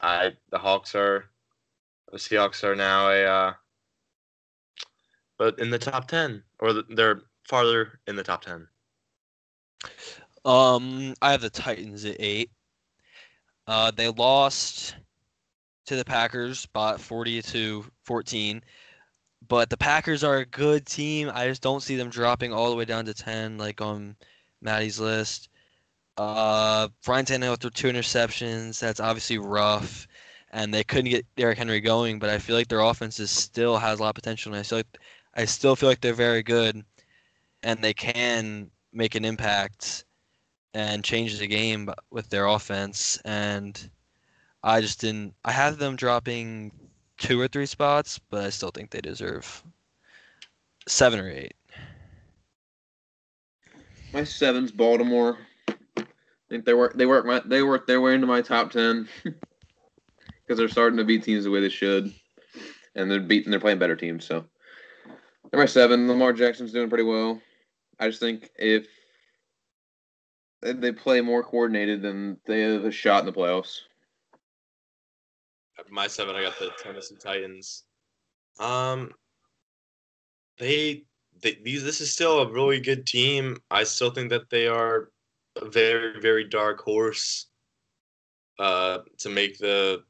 I 0.00 0.32
the 0.50 0.58
Hawks 0.58 0.94
are 0.94 1.26
the 2.10 2.18
Seahawks 2.18 2.64
are 2.64 2.76
now 2.76 3.10
a 3.10 3.24
uh, 3.24 3.52
but 5.38 5.58
in 5.58 5.70
the 5.70 5.78
top 5.78 6.08
ten, 6.08 6.42
or 6.58 6.72
they're 6.90 7.22
farther 7.44 8.00
in 8.06 8.16
the 8.16 8.22
top 8.22 8.44
ten. 8.44 8.68
Um, 10.44 11.14
I 11.22 11.32
have 11.32 11.40
the 11.40 11.50
Titans 11.50 12.04
at 12.04 12.16
eight. 12.20 12.50
Uh, 13.66 13.90
they 13.90 14.08
lost 14.08 14.96
to 15.86 15.96
the 15.96 16.04
Packers 16.04 16.66
by 16.66 16.96
40 16.96 17.42
to 17.42 17.84
14, 18.04 18.62
but 19.46 19.70
the 19.70 19.76
Packers 19.76 20.24
are 20.24 20.38
a 20.38 20.46
good 20.46 20.86
team. 20.86 21.30
I 21.32 21.48
just 21.48 21.62
don't 21.62 21.82
see 21.82 21.96
them 21.96 22.08
dropping 22.10 22.52
all 22.52 22.70
the 22.70 22.76
way 22.76 22.84
down 22.84 23.04
to 23.06 23.14
10, 23.14 23.58
like 23.58 23.80
on 23.80 24.16
Maddie's 24.62 24.98
list. 24.98 25.48
Uh, 26.16 26.88
Brian 27.04 27.24
Tannehill 27.24 27.60
threw 27.60 27.70
two 27.70 27.88
interceptions. 27.88 28.80
That's 28.80 29.00
obviously 29.00 29.38
rough, 29.38 30.08
and 30.50 30.74
they 30.74 30.82
couldn't 30.82 31.10
get 31.10 31.26
Derrick 31.36 31.58
Henry 31.58 31.80
going. 31.80 32.18
But 32.18 32.30
I 32.30 32.38
feel 32.38 32.56
like 32.56 32.68
their 32.68 32.80
offense 32.80 33.20
is 33.20 33.30
still 33.30 33.78
has 33.78 33.98
a 33.98 34.02
lot 34.02 34.10
of 34.10 34.14
potential, 34.16 34.52
and 34.52 34.60
I 34.60 34.62
feel 34.62 34.78
like 34.78 34.98
I 35.38 35.44
still 35.44 35.76
feel 35.76 35.88
like 35.88 36.00
they're 36.00 36.14
very 36.14 36.42
good, 36.42 36.84
and 37.62 37.78
they 37.80 37.94
can 37.94 38.72
make 38.92 39.14
an 39.14 39.24
impact 39.24 40.04
and 40.74 41.04
change 41.04 41.38
the 41.38 41.46
game 41.46 41.88
with 42.10 42.28
their 42.28 42.46
offense. 42.46 43.20
And 43.24 43.88
I 44.64 44.80
just 44.80 45.00
didn't. 45.00 45.34
I 45.44 45.52
have 45.52 45.78
them 45.78 45.94
dropping 45.94 46.72
two 47.18 47.40
or 47.40 47.46
three 47.46 47.66
spots, 47.66 48.18
but 48.30 48.46
I 48.46 48.50
still 48.50 48.70
think 48.70 48.90
they 48.90 49.00
deserve 49.00 49.62
seven 50.88 51.20
or 51.20 51.30
eight. 51.30 51.54
my 54.12 54.24
seven's 54.24 54.72
Baltimore. 54.72 55.38
I 55.68 56.04
think 56.50 56.64
they 56.64 56.74
work. 56.74 56.94
They 56.94 57.06
work. 57.06 57.26
My, 57.26 57.42
they 57.44 57.62
work 57.62 57.86
their 57.86 58.00
way 58.00 58.16
into 58.16 58.26
my 58.26 58.42
top 58.42 58.72
ten 58.72 59.08
because 59.22 60.58
they're 60.58 60.66
starting 60.66 60.96
to 60.96 61.04
beat 61.04 61.22
teams 61.22 61.44
the 61.44 61.50
way 61.52 61.60
they 61.60 61.68
should, 61.68 62.12
and 62.96 63.08
they're 63.08 63.20
beating. 63.20 63.52
They're 63.52 63.60
playing 63.60 63.78
better 63.78 63.94
teams. 63.94 64.24
So 64.24 64.44
my 65.52 65.66
seven. 65.66 66.08
Lamar 66.08 66.32
Jackson's 66.32 66.72
doing 66.72 66.88
pretty 66.88 67.04
well. 67.04 67.40
I 67.98 68.08
just 68.08 68.20
think 68.20 68.50
if 68.56 68.86
they 70.62 70.92
play 70.92 71.20
more 71.20 71.42
coordinated, 71.42 72.02
then 72.02 72.36
they 72.46 72.60
have 72.62 72.84
a 72.84 72.90
shot 72.90 73.20
in 73.20 73.26
the 73.26 73.32
playoffs. 73.32 73.78
My 75.90 76.06
seven, 76.06 76.34
I 76.34 76.42
got 76.42 76.58
the 76.58 76.70
Tennessee 76.82 77.16
Titans. 77.18 77.84
Um, 78.58 79.12
they, 80.58 81.04
they 81.40 81.58
these 81.62 81.84
this 81.84 82.00
is 82.00 82.12
still 82.12 82.40
a 82.40 82.52
really 82.52 82.80
good 82.80 83.06
team. 83.06 83.58
I 83.70 83.84
still 83.84 84.10
think 84.10 84.30
that 84.30 84.50
they 84.50 84.66
are 84.66 85.10
a 85.56 85.68
very 85.68 86.20
very 86.20 86.44
dark 86.44 86.80
horse. 86.80 87.46
Uh, 88.58 88.98
to 89.18 89.28
make 89.28 89.56
the 89.58 90.02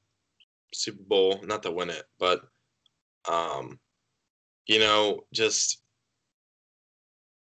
Super 0.73 1.03
Bowl, 1.03 1.39
not 1.45 1.63
to 1.63 1.71
win 1.71 1.91
it, 1.91 2.05
but 2.19 2.41
um, 3.31 3.79
you 4.69 4.79
know, 4.79 5.25
just 5.33 5.83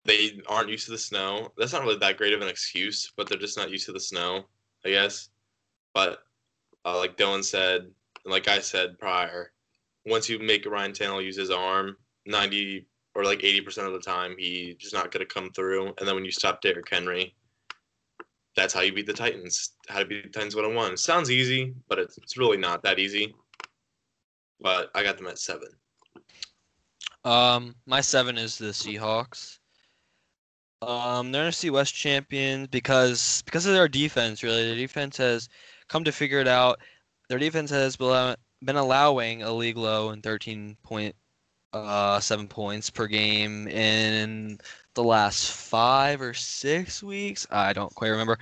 they 0.05 0.41
aren't 0.47 0.69
used 0.69 0.85
to 0.85 0.91
the 0.91 0.97
snow. 0.97 1.49
That's 1.57 1.73
not 1.73 1.83
really 1.83 1.97
that 1.97 2.17
great 2.17 2.33
of 2.33 2.41
an 2.41 2.49
excuse, 2.49 3.11
but 3.15 3.27
they're 3.27 3.39
just 3.39 3.57
not 3.57 3.71
used 3.71 3.85
to 3.85 3.93
the 3.93 3.99
snow, 3.99 4.43
I 4.85 4.89
guess. 4.89 5.29
But 5.93 6.19
uh, 6.85 6.97
like 6.97 7.17
Dylan 7.17 7.43
said, 7.43 7.81
and 7.81 8.31
like 8.31 8.47
I 8.47 8.59
said 8.59 8.99
prior, 8.99 9.53
once 10.05 10.29
you 10.29 10.39
make 10.39 10.65
Ryan 10.65 10.91
Tannehill 10.91 11.23
use 11.23 11.37
his 11.37 11.51
arm, 11.51 11.95
ninety 12.25 12.87
or 13.15 13.23
like 13.23 13.43
eighty 13.43 13.61
percent 13.61 13.87
of 13.87 13.93
the 13.93 13.99
time, 13.99 14.35
he's 14.37 14.75
just 14.75 14.93
not 14.93 15.11
going 15.11 15.25
to 15.25 15.33
come 15.33 15.49
through. 15.51 15.93
And 15.97 16.07
then 16.07 16.15
when 16.15 16.25
you 16.25 16.31
stop 16.31 16.61
Derrick 16.61 16.89
Henry, 16.91 17.35
that's 18.57 18.73
how 18.73 18.81
you 18.81 18.91
beat 18.91 19.07
the 19.07 19.13
Titans. 19.13 19.75
How 19.87 19.99
to 19.99 20.05
beat 20.05 20.23
the 20.23 20.29
Titans 20.29 20.55
one 20.55 20.65
on 20.65 20.75
one. 20.75 20.97
Sounds 20.97 21.31
easy, 21.31 21.73
but 21.87 21.99
it's, 21.99 22.17
it's 22.17 22.37
really 22.37 22.57
not 22.57 22.83
that 22.83 22.99
easy. 22.99 23.33
But 24.59 24.91
I 24.93 25.03
got 25.03 25.17
them 25.17 25.27
at 25.27 25.39
seven. 25.39 25.69
Um, 27.23 27.75
my 27.85 28.01
seven 28.01 28.37
is 28.37 28.57
the 28.57 28.67
Seahawks. 28.67 29.59
Um, 30.81 31.31
they're 31.31 31.49
NFC 31.49 31.69
West 31.71 31.93
champions 31.95 32.67
because 32.67 33.41
because 33.45 33.65
of 33.65 33.73
their 33.73 33.87
defense. 33.87 34.43
Really, 34.43 34.65
their 34.65 34.75
defense 34.75 35.17
has 35.17 35.47
come 35.87 36.03
to 36.03 36.11
figure 36.11 36.39
it 36.39 36.47
out. 36.47 36.79
Their 37.29 37.39
defense 37.39 37.69
has 37.71 37.95
been 37.95 38.75
allowing 38.75 39.43
a 39.43 39.53
league 39.53 39.77
low 39.77 40.09
and 40.09 40.21
13 40.21 40.77
point 40.83 41.15
uh 41.71 42.19
seven 42.19 42.47
points 42.47 42.89
per 42.89 43.07
game 43.07 43.67
in 43.67 44.59
the 44.93 45.03
last 45.03 45.51
five 45.51 46.21
or 46.21 46.33
six 46.33 47.01
weeks. 47.01 47.47
I 47.49 47.73
don't 47.73 47.93
quite 47.95 48.09
remember, 48.09 48.37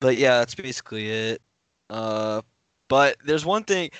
but 0.00 0.16
yeah, 0.16 0.38
that's 0.38 0.54
basically 0.54 1.08
it. 1.10 1.42
Uh, 1.90 2.42
but 2.88 3.16
there's 3.24 3.44
one 3.44 3.64
thing. 3.64 3.90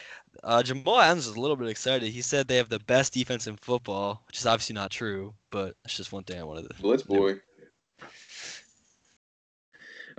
Uh, 0.44 0.62
Jamal 0.62 1.00
Adams 1.00 1.26
was 1.26 1.36
a 1.36 1.40
little 1.40 1.56
bit 1.56 1.68
excited. 1.68 2.08
He 2.10 2.22
said 2.22 2.46
they 2.46 2.56
have 2.56 2.68
the 2.68 2.78
best 2.80 3.12
defense 3.12 3.46
in 3.46 3.56
football, 3.56 4.22
which 4.26 4.38
is 4.38 4.46
obviously 4.46 4.74
not 4.74 4.90
true, 4.90 5.34
but 5.50 5.74
it's 5.84 5.96
just 5.96 6.12
one 6.12 6.24
thing 6.24 6.40
I 6.40 6.44
wanted 6.44 6.68
to. 6.68 6.82
Blitz 6.82 7.02
boy. 7.02 7.34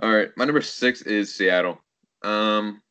All 0.02 0.12
right, 0.12 0.30
my 0.36 0.44
number 0.44 0.60
six 0.60 1.02
is 1.02 1.34
Seattle. 1.34 1.80
Um, 2.22 2.82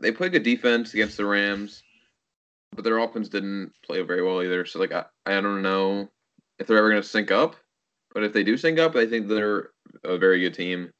they 0.00 0.12
played 0.12 0.32
good 0.32 0.42
defense 0.42 0.94
against 0.94 1.16
the 1.16 1.24
Rams, 1.24 1.82
but 2.74 2.84
their 2.84 2.98
offense 2.98 3.28
didn't 3.28 3.72
play 3.84 4.02
very 4.02 4.22
well 4.22 4.42
either. 4.42 4.64
So 4.66 4.78
like 4.78 4.92
I, 4.92 5.04
I 5.26 5.40
don't 5.40 5.62
know 5.62 6.08
if 6.58 6.66
they're 6.66 6.78
ever 6.78 6.90
going 6.90 7.02
to 7.02 7.08
sync 7.08 7.30
up, 7.30 7.56
but 8.12 8.24
if 8.24 8.32
they 8.32 8.44
do 8.44 8.56
sync 8.56 8.78
up, 8.78 8.96
I 8.96 9.06
think 9.06 9.28
they're 9.28 9.70
a 10.04 10.18
very 10.18 10.40
good 10.40 10.54
team. 10.54 10.92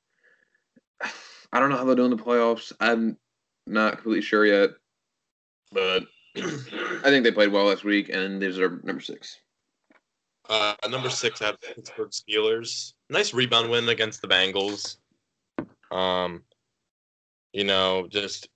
I 1.52 1.60
don't 1.60 1.70
know 1.70 1.76
how 1.76 1.84
they'll 1.84 1.94
do 1.94 2.04
in 2.04 2.10
the 2.10 2.16
playoffs. 2.16 2.72
I'm 2.80 3.16
not 3.66 3.94
completely 3.94 4.22
sure 4.22 4.46
yet, 4.46 4.70
but 5.72 6.04
I 6.36 7.02
think 7.04 7.24
they 7.24 7.32
played 7.32 7.52
well 7.52 7.66
last 7.66 7.84
week, 7.84 8.08
and 8.08 8.40
these 8.40 8.58
are 8.58 8.80
number 8.82 9.00
six. 9.00 9.38
Uh, 10.48 10.74
at 10.82 10.90
number 10.90 11.10
six, 11.10 11.38
the 11.38 11.56
Pittsburgh 11.74 12.10
Steelers. 12.10 12.92
Nice 13.08 13.32
rebound 13.32 13.70
win 13.70 13.88
against 13.88 14.20
the 14.20 14.28
Bengals. 14.28 14.96
Um, 15.90 16.42
you 17.52 17.64
know, 17.64 18.06
just 18.10 18.48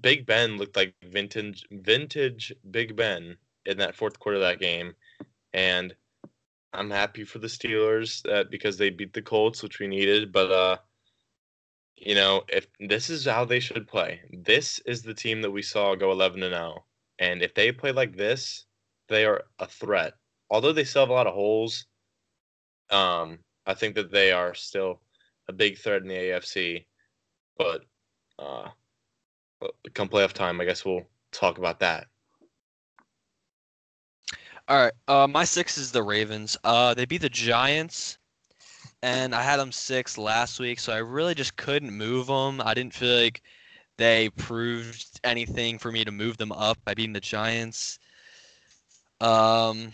Big 0.00 0.24
Ben 0.24 0.56
looked 0.56 0.76
like 0.76 0.94
vintage, 1.04 1.64
vintage 1.70 2.52
Big 2.70 2.96
Ben 2.96 3.36
in 3.66 3.76
that 3.78 3.96
fourth 3.96 4.18
quarter 4.18 4.36
of 4.36 4.42
that 4.42 4.60
game, 4.60 4.94
and 5.52 5.94
I'm 6.72 6.90
happy 6.90 7.24
for 7.24 7.38
the 7.38 7.46
Steelers 7.46 8.22
that 8.22 8.50
because 8.50 8.76
they 8.76 8.90
beat 8.90 9.12
the 9.12 9.22
Colts, 9.22 9.62
which 9.62 9.78
we 9.78 9.88
needed. 9.88 10.32
But 10.32 10.52
uh, 10.52 10.76
you 11.96 12.14
know, 12.14 12.44
if 12.48 12.66
this 12.80 13.10
is 13.10 13.24
how 13.24 13.44
they 13.44 13.60
should 13.60 13.88
play, 13.88 14.20
this 14.32 14.78
is 14.86 15.02
the 15.02 15.14
team 15.14 15.42
that 15.42 15.50
we 15.50 15.62
saw 15.62 15.94
go 15.94 16.12
11 16.12 16.42
and 16.42 16.54
0, 16.54 16.84
and 17.18 17.42
if 17.42 17.54
they 17.54 17.72
play 17.72 17.92
like 17.92 18.16
this, 18.16 18.66
they 19.08 19.24
are 19.24 19.42
a 19.58 19.66
threat 19.66 20.14
although 20.50 20.72
they 20.72 20.84
still 20.84 21.02
have 21.02 21.10
a 21.10 21.14
lot 21.14 21.26
of 21.26 21.34
holes, 21.34 21.86
um, 22.90 23.38
I 23.66 23.74
think 23.74 23.94
that 23.96 24.10
they 24.10 24.32
are 24.32 24.54
still 24.54 25.00
a 25.48 25.52
big 25.52 25.78
threat 25.78 26.02
in 26.02 26.08
the 26.08 26.14
AFC. 26.14 26.84
But 27.58 27.82
uh, 28.38 28.68
come 29.94 30.08
playoff 30.08 30.32
time, 30.32 30.60
I 30.60 30.64
guess 30.64 30.84
we'll 30.84 31.06
talk 31.32 31.58
about 31.58 31.80
that. 31.80 32.06
All 34.68 34.76
right, 34.76 34.92
uh, 35.06 35.28
my 35.28 35.44
six 35.44 35.78
is 35.78 35.92
the 35.92 36.02
Ravens. 36.02 36.56
Uh, 36.64 36.92
they 36.92 37.04
beat 37.04 37.20
the 37.22 37.28
Giants, 37.28 38.18
and 39.02 39.34
I 39.34 39.42
had 39.42 39.58
them 39.58 39.72
six 39.72 40.18
last 40.18 40.58
week, 40.60 40.80
so 40.80 40.92
I 40.92 40.98
really 40.98 41.34
just 41.34 41.56
couldn't 41.56 41.90
move 41.90 42.26
them. 42.26 42.60
I 42.64 42.74
didn't 42.74 42.94
feel 42.94 43.22
like 43.22 43.42
they 43.98 44.30
proved 44.30 45.20
anything 45.24 45.78
for 45.78 45.90
me 45.90 46.04
to 46.04 46.12
move 46.12 46.36
them 46.36 46.52
up 46.52 46.78
by 46.84 46.94
beating 46.94 47.12
the 47.12 47.20
Giants. 47.20 47.98
Um, 49.20 49.92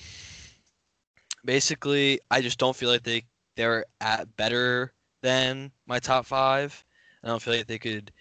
basically, 1.45 2.21
I 2.31 2.41
just 2.41 2.59
don't 2.59 2.77
feel 2.77 2.91
like 2.91 3.03
they 3.03 3.25
they're 3.57 3.85
at 4.01 4.35
better 4.37 4.93
than 5.23 5.71
my 5.87 5.99
top 5.99 6.27
five. 6.27 6.85
I 7.23 7.29
don't 7.29 7.43
feel 7.43 7.55
like 7.55 7.67
they 7.67 7.79
could. 7.79 8.13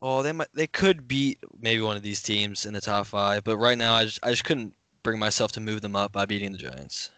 Oh, 0.00 0.22
they 0.22 0.32
might. 0.32 0.48
They 0.54 0.66
could 0.66 1.08
beat 1.08 1.38
maybe 1.60 1.82
one 1.82 1.96
of 1.96 2.02
these 2.02 2.22
teams 2.22 2.66
in 2.66 2.74
the 2.74 2.80
top 2.80 3.06
five, 3.06 3.44
but 3.44 3.56
right 3.56 3.78
now 3.78 3.94
I 3.94 4.04
just 4.04 4.20
I 4.22 4.30
just 4.30 4.44
couldn't 4.44 4.74
bring 5.02 5.18
myself 5.18 5.52
to 5.52 5.60
move 5.60 5.80
them 5.80 5.96
up 5.96 6.12
by 6.12 6.26
beating 6.26 6.52
the 6.52 6.58
Giants. 6.58 7.10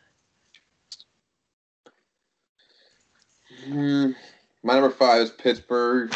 Mm, 3.67 4.15
my 4.62 4.75
number 4.75 4.91
five 4.91 5.23
is 5.23 5.31
Pittsburgh. 5.31 6.12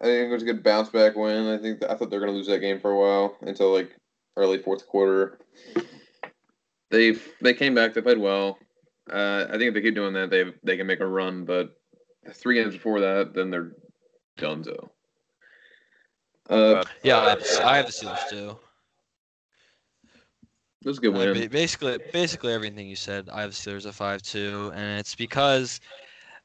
I 0.00 0.04
think 0.04 0.28
it 0.28 0.32
was 0.32 0.42
a 0.42 0.46
good 0.46 0.62
bounce 0.62 0.88
back 0.88 1.16
win. 1.16 1.46
I 1.46 1.58
think 1.58 1.82
I 1.84 1.94
thought 1.94 2.10
they 2.10 2.16
were 2.16 2.24
going 2.24 2.32
to 2.32 2.36
lose 2.36 2.48
that 2.48 2.60
game 2.60 2.80
for 2.80 2.90
a 2.90 2.98
while 2.98 3.36
until 3.42 3.72
like 3.72 3.96
early 4.36 4.58
fourth 4.58 4.86
quarter 4.86 5.38
they 6.94 7.16
they 7.40 7.54
came 7.54 7.74
back. 7.74 7.92
They 7.92 8.00
played 8.00 8.18
well. 8.18 8.58
Uh, 9.10 9.46
I 9.48 9.52
think 9.52 9.64
if 9.64 9.74
they 9.74 9.82
keep 9.82 9.94
doing 9.94 10.14
that, 10.14 10.30
they 10.30 10.44
they 10.62 10.76
can 10.76 10.86
make 10.86 11.00
a 11.00 11.06
run. 11.06 11.44
But 11.44 11.76
three 12.32 12.56
games 12.56 12.74
before 12.74 13.00
that, 13.00 13.34
then 13.34 13.50
they're 13.50 13.72
done. 14.38 14.64
So. 14.64 14.90
Uh, 16.48 16.84
yeah, 17.02 17.20
I 17.20 17.30
have, 17.30 17.42
I 17.64 17.76
have 17.76 17.86
the 17.86 17.92
Steelers 17.92 18.28
too. 18.28 18.58
That's 20.82 20.98
a 20.98 21.00
good 21.00 21.14
win. 21.14 21.30
Uh, 21.30 21.48
basically, 21.50 21.98
basically 22.12 22.52
everything 22.52 22.86
you 22.86 22.96
said. 22.96 23.30
I 23.30 23.40
have 23.40 23.50
the 23.50 23.56
Steelers 23.56 23.86
at 23.86 23.94
five 23.94 24.22
two, 24.22 24.70
and 24.74 25.00
it's 25.00 25.14
because 25.14 25.80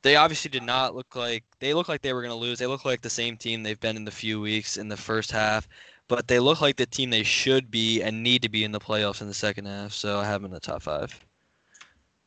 they 0.02 0.16
obviously 0.16 0.50
did 0.50 0.64
not 0.64 0.96
look 0.96 1.16
like 1.16 1.44
they 1.60 1.74
look 1.74 1.90
like 1.90 2.02
they 2.02 2.14
were 2.14 2.22
going 2.22 2.34
to 2.34 2.40
lose. 2.40 2.60
They 2.60 2.68
look 2.68 2.86
like 2.86 3.02
the 3.02 3.10
same 3.10 3.38
team 3.38 3.64
they've 3.64 3.80
been 3.80 3.98
in 3.98 4.06
the 4.06 4.12
few 4.12 4.40
weeks 4.40 4.78
in 4.78 4.88
the 4.88 4.98
first 4.98 5.32
half 5.32 5.68
but 6.10 6.28
they 6.28 6.40
look 6.40 6.60
like 6.60 6.76
the 6.76 6.88
team 6.88 7.12
they 7.12 7.24
should 7.24 7.72
be 7.72 8.02
and 8.02 8.22
need 8.22 8.42
to 8.42 8.50
be 8.50 8.66
in 8.66 8.72
the 8.74 8.80
playoffs 8.80 9.22
in 9.22 9.28
the 9.28 9.34
second 9.34 9.66
half. 9.66 9.94
So 9.94 10.20
I 10.20 10.26
have 10.26 10.42
them 10.42 10.50
in 10.50 10.54
the 10.54 10.60
top 10.60 10.82
five. 10.82 11.18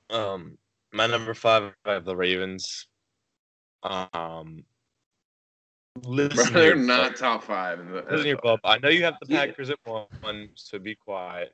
Um, 0.08 0.56
my 0.92 1.06
number 1.06 1.34
five, 1.34 1.74
I 1.84 1.92
have 1.92 2.04
the 2.04 2.16
Ravens. 2.16 2.86
Um, 3.82 4.64
listen 6.04 6.54
they're 6.54 6.76
not 6.76 7.16
top 7.16 7.42
five. 7.42 7.80
In 7.80 7.90
the, 7.90 8.04
listen 8.08 8.24
here, 8.24 8.38
Bob. 8.40 8.60
I 8.64 8.78
know 8.78 8.88
you 8.88 9.02
have 9.02 9.16
the 9.20 9.26
Packers 9.26 9.68
yeah. 9.68 9.74
at 9.84 10.08
one, 10.22 10.48
so 10.54 10.78
be 10.78 10.94
quiet. 10.94 11.52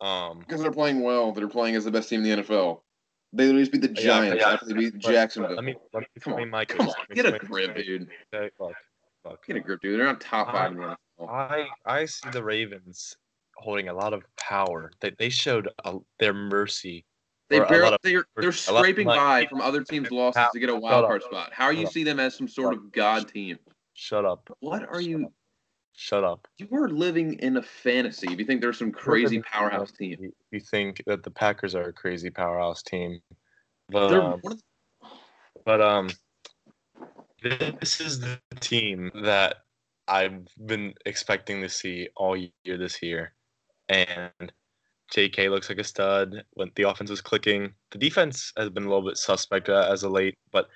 Um, 0.00 0.40
because 0.40 0.60
they're 0.60 0.72
playing 0.72 1.00
well. 1.00 1.30
They're 1.30 1.46
playing 1.46 1.76
as 1.76 1.84
the 1.84 1.92
best 1.92 2.08
team 2.08 2.24
in 2.24 2.38
the 2.38 2.42
NFL. 2.42 2.80
They 3.32 3.46
literally 3.46 3.68
beat 3.68 3.80
the 3.80 3.88
Giants 3.88 4.42
yeah, 4.42 4.50
after 4.50 4.66
they 4.66 4.74
beat 4.74 4.98
Jacksonville. 4.98 5.56
Let 5.56 5.64
me, 5.64 5.74
let 5.94 6.00
me 6.02 6.06
come 6.20 6.34
on, 6.34 6.66
come 6.66 6.88
on, 6.88 6.94
get 7.14 7.26
a 7.26 7.38
grip, 7.38 7.74
dude. 7.76 8.08
Fuck, 8.30 8.74
fuck. 9.22 9.46
Get 9.46 9.56
a 9.56 9.60
grip, 9.60 9.80
dude. 9.80 9.98
They're 9.98 10.06
not 10.06 10.20
top 10.20 10.52
five 10.52 10.72
in. 10.72 10.96
I 11.28 11.68
I 11.86 12.04
see 12.04 12.28
the 12.30 12.42
Ravens 12.42 13.16
holding 13.56 13.88
a 13.88 13.94
lot 13.94 14.12
of 14.12 14.22
power. 14.36 14.92
They 15.00 15.12
they 15.18 15.30
showed 15.30 15.68
a, 15.84 15.98
their 16.18 16.34
mercy. 16.34 17.06
They 17.48 17.60
barely, 17.60 17.96
they're 18.02 18.24
they're 18.36 18.52
scraping 18.52 19.06
by 19.06 19.46
from 19.46 19.60
other 19.60 19.82
teams' 19.82 20.10
losses 20.10 20.42
to 20.52 20.58
get 20.58 20.70
a 20.70 20.76
wild 20.76 21.06
card 21.06 21.22
spot. 21.22 21.50
How 21.52 21.66
are 21.66 21.72
you 21.72 21.86
see 21.86 22.04
them 22.04 22.20
as 22.20 22.36
some 22.36 22.48
sort 22.48 22.74
of 22.74 22.92
god 22.92 23.28
team? 23.28 23.58
Shut 23.94 24.24
up. 24.24 24.50
What 24.60 24.88
are 24.88 25.00
you? 25.00 25.32
Shut 25.94 26.24
up. 26.24 26.46
You 26.58 26.68
are 26.72 26.88
living 26.88 27.34
in 27.40 27.56
a 27.56 27.62
fantasy. 27.62 28.32
If 28.32 28.38
you 28.38 28.44
think 28.44 28.60
there's 28.60 28.78
some 28.78 28.92
crazy 28.92 29.42
powerhouse 29.42 29.92
team, 29.92 30.32
you 30.50 30.60
think 30.60 31.02
that 31.06 31.22
the 31.22 31.30
Packers 31.30 31.74
are 31.74 31.88
a 31.88 31.92
crazy 31.92 32.30
powerhouse 32.30 32.82
team, 32.82 33.20
but 33.88 34.12
um, 34.12 34.42
but 35.64 35.80
um, 35.80 36.08
this 37.42 38.00
is 38.00 38.20
the 38.20 38.38
team 38.60 39.10
that 39.22 39.56
I've 40.08 40.46
been 40.66 40.94
expecting 41.06 41.62
to 41.62 41.68
see 41.68 42.08
all 42.16 42.36
year 42.36 42.76
this 42.76 43.02
year. 43.02 43.34
And 43.88 44.52
JK 45.14 45.50
looks 45.50 45.68
like 45.68 45.78
a 45.78 45.84
stud 45.84 46.44
when 46.54 46.70
the 46.76 46.88
offense 46.88 47.10
is 47.10 47.20
clicking. 47.20 47.74
The 47.90 47.98
defense 47.98 48.52
has 48.56 48.70
been 48.70 48.84
a 48.84 48.88
little 48.88 49.06
bit 49.06 49.18
suspect 49.18 49.68
uh, 49.68 49.88
as 49.90 50.02
of 50.02 50.12
late, 50.12 50.36
but 50.50 50.68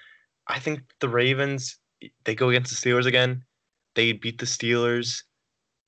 I 0.47 0.59
think 0.59 0.81
the 1.01 1.09
Ravens, 1.09 1.79
they 2.25 2.35
go 2.35 2.51
against 2.51 2.71
the 2.71 2.91
Steelers 2.91 3.07
again. 3.07 3.43
They 3.97 4.13
beat 4.13 4.39
the 4.39 4.47
Steelers, 4.47 5.25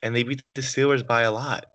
and 0.02 0.16
they 0.16 0.24
beat 0.24 0.42
the 0.54 0.62
Steelers 0.62 1.06
by 1.06 1.22
a 1.22 1.30
lot. 1.30 1.66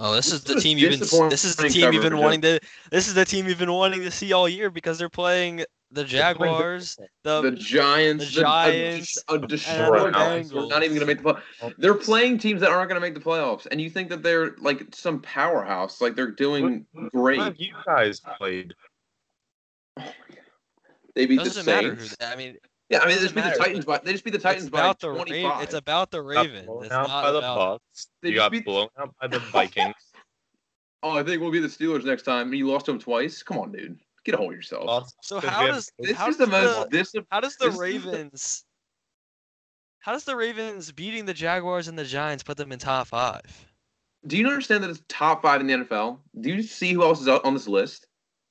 Oh, 0.00 0.14
this 0.14 0.32
is 0.32 0.44
the 0.44 0.60
team 0.60 0.78
you've 0.78 0.90
been. 0.90 1.28
This 1.28 1.44
is 1.44 1.56
the 1.56 1.68
team 1.68 1.92
you've 1.92 2.02
been 2.02 2.18
wanting 2.18 2.42
to. 2.42 2.60
This 2.90 3.08
is 3.08 3.14
the 3.14 3.24
team 3.24 3.48
you've 3.48 3.58
been 3.58 3.72
wanting 3.72 4.02
to 4.02 4.10
see 4.10 4.32
all 4.32 4.48
year 4.48 4.70
because 4.70 4.98
they're 4.98 5.08
playing 5.08 5.64
the 5.90 6.04
Jaguars, 6.04 6.98
the, 7.24 7.42
the 7.42 7.52
Giants, 7.52 8.34
the 8.34 8.40
Giants, 8.42 9.18
a, 9.28 9.34
a 9.34 9.46
destroyed 9.46 10.14
We're 10.14 10.66
not 10.66 10.82
even 10.82 10.98
going 10.98 11.00
to 11.00 11.06
make 11.06 11.22
the 11.22 11.34
play. 11.34 11.72
They're 11.78 11.94
playing 11.94 12.38
teams 12.38 12.60
that 12.60 12.70
aren't 12.70 12.88
going 12.90 13.00
to 13.00 13.04
make 13.06 13.14
the 13.14 13.20
playoffs, 13.20 13.66
and 13.70 13.80
you 13.80 13.88
think 13.88 14.08
that 14.10 14.22
they're 14.22 14.54
like 14.58 14.84
some 14.94 15.20
powerhouse, 15.22 16.00
like 16.00 16.14
they're 16.14 16.30
doing 16.30 16.86
what, 16.92 17.12
great. 17.12 17.38
What 17.38 17.46
have 17.46 17.56
you 17.58 17.74
guys 17.86 18.20
played? 18.36 18.74
Oh 19.98 20.02
my 20.02 20.04
god, 20.04 20.44
they 21.14 21.26
beat 21.26 21.38
Doesn't 21.38 21.64
the 21.64 21.72
Saints. 21.72 22.16
Matter 22.20 22.34
who, 22.34 22.34
I 22.34 22.36
mean, 22.36 22.56
yeah, 22.88 23.00
I 23.00 23.06
mean, 23.06 23.16
they 23.16 23.22
just 23.22 23.34
beat 23.34 23.44
the 23.44 23.50
Titans 23.50 23.84
by 23.84 23.98
they 23.98 24.12
just 24.12 24.24
beat 24.24 24.32
the 24.32 24.38
Titans 24.38 24.64
it's 24.64 24.70
by 24.70 24.92
twenty 24.94 25.42
five. 25.42 25.62
It's 25.62 25.74
about 25.74 26.10
the 26.10 26.22
Ravens. 26.22 26.68
It's 26.82 26.90
not 26.90 27.08
by 27.08 27.32
the 27.32 27.38
about... 27.38 27.82
Bucks. 27.92 28.08
You 28.22 28.34
got 28.34 28.50
beat... 28.50 28.64
blown 28.64 28.88
out 28.98 29.14
by 29.20 29.26
the 29.26 29.38
Vikings. 29.52 29.94
oh, 31.02 31.18
I 31.18 31.22
think 31.22 31.42
we'll 31.42 31.50
be 31.50 31.60
the 31.60 31.68
Steelers 31.68 32.04
next 32.04 32.22
time. 32.22 32.54
You 32.54 32.68
lost 32.68 32.86
them 32.86 32.98
twice. 32.98 33.42
Come 33.42 33.58
on, 33.58 33.72
dude. 33.72 33.98
Get 34.24 34.34
a 34.34 34.38
hold 34.38 34.52
of 34.52 34.56
yourself. 34.56 35.12
So 35.22 35.40
how 35.40 35.66
does 35.66 35.90
this 35.98 36.16
how 36.16 36.28
is 36.28 36.38
the 36.38 36.46
most 36.46 36.90
this, 36.90 37.14
how 37.30 37.40
does 37.40 37.56
the 37.56 37.70
Ravens 37.70 38.64
how 40.00 40.12
does 40.12 40.24
the 40.24 40.36
Ravens 40.36 40.90
beating 40.90 41.26
the 41.26 41.34
Jaguars 41.34 41.88
and 41.88 41.98
the 41.98 42.04
Giants 42.04 42.42
put 42.42 42.56
them 42.56 42.72
in 42.72 42.78
top 42.78 43.08
five? 43.08 43.66
Do 44.26 44.38
you 44.38 44.46
understand 44.46 44.82
that 44.82 44.90
it's 44.90 45.02
top 45.08 45.42
five 45.42 45.60
in 45.60 45.66
the 45.66 45.74
NFL? 45.74 46.18
Do 46.40 46.50
you 46.50 46.62
see 46.62 46.92
who 46.92 47.02
else 47.02 47.20
is 47.20 47.28
on 47.28 47.52
this 47.52 47.68
list? 47.68 48.06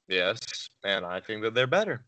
Yes, 0.08 0.70
and 0.84 1.06
I 1.06 1.20
think 1.20 1.42
that 1.42 1.54
they're 1.54 1.68
better. 1.68 2.06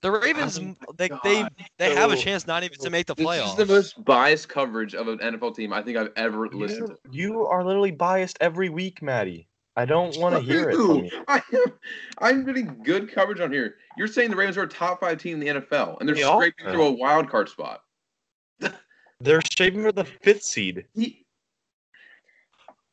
The 0.00 0.10
Ravens, 0.12 0.58
Oh 0.58 0.62
m- 0.62 0.76
my 0.80 0.94
they 0.96 1.08
they 1.24 1.48
they 1.78 1.94
have 1.94 2.12
a 2.12 2.16
chance 2.16 2.46
not 2.46 2.62
even 2.62 2.78
to 2.78 2.90
make 2.90 3.06
the 3.06 3.16
playoffs. 3.16 3.56
This 3.56 3.64
is 3.64 3.68
the 3.68 3.74
most 3.74 4.04
biased 4.04 4.48
coverage 4.48 4.94
of 4.94 5.08
an 5.08 5.18
NFL 5.18 5.56
team 5.56 5.72
I 5.72 5.82
think 5.82 5.96
I've 5.96 6.12
ever 6.16 6.48
listened 6.48 6.96
You, 7.10 7.32
you 7.32 7.46
are 7.46 7.64
literally 7.64 7.90
biased 7.90 8.38
every 8.40 8.68
week, 8.68 9.02
Maddie. 9.02 9.48
I 9.76 9.84
don't 9.84 10.16
want 10.18 10.34
to 10.34 10.40
hear 10.40 10.70
it 10.70 10.76
from 10.76 11.04
you. 11.04 11.10
I 11.28 11.40
am, 11.52 11.72
I'm 12.18 12.44
getting 12.44 12.80
good 12.84 13.12
coverage 13.12 13.40
on 13.40 13.52
here. 13.52 13.76
You're 13.96 14.08
saying 14.08 14.30
the 14.30 14.36
Ravens 14.36 14.56
are 14.56 14.62
a 14.62 14.68
top 14.68 15.00
five 15.00 15.18
team 15.18 15.34
in 15.34 15.40
the 15.40 15.60
NFL, 15.60 15.98
and 16.00 16.08
they're 16.08 16.16
They 16.16 16.22
are. 16.22 16.40
scraping 16.40 16.72
through 16.72 16.84
a 16.86 16.92
wild 16.92 17.28
card 17.28 17.48
spot. 17.48 17.82
They're 19.20 19.40
shaving 19.50 19.82
for 19.82 19.90
the 19.90 20.04
fifth 20.04 20.44
seed. 20.44 20.84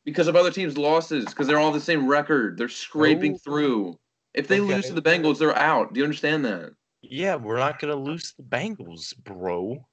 Because 0.05 0.27
of 0.27 0.35
other 0.35 0.49
teams' 0.51 0.75
losses, 0.77 1.25
because 1.25 1.45
they're 1.47 1.59
all 1.59 1.71
the 1.71 1.79
same 1.79 2.07
record. 2.07 2.57
They're 2.57 2.67
scraping 2.69 3.35
Oh. 3.35 3.37
through. 3.43 3.99
If 4.33 4.47
they 4.47 4.59
lose 4.59 4.87
to 4.87 4.93
the 4.93 5.01
Bengals, 5.03 5.37
they're 5.39 5.55
out. 5.57 5.93
Do 5.93 5.99
you 5.99 6.03
understand 6.03 6.43
that? 6.45 6.73
Yeah, 7.09 7.35
we're 7.35 7.57
not 7.57 7.79
gonna 7.79 7.95
lose 7.95 8.33
the 8.37 8.43
Bengals, 8.43 9.15
bro. 9.23 9.85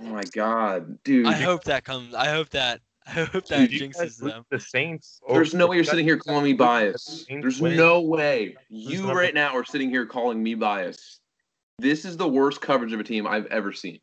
Oh 0.00 0.04
my 0.04 0.22
god, 0.32 1.02
dude. 1.04 1.26
I 1.26 1.32
hope 1.32 1.64
that 1.64 1.84
comes. 1.84 2.14
I 2.14 2.28
hope 2.28 2.48
that. 2.50 2.80
I 3.06 3.10
hope 3.24 3.46
that 3.46 3.68
Dude, 3.68 3.72
You 3.72 3.88
jinxes 3.88 3.98
guys 3.98 4.16
them. 4.18 4.44
The 4.50 4.60
Saints. 4.60 5.18
Oh, 5.26 5.34
There's 5.34 5.54
no 5.54 5.66
way 5.66 5.74
you're 5.76 5.84
sitting 5.84 6.04
here 6.04 6.16
calling 6.16 6.44
me 6.44 6.52
biased. 6.52 7.26
Saints 7.26 7.42
There's 7.42 7.60
win. 7.60 7.76
no 7.76 8.00
way 8.00 8.54
you 8.68 8.98
number- 9.00 9.14
right 9.14 9.34
now 9.34 9.56
are 9.56 9.64
sitting 9.64 9.90
here 9.90 10.06
calling 10.06 10.40
me 10.40 10.54
biased. 10.54 11.20
This 11.80 12.04
is 12.04 12.16
the 12.16 12.28
worst 12.28 12.60
coverage 12.60 12.92
of 12.92 13.00
a 13.00 13.04
team 13.04 13.26
I've 13.26 13.46
ever 13.46 13.72
seen. 13.72 13.98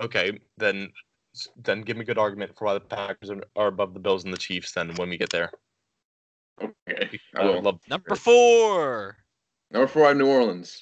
Okay, 0.00 0.38
then 0.56 0.90
then 1.56 1.82
give 1.82 1.96
me 1.98 2.02
a 2.02 2.06
good 2.06 2.16
argument 2.18 2.56
for 2.56 2.64
why 2.66 2.74
the 2.74 2.80
Packers 2.80 3.28
are, 3.30 3.42
are 3.56 3.66
above 3.68 3.92
the 3.92 4.00
Bills 4.00 4.24
and 4.24 4.32
the 4.32 4.38
Chiefs. 4.38 4.72
Then 4.72 4.94
when 4.96 5.10
we 5.10 5.18
get 5.18 5.28
there, 5.30 5.50
Okay, 6.62 7.20
I 7.36 7.40
I 7.40 7.44
will. 7.44 7.60
love 7.62 7.80
Number 7.90 8.14
four. 8.14 9.18
Number 9.70 9.86
four, 9.86 10.04
I 10.06 10.08
have 10.08 10.16
New 10.16 10.26
Orleans. 10.28 10.80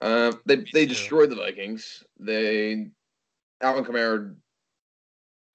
Uh, 0.00 0.32
they 0.46 0.64
they 0.72 0.86
destroyed 0.86 1.30
the 1.30 1.36
Vikings. 1.36 2.04
They 2.20 2.88
Alvin 3.60 3.84
Kamara 3.84 4.34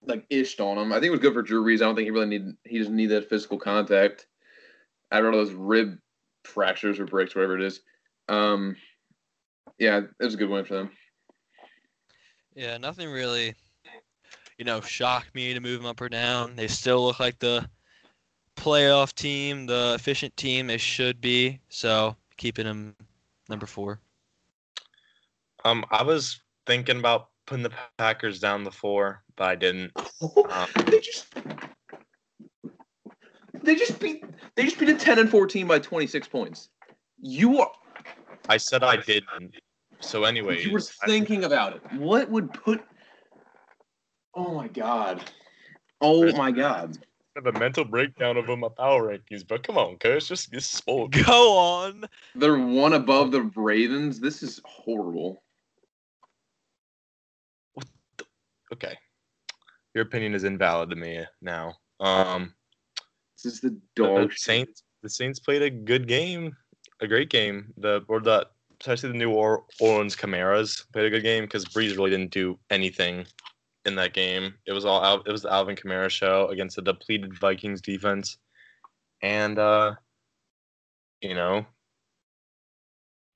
like 0.06 0.28
ished 0.30 0.60
on 0.60 0.78
him. 0.78 0.92
I 0.92 0.96
think 0.96 1.06
it 1.06 1.12
was 1.12 1.20
good 1.20 1.34
for 1.34 1.42
Drew 1.42 1.64
Brees. 1.64 1.78
I 1.78 1.86
don't 1.86 1.96
think 1.96 2.06
he 2.06 2.12
really 2.12 2.26
need 2.26 2.54
he 2.66 2.78
doesn't 2.78 2.96
need 2.96 3.08
that 3.08 3.30
physical 3.30 3.58
contact. 3.58 4.28
I 5.12 5.22
don't 5.22 5.32
know 5.32 5.44
those 5.44 5.54
rib 5.54 5.98
fractures 6.44 7.00
or 7.00 7.06
breaks, 7.06 7.36
whatever 7.36 7.58
it 7.58 7.64
is. 7.64 7.82
Um, 8.28 8.76
yeah, 9.80 10.00
it 10.00 10.24
was 10.24 10.34
a 10.34 10.38
good 10.38 10.50
win 10.50 10.66
for 10.66 10.76
them. 10.76 10.92
Yeah, 12.56 12.78
nothing 12.78 13.10
really, 13.10 13.56
you 14.58 14.66
know, 14.66 14.82
shocked 14.82 15.34
me 15.34 15.54
to 15.54 15.60
move 15.60 15.80
them 15.82 15.90
up 15.90 16.02
or 16.02 16.10
down. 16.10 16.56
They 16.56 16.68
still 16.68 17.04
look 17.04 17.20
like 17.20 17.40
the 17.40 17.68
playoff 18.56 19.14
team, 19.14 19.66
the 19.66 19.94
efficient 19.96 20.36
team 20.38 20.68
they 20.68 20.78
should 20.78 21.20
be. 21.22 21.60
So 21.70 22.16
keeping 22.38 22.66
them 22.66 22.96
number 23.50 23.66
four. 23.66 24.00
Um, 25.66 25.86
I 25.92 26.04
was 26.04 26.42
thinking 26.66 27.00
about 27.00 27.30
putting 27.48 27.64
the 27.64 27.72
Packers 27.98 28.40
down 28.40 28.64
the 28.64 28.72
four, 28.72 29.24
but 29.36 29.46
I 29.46 29.56
didn't. 29.56 29.92
they 30.86 31.00
just 31.00 31.34
they 33.62 33.76
just 33.76 34.00
beat 34.00 34.24
they 34.56 34.64
just 34.64 34.80
beat 34.80 34.90
a 34.90 34.96
ten 34.96 35.20
and 35.20 35.30
fourteen 35.30 35.68
by 35.68 35.80
twenty 35.80 36.08
six 36.08 36.28
points. 36.28 36.70
You 37.22 37.62
are 37.62 37.72
I 38.50 38.58
said 38.58 38.84
I 38.84 38.98
didn't. 38.98 39.56
So, 40.02 40.26
anyway, 40.26 40.62
you 40.62 40.74
were 40.74 40.82
I- 41.02 41.08
thinking 41.08 41.46
about 41.46 41.76
it. 41.78 41.82
What 41.94 42.30
would 42.30 42.52
put? 42.54 42.84
Oh 44.36 44.54
my 44.54 44.68
god! 44.68 45.24
Oh 46.02 46.32
my 46.34 46.52
god! 46.52 46.98
have 47.36 47.48
a 47.48 47.60
mental 47.60 47.84
breakdown 47.84 48.38
of 48.38 48.48
my 48.60 48.68
power 48.78 49.10
rankings, 49.10 49.48
but 49.48 49.64
come 49.64 49.78
on, 49.78 49.98
cuz 49.98 50.28
just 50.28 50.52
get 50.52 50.62
spoiled. 50.62 51.12
Go 51.26 51.58
on. 51.58 52.06
They're 52.36 52.60
one 52.60 52.94
above 52.94 53.32
the 53.32 53.42
Ravens. 53.56 54.20
This 54.20 54.44
is 54.44 54.62
horrible. 54.66 55.44
Okay, 58.74 58.98
your 59.94 60.04
opinion 60.04 60.34
is 60.34 60.44
invalid 60.44 60.90
to 60.90 60.96
me 60.96 61.24
now. 61.42 61.76
Um, 62.00 62.56
This 63.44 63.54
is 63.54 63.62
the 63.62 63.70
the 63.70 63.80
dog. 63.96 64.32
shit. 64.32 64.40
Saints, 64.40 64.84
the 65.04 65.10
Saints 65.10 65.40
played 65.40 65.62
a 65.62 65.70
good 65.70 66.08
game, 66.08 66.56
a 67.00 67.08
great 67.08 67.30
game. 67.30 67.72
The 67.78 68.04
or 68.08 68.20
the 68.20 68.48
especially 68.82 69.10
the 69.12 69.18
New 69.18 69.32
Orleans 69.32 70.16
Kamaras 70.16 70.92
played 70.92 71.06
a 71.06 71.10
good 71.12 71.22
game 71.22 71.44
because 71.44 71.66
Brees 71.66 71.96
really 71.96 72.10
didn't 72.10 72.32
do 72.32 72.58
anything 72.72 73.28
in 73.86 73.96
that 73.96 74.14
game. 74.14 74.56
It 74.66 74.74
was 74.74 74.86
all 74.86 75.04
Al- 75.06 75.22
it 75.22 75.32
was 75.32 75.44
the 75.44 75.54
Alvin 75.54 75.76
Kamara 75.76 76.10
show 76.10 76.48
against 76.48 76.76
the 76.76 76.82
depleted 76.82 77.38
Vikings 77.38 77.80
defense, 77.82 78.38
and 79.22 79.60
uh, 79.60 79.94
you 81.22 81.36
know. 81.36 81.66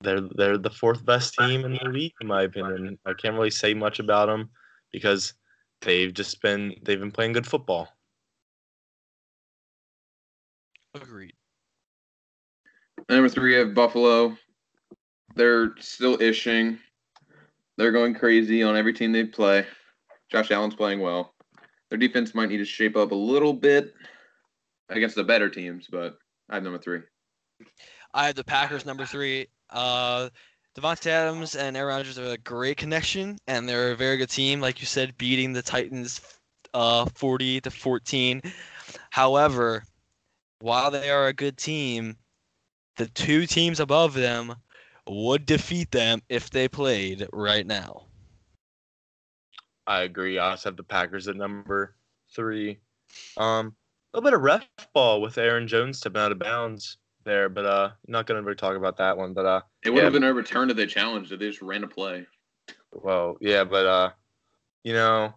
They're 0.00 0.20
they're 0.20 0.58
the 0.58 0.70
fourth 0.70 1.04
best 1.04 1.34
team 1.34 1.64
in 1.64 1.72
the 1.72 1.84
league, 1.88 2.12
in 2.20 2.28
my 2.28 2.42
opinion. 2.42 3.00
I 3.04 3.14
can't 3.14 3.34
really 3.34 3.50
say 3.50 3.74
much 3.74 3.98
about 3.98 4.26
them 4.26 4.48
because 4.92 5.34
they've 5.82 6.12
just 6.12 6.40
been 6.42 6.74
they've 6.82 7.00
been 7.00 7.10
playing 7.10 7.32
good 7.32 7.46
football. 7.46 7.88
Agreed. 10.94 11.34
Number 13.08 13.28
three, 13.28 13.54
you 13.54 13.60
have 13.60 13.74
Buffalo. 13.74 14.36
They're 15.34 15.74
still 15.78 16.18
ishing. 16.18 16.78
They're 17.76 17.92
going 17.92 18.14
crazy 18.14 18.62
on 18.62 18.76
every 18.76 18.92
team 18.92 19.12
they 19.12 19.24
play. 19.24 19.64
Josh 20.30 20.50
Allen's 20.50 20.74
playing 20.74 21.00
well. 21.00 21.34
Their 21.90 21.98
defense 21.98 22.34
might 22.34 22.48
need 22.48 22.58
to 22.58 22.64
shape 22.64 22.96
up 22.96 23.12
a 23.12 23.14
little 23.14 23.52
bit 23.52 23.94
against 24.90 25.14
the 25.14 25.24
better 25.24 25.48
teams, 25.48 25.86
but 25.90 26.18
I 26.50 26.54
have 26.54 26.64
number 26.64 26.78
three. 26.78 27.00
I 28.12 28.26
have 28.26 28.34
the 28.34 28.44
Packers 28.44 28.84
number 28.84 29.06
three. 29.06 29.46
Uh, 29.70 30.28
Davante 30.78 31.08
Adams 31.08 31.56
and 31.56 31.76
Aaron 31.76 31.96
Rodgers 31.96 32.18
are 32.18 32.26
a 32.26 32.38
great 32.38 32.76
connection, 32.76 33.36
and 33.48 33.68
they're 33.68 33.90
a 33.90 33.96
very 33.96 34.16
good 34.16 34.30
team. 34.30 34.60
Like 34.60 34.80
you 34.80 34.86
said, 34.86 35.18
beating 35.18 35.52
the 35.52 35.62
Titans, 35.62 36.20
uh, 36.72 37.06
forty 37.16 37.60
to 37.62 37.70
fourteen. 37.70 38.40
However, 39.10 39.82
while 40.60 40.92
they 40.92 41.10
are 41.10 41.26
a 41.26 41.32
good 41.32 41.56
team, 41.56 42.16
the 42.96 43.06
two 43.06 43.44
teams 43.46 43.80
above 43.80 44.14
them 44.14 44.54
would 45.08 45.46
defeat 45.46 45.90
them 45.90 46.22
if 46.28 46.50
they 46.50 46.68
played 46.68 47.26
right 47.32 47.66
now. 47.66 48.04
I 49.88 50.02
agree. 50.02 50.38
I 50.38 50.50
also 50.50 50.68
have 50.68 50.76
the 50.76 50.84
Packers 50.84 51.26
at 51.26 51.34
number 51.34 51.96
three. 52.30 52.78
Um, 53.36 53.74
a 54.12 54.18
little 54.18 54.30
bit 54.30 54.34
of 54.34 54.42
ref 54.42 54.68
ball 54.94 55.20
with 55.20 55.38
Aaron 55.38 55.66
Jones 55.66 55.98
stepping 55.98 56.22
out 56.22 56.30
of 56.30 56.38
bounds 56.38 56.98
there, 57.28 57.48
but 57.48 57.64
uh, 57.64 57.90
not 58.08 58.26
gonna 58.26 58.42
really 58.42 58.56
talk 58.56 58.76
about 58.76 58.96
that 58.96 59.16
one. 59.16 59.32
But 59.34 59.46
uh, 59.46 59.60
It 59.84 59.90
would 59.90 59.98
Yeah. 59.98 60.04
have 60.04 60.12
been 60.12 60.24
a 60.24 60.32
return 60.34 60.66
to 60.68 60.74
the 60.74 60.86
challenge 60.86 61.30
it. 61.30 61.38
They 61.38 61.48
just 61.48 61.62
ran 61.62 61.84
a 61.84 61.88
play. 61.88 62.26
well, 62.92 63.36
yeah, 63.40 63.62
but 63.64 63.86
uh, 63.86 64.10
you 64.82 64.94
know, 64.94 65.34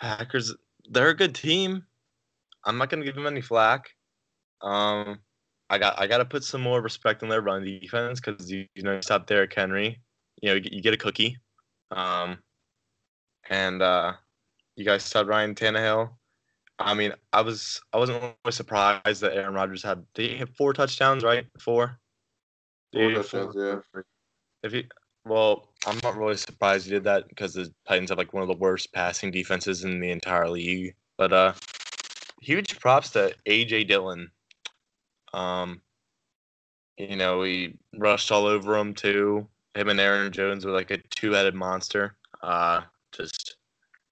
Packers, 0.00 0.54
they're 0.90 1.08
a 1.08 1.16
good 1.16 1.34
team. 1.34 1.84
I'm 2.64 2.78
not 2.78 2.90
gonna 2.90 3.04
give 3.04 3.14
them 3.14 3.26
any 3.26 3.40
flack. 3.40 3.90
Um, 4.62 5.18
I 5.70 5.78
got 5.78 5.98
I 5.98 6.06
got 6.06 6.18
to 6.18 6.24
put 6.24 6.44
some 6.44 6.60
more 6.60 6.80
respect 6.80 7.22
on 7.22 7.28
their 7.28 7.42
run 7.42 7.64
defense 7.64 8.20
because 8.20 8.50
you, 8.50 8.66
you 8.74 8.82
know 8.82 8.94
you 8.94 9.02
stop 9.02 9.26
Derrick 9.26 9.52
Henry, 9.54 10.00
you 10.40 10.48
know 10.48 10.54
you, 10.54 10.60
get- 10.60 10.72
you 10.72 10.82
get 10.82 10.94
a 10.94 10.98
cookie. 10.98 11.36
Um, 11.90 12.38
and 13.50 13.82
uh, 13.82 14.12
you 14.76 14.84
guys 14.84 15.02
stop 15.04 15.26
Ryan 15.26 15.54
Tannehill. 15.54 16.10
I 16.78 16.94
mean, 16.94 17.12
I 17.32 17.40
was 17.40 17.80
I 17.92 17.98
wasn't 17.98 18.20
really 18.22 18.52
surprised 18.52 19.20
that 19.20 19.34
Aaron 19.34 19.54
Rodgers 19.54 19.82
had 19.82 20.04
did 20.14 20.30
he 20.30 20.36
have 20.38 20.50
four 20.50 20.72
touchdowns, 20.72 21.22
right? 21.22 21.46
Four. 21.58 21.98
Did 22.92 23.10
he 23.10 23.16
have 23.16 23.52
yeah. 23.54 23.76
if 24.62 24.72
he, 24.72 24.86
well, 25.24 25.68
I'm 25.86 25.98
not 26.02 26.16
really 26.16 26.36
surprised 26.36 26.86
he 26.86 26.92
did 26.92 27.04
that 27.04 27.28
because 27.28 27.54
the 27.54 27.72
Titans 27.88 28.10
have 28.10 28.18
like 28.18 28.32
one 28.32 28.42
of 28.42 28.48
the 28.48 28.56
worst 28.56 28.92
passing 28.92 29.30
defenses 29.30 29.84
in 29.84 30.00
the 30.00 30.10
entire 30.10 30.48
league. 30.48 30.94
But 31.16 31.32
uh, 31.32 31.52
huge 32.40 32.78
props 32.80 33.10
to 33.10 33.34
AJ 33.48 33.88
Dillon. 33.88 34.30
Um, 35.32 35.80
you 36.96 37.16
know, 37.16 37.42
he 37.42 37.74
rushed 37.96 38.30
all 38.30 38.46
over 38.46 38.76
him 38.76 38.94
too. 38.94 39.48
Him 39.74 39.88
and 39.88 40.00
Aaron 40.00 40.30
Jones 40.30 40.64
were 40.64 40.72
like 40.72 40.90
a 40.90 40.98
two-headed 40.98 41.54
monster. 41.54 42.16
Uh, 42.42 42.82
just 43.12 43.56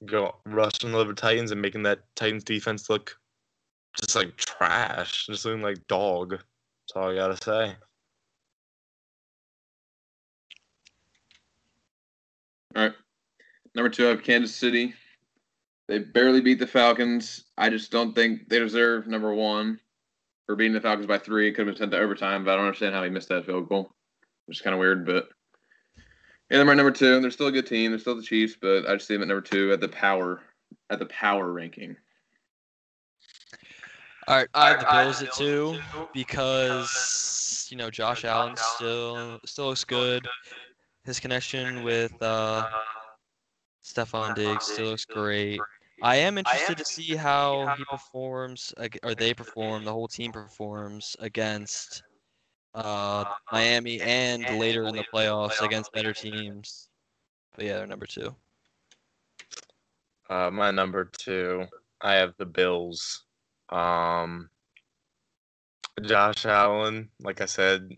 go 0.07 0.37
rushing 0.47 0.95
over 0.95 1.15
Titans 1.15 1.51
and 1.51 1.61
making 1.61 1.83
that 1.85 2.01
Titans 2.17 2.45
defense 2.45 2.91
look 2.91 3.17
just 4.01 4.17
like 4.17 4.37
trash, 4.37 5.27
just 5.27 5.45
looking 5.45 5.63
like 5.63 5.87
dog. 5.87 6.31
That's 6.31 6.97
all 6.97 7.11
I 7.11 7.15
gotta 7.15 7.37
say. 7.37 7.77
All 12.75 12.83
right. 12.83 12.93
Number 13.75 13.91
two, 13.91 14.07
I 14.07 14.11
have 14.11 14.23
Kansas 14.23 14.55
City. 14.55 14.95
They 15.89 15.99
barely 15.99 16.41
beat 16.41 16.59
the 16.59 16.67
Falcons. 16.67 17.45
I 17.59 17.69
just 17.69 17.91
don't 17.91 18.15
think 18.15 18.49
they 18.49 18.59
deserve 18.59 19.07
number 19.07 19.35
one 19.35 19.79
for 20.47 20.57
beating 20.57 20.73
the 20.73 20.81
Falcons 20.81 21.07
by 21.07 21.19
three. 21.19 21.49
It 21.49 21.53
could 21.53 21.67
have 21.67 21.75
been 21.75 21.81
sent 21.81 21.93
to 21.93 21.99
overtime, 21.99 22.45
but 22.45 22.53
I 22.53 22.57
don't 22.57 22.67
understand 22.67 22.95
how 22.95 23.03
he 23.03 23.11
missed 23.11 23.29
that 23.29 23.45
field 23.45 23.69
goal, 23.69 23.93
which 24.47 24.59
is 24.59 24.63
kind 24.63 24.75
of 24.75 24.81
weird. 24.81 25.05
But 25.05 25.29
yeah, 26.53 26.59
they're 26.59 26.67
my 26.67 26.75
number 26.75 26.91
two. 26.91 27.19
They're 27.19 27.31
still 27.31 27.47
a 27.47 27.53
good 27.53 27.67
team. 27.67 27.93
They're 27.93 27.99
still 27.99 28.15
the 28.15 28.23
Chiefs, 28.23 28.59
but 28.61 28.87
I 28.87 28.95
just 28.97 29.09
see 29.09 29.15
them 29.15 29.23
at 29.23 29.29
number 29.29 29.41
two 29.41 29.73
at 29.73 29.81
the 29.81 29.89
power 29.89 30.43
at 30.91 30.99
the 30.99 31.07
power 31.07 31.51
ranking. 31.51 31.97
All 34.29 34.37
right, 34.37 34.49
I 34.53 34.69
have 34.69 34.81
the 34.81 34.87
Bills 34.93 35.23
at 35.23 35.33
two 35.33 35.79
because 36.13 37.67
you 37.71 37.79
know, 37.79 37.89
Josh 37.89 38.27
Allen 38.27 38.55
still 38.57 39.41
still 39.47 39.69
looks 39.69 39.85
good. 39.85 40.29
His 41.07 41.19
connection 41.19 41.85
with 41.85 42.13
uh, 42.21 42.69
Stefon 43.83 44.35
Diggs 44.35 44.67
still 44.67 44.91
looks 44.91 45.07
great. 45.07 45.59
I 46.03 46.17
am 46.17 46.37
interested 46.37 46.77
to 46.77 46.85
see 46.85 47.17
how 47.17 47.75
he 47.79 47.85
performs, 47.87 48.75
ag- 48.79 48.99
or 49.03 49.15
they 49.15 49.33
perform, 49.33 49.85
the 49.85 49.93
whole 49.93 50.07
team 50.07 50.33
performs 50.33 51.17
against 51.19 52.03
uh, 52.75 53.25
Miami 53.51 54.01
and 54.01 54.59
later 54.59 54.85
in 54.85 54.95
the 54.95 55.05
playoffs 55.13 55.61
against 55.63 55.93
better 55.93 56.13
teams. 56.13 56.89
But 57.57 57.67
yeah, 57.67 57.79
they're 57.79 57.87
number 57.87 58.07
two. 58.07 58.35
Uh, 60.31 60.51
my 60.51 60.71
number 60.71 61.05
two, 61.05 61.67
I 62.01 62.15
have 62.15 62.35
the 62.39 62.47
Bills. 62.47 63.25
Um, 63.69 64.49
Josh 66.03 66.47
Allen, 66.47 67.11
like 67.21 67.41
I 67.41 67.47
said, 67.47 67.91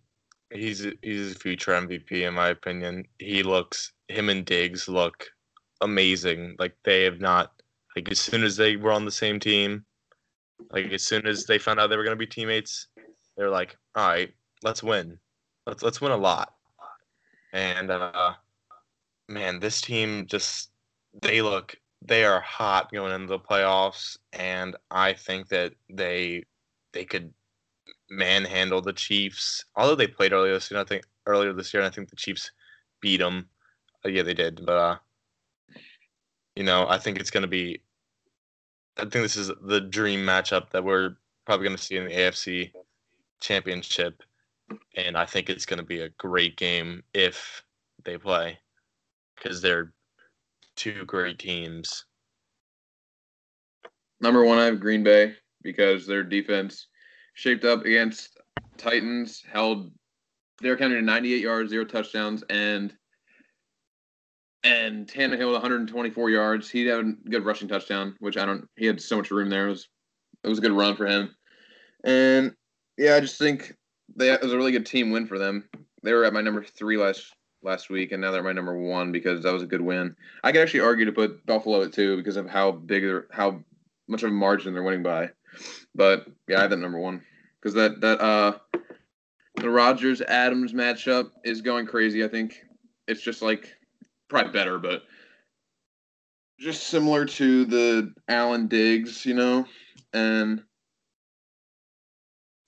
he's 0.50 0.86
he's 1.02 1.32
a 1.32 1.38
future 1.38 1.72
MVP 1.72 2.10
in 2.26 2.34
my 2.34 2.48
opinion. 2.48 3.06
He 3.18 3.42
looks 3.42 3.92
him 4.08 4.28
and 4.28 4.44
Diggs 4.44 4.88
look 4.88 5.26
amazing. 5.80 6.56
Like 6.58 6.76
they 6.84 7.04
have 7.04 7.20
not 7.20 7.52
like 7.94 8.10
as 8.10 8.18
soon 8.18 8.42
as 8.42 8.56
they 8.56 8.76
were 8.76 8.92
on 8.92 9.04
the 9.04 9.10
same 9.10 9.38
team, 9.38 9.84
like 10.70 10.86
as 10.92 11.02
soon 11.02 11.26
as 11.26 11.44
they 11.46 11.58
found 11.58 11.78
out 11.78 11.88
they 11.88 11.96
were 11.96 12.04
gonna 12.04 12.16
be 12.16 12.26
teammates, 12.26 12.88
they're 13.36 13.50
like, 13.50 13.76
all 13.94 14.08
right, 14.08 14.34
let's 14.64 14.82
win. 14.82 15.18
Let's 15.66 15.82
let's 15.82 16.00
win 16.00 16.12
a 16.12 16.16
lot. 16.16 16.54
And 17.52 17.90
uh 17.90 18.32
man, 19.28 19.60
this 19.60 19.80
team 19.80 20.26
just 20.26 20.70
they 21.22 21.40
look 21.40 21.76
they 22.02 22.24
are 22.24 22.40
hot 22.40 22.90
going 22.92 23.12
into 23.12 23.28
the 23.28 23.38
playoffs 23.38 24.18
and 24.32 24.76
I 24.90 25.12
think 25.12 25.48
that 25.48 25.74
they 25.88 26.44
they 26.92 27.04
could 27.04 27.32
manhandle 28.10 28.80
the 28.80 28.92
Chiefs. 28.92 29.64
Although 29.76 29.94
they 29.94 30.06
played 30.06 30.32
earlier 30.32 30.54
this 30.54 30.70
year, 30.70 30.80
I 30.80 30.84
think 30.84 31.04
earlier 31.26 31.52
this 31.52 31.72
year, 31.72 31.82
and 31.82 31.90
I 31.90 31.94
think 31.94 32.08
the 32.08 32.16
Chiefs 32.16 32.50
beat 33.00 33.18
them. 33.18 33.48
Uh, 34.04 34.08
yeah, 34.08 34.22
they 34.22 34.34
did. 34.34 34.64
But 34.64 34.76
uh, 34.76 34.96
you 36.56 36.64
know, 36.64 36.86
I 36.88 36.98
think 36.98 37.18
it's 37.18 37.30
going 37.30 37.42
to 37.42 37.48
be. 37.48 37.80
I 38.96 39.02
think 39.02 39.12
this 39.12 39.36
is 39.36 39.50
the 39.62 39.80
dream 39.80 40.20
matchup 40.20 40.70
that 40.70 40.84
we're 40.84 41.16
probably 41.46 41.66
going 41.66 41.76
to 41.76 41.82
see 41.82 41.96
in 41.96 42.06
the 42.06 42.14
AFC 42.14 42.70
Championship, 43.40 44.22
and 44.96 45.16
I 45.16 45.26
think 45.26 45.50
it's 45.50 45.66
going 45.66 45.78
to 45.78 45.84
be 45.84 46.00
a 46.00 46.10
great 46.10 46.56
game 46.56 47.02
if 47.12 47.62
they 48.04 48.18
play, 48.18 48.58
because 49.36 49.60
they're 49.60 49.92
two 50.76 51.04
great 51.04 51.38
teams. 51.38 52.04
Number 54.20 54.44
one, 54.44 54.58
I 54.58 54.64
have 54.64 54.80
Green 54.80 55.02
Bay 55.02 55.34
because 55.62 56.06
their 56.06 56.22
defense 56.22 56.86
shaped 57.34 57.64
up 57.64 57.84
against 57.84 58.38
Titans, 58.76 59.42
held 59.50 59.90
Derrick 60.62 60.80
Henry 60.80 61.00
to 61.00 61.04
98 61.04 61.40
yards, 61.40 61.70
zero 61.70 61.84
touchdowns, 61.84 62.42
and 62.48 62.94
and 64.62 65.06
Tannehill 65.06 65.46
with 65.46 65.62
124 65.62 66.30
yards. 66.30 66.70
He 66.70 66.86
had 66.86 67.00
a 67.00 67.12
good 67.28 67.44
rushing 67.44 67.68
touchdown, 67.68 68.16
which 68.20 68.38
I 68.38 68.46
don't. 68.46 68.66
He 68.76 68.86
had 68.86 69.00
so 69.00 69.18
much 69.18 69.30
room 69.30 69.50
there. 69.50 69.66
It 69.66 69.70
was 69.70 69.88
it 70.42 70.48
was 70.48 70.58
a 70.58 70.62
good 70.62 70.72
run 70.72 70.96
for 70.96 71.06
him, 71.06 71.34
and 72.04 72.54
yeah, 72.96 73.16
I 73.16 73.20
just 73.20 73.38
think 73.38 73.74
they 74.16 74.32
it 74.32 74.42
was 74.42 74.52
a 74.52 74.56
really 74.56 74.72
good 74.72 74.86
team 74.86 75.10
win 75.10 75.26
for 75.26 75.38
them. 75.38 75.68
They 76.02 76.12
were 76.12 76.24
at 76.24 76.32
my 76.32 76.40
number 76.40 76.62
three 76.62 76.96
last 76.96 77.34
last 77.62 77.90
week, 77.90 78.12
and 78.12 78.20
now 78.20 78.30
they're 78.30 78.42
my 78.42 78.52
number 78.52 78.76
one 78.76 79.10
because 79.12 79.42
that 79.42 79.52
was 79.52 79.62
a 79.62 79.66
good 79.66 79.80
win. 79.80 80.14
I 80.42 80.52
could 80.52 80.60
actually 80.60 80.80
argue 80.80 81.06
to 81.06 81.12
put 81.12 81.44
Buffalo 81.46 81.82
at 81.82 81.92
two 81.92 82.16
because 82.16 82.36
of 82.36 82.48
how 82.48 82.72
big 82.72 83.02
they're, 83.02 83.26
how 83.30 83.60
much 84.06 84.22
of 84.22 84.30
a 84.30 84.32
margin 84.32 84.74
they're 84.74 84.82
winning 84.82 85.02
by. 85.02 85.30
But 85.94 86.26
yeah, 86.48 86.58
I 86.58 86.62
have 86.62 86.70
them 86.70 86.80
number 86.80 86.98
one 86.98 87.22
because 87.60 87.74
that 87.74 88.00
that 88.00 88.20
uh 88.20 88.58
the 89.56 89.70
Rodgers 89.70 90.20
Adams 90.20 90.72
matchup 90.72 91.30
is 91.44 91.62
going 91.62 91.86
crazy. 91.86 92.24
I 92.24 92.28
think 92.28 92.64
it's 93.06 93.22
just 93.22 93.40
like 93.40 93.74
probably 94.28 94.52
better, 94.52 94.78
but 94.78 95.02
just 96.58 96.88
similar 96.88 97.24
to 97.24 97.64
the 97.64 98.12
Allen 98.28 98.68
Diggs, 98.68 99.24
you 99.24 99.34
know, 99.34 99.66
and 100.12 100.62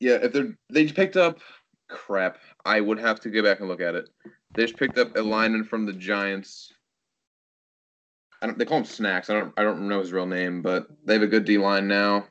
yeah, 0.01 0.18
if 0.22 0.32
they 0.70 0.84
just 0.84 0.94
picked 0.94 1.16
up 1.16 1.38
crap, 1.88 2.38
I 2.64 2.80
would 2.80 2.99
have 2.99 3.20
to 3.20 3.30
go 3.30 3.42
back 3.42 3.61
and 3.61 3.68
look 3.68 3.80
at 3.80 3.94
it. 3.94 4.09
They 4.55 4.64
just 4.64 4.76
picked 4.76 4.99
up 4.99 5.16
a 5.16 5.20
lineman 5.20 5.64
from 5.64 5.86
the 5.86 5.92
Giants. 5.92 6.72
I 8.42 8.47
don't, 8.47 8.59
they 8.59 8.64
call 8.64 8.78
him 8.78 8.84
Snacks. 8.84 9.30
I 9.30 9.34
don't 9.34 9.53
I 9.57 9.62
don't 9.62 9.88
know 9.88 10.01
his 10.01 10.12
real 10.12 10.26
name, 10.26 10.62
but 10.62 10.88
they 11.05 11.14
have 11.14 11.22
a 11.22 11.26
good 11.26 11.44
D 11.44 11.59
line 11.59 11.88
now. 11.88 12.26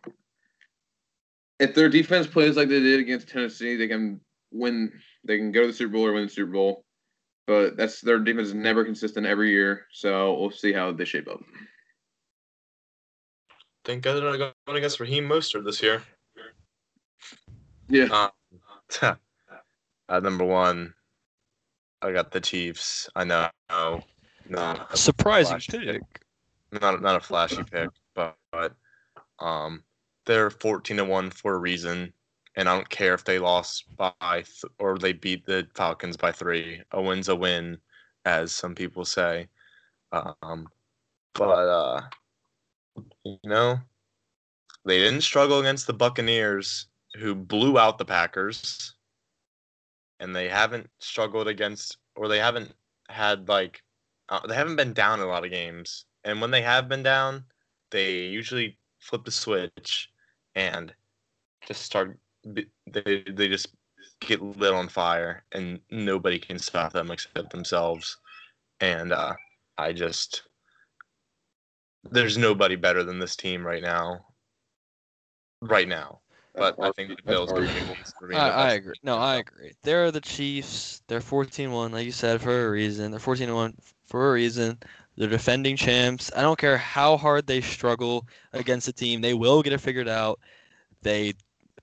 If 1.59 1.73
their 1.73 1.89
defense 1.89 2.27
plays 2.27 2.57
like 2.57 2.69
they 2.69 2.79
did 2.79 2.99
against 2.99 3.29
Tennessee, 3.29 3.75
they 3.75 3.87
can 3.87 4.19
win. 4.51 4.91
They 5.23 5.37
can 5.37 5.51
go 5.51 5.61
to 5.61 5.67
the 5.67 5.73
Super 5.73 5.93
Bowl 5.93 6.05
or 6.05 6.13
win 6.13 6.25
the 6.25 6.29
Super 6.29 6.51
Bowl. 6.51 6.83
But 7.47 7.77
that's 7.77 8.01
their 8.01 8.19
defense 8.19 8.49
is 8.49 8.53
never 8.53 8.83
consistent 8.83 9.25
every 9.25 9.51
year, 9.51 9.85
so 9.91 10.39
we'll 10.39 10.51
see 10.51 10.73
how 10.73 10.91
they 10.91 11.05
shape 11.05 11.27
up. 11.27 11.41
Thank 13.83 14.03
God 14.03 14.15
they're 14.15 14.37
not 14.37 14.55
going 14.65 14.77
against 14.77 14.99
Raheem 14.99 15.29
Mostert 15.29 15.63
this 15.63 15.81
year. 15.81 16.01
Yeah, 17.87 18.29
At 19.01 20.23
number 20.23 20.45
one, 20.45 20.93
I 22.01 22.11
got 22.11 22.31
the 22.31 22.41
Chiefs. 22.41 23.09
I 23.15 23.23
know, 23.23 23.49
no, 24.49 24.85
Surprising 24.93 25.59
flashy 25.59 25.77
pick. 25.79 26.01
not 26.81 27.01
not 27.01 27.15
a 27.15 27.19
flashy 27.19 27.63
pick, 27.63 27.89
but, 28.13 28.35
but 28.51 28.73
um, 29.39 29.83
they're 30.25 30.49
fourteen 30.49 30.97
to 30.97 31.05
one 31.05 31.29
for 31.29 31.55
a 31.55 31.59
reason, 31.59 32.13
and 32.55 32.67
I 32.69 32.75
don't 32.75 32.89
care 32.89 33.13
if 33.13 33.23
they 33.23 33.39
lost 33.39 33.85
by 33.95 34.13
th- 34.31 34.63
or 34.79 34.97
they 34.97 35.13
beat 35.13 35.45
the 35.45 35.67
Falcons 35.75 36.17
by 36.17 36.31
three. 36.31 36.81
A 36.91 37.01
win's 37.01 37.29
a 37.29 37.35
win, 37.35 37.77
as 38.25 38.51
some 38.51 38.75
people 38.75 39.05
say. 39.05 39.47
Um, 40.11 40.67
but 41.33 41.43
uh, 41.49 42.01
you 43.23 43.37
know, 43.43 43.79
they 44.85 44.99
didn't 44.99 45.21
struggle 45.21 45.59
against 45.59 45.87
the 45.87 45.93
Buccaneers, 45.93 46.87
who 47.17 47.35
blew 47.35 47.77
out 47.77 47.97
the 47.97 48.05
Packers, 48.05 48.93
and 50.19 50.35
they 50.35 50.49
haven't 50.49 50.89
struggled 50.99 51.47
against, 51.47 51.97
or 52.15 52.27
they 52.27 52.39
haven't 52.39 52.73
had 53.09 53.47
like, 53.47 53.81
uh, 54.29 54.45
they 54.47 54.55
haven't 54.55 54.75
been 54.75 54.93
down 54.93 55.19
in 55.19 55.25
a 55.25 55.29
lot 55.29 55.45
of 55.45 55.51
games, 55.51 56.05
and 56.23 56.41
when 56.41 56.51
they 56.51 56.61
have 56.61 56.87
been 56.89 57.03
down, 57.03 57.43
they 57.91 58.25
usually 58.25 58.77
flip 58.99 59.23
the 59.23 59.31
switch 59.31 60.09
and 60.55 60.93
just 61.67 61.81
start. 61.81 62.17
They 62.43 62.65
they 62.85 63.47
just 63.47 63.69
get 64.19 64.41
lit 64.41 64.73
on 64.73 64.87
fire, 64.87 65.43
and 65.51 65.79
nobody 65.91 66.39
can 66.39 66.59
stop 66.59 66.93
them 66.93 67.11
except 67.11 67.51
themselves. 67.51 68.17
And 68.79 69.13
uh, 69.13 69.33
I 69.77 69.93
just 69.93 70.43
there's 72.11 72.37
nobody 72.37 72.75
better 72.75 73.03
than 73.03 73.19
this 73.19 73.35
team 73.35 73.65
right 73.65 73.81
now. 73.81 74.25
Right 75.61 75.87
now, 75.87 76.19
but 76.57 76.75
I 76.81 76.91
think 76.91 77.15
the 77.15 77.23
Bills 77.23 77.51
are 77.51 77.57
arguable. 77.57 77.97
remain 78.21 78.37
the 78.37 78.43
I, 78.43 78.49
I 78.49 78.73
agree. 78.73 78.95
No, 79.03 79.17
I 79.17 79.37
agree. 79.37 79.73
They're 79.83 80.11
the 80.11 80.21
Chiefs. 80.21 81.01
They're 81.07 81.19
14-1, 81.19 81.91
like 81.91 82.05
you 82.05 82.11
said, 82.11 82.41
for 82.41 82.67
a 82.67 82.71
reason. 82.71 83.11
They're 83.11 83.19
14-1 83.19 83.75
for 84.05 84.29
a 84.29 84.33
reason. 84.33 84.77
They're 85.17 85.29
defending 85.29 85.77
champs. 85.77 86.31
I 86.35 86.41
don't 86.41 86.59
care 86.59 86.77
how 86.77 87.17
hard 87.17 87.47
they 87.47 87.61
struggle 87.61 88.27
against 88.53 88.87
a 88.87 88.93
team. 88.93 89.21
They 89.21 89.33
will 89.33 89.61
get 89.61 89.73
it 89.73 89.79
figured 89.79 90.07
out. 90.07 90.39
They 91.01 91.33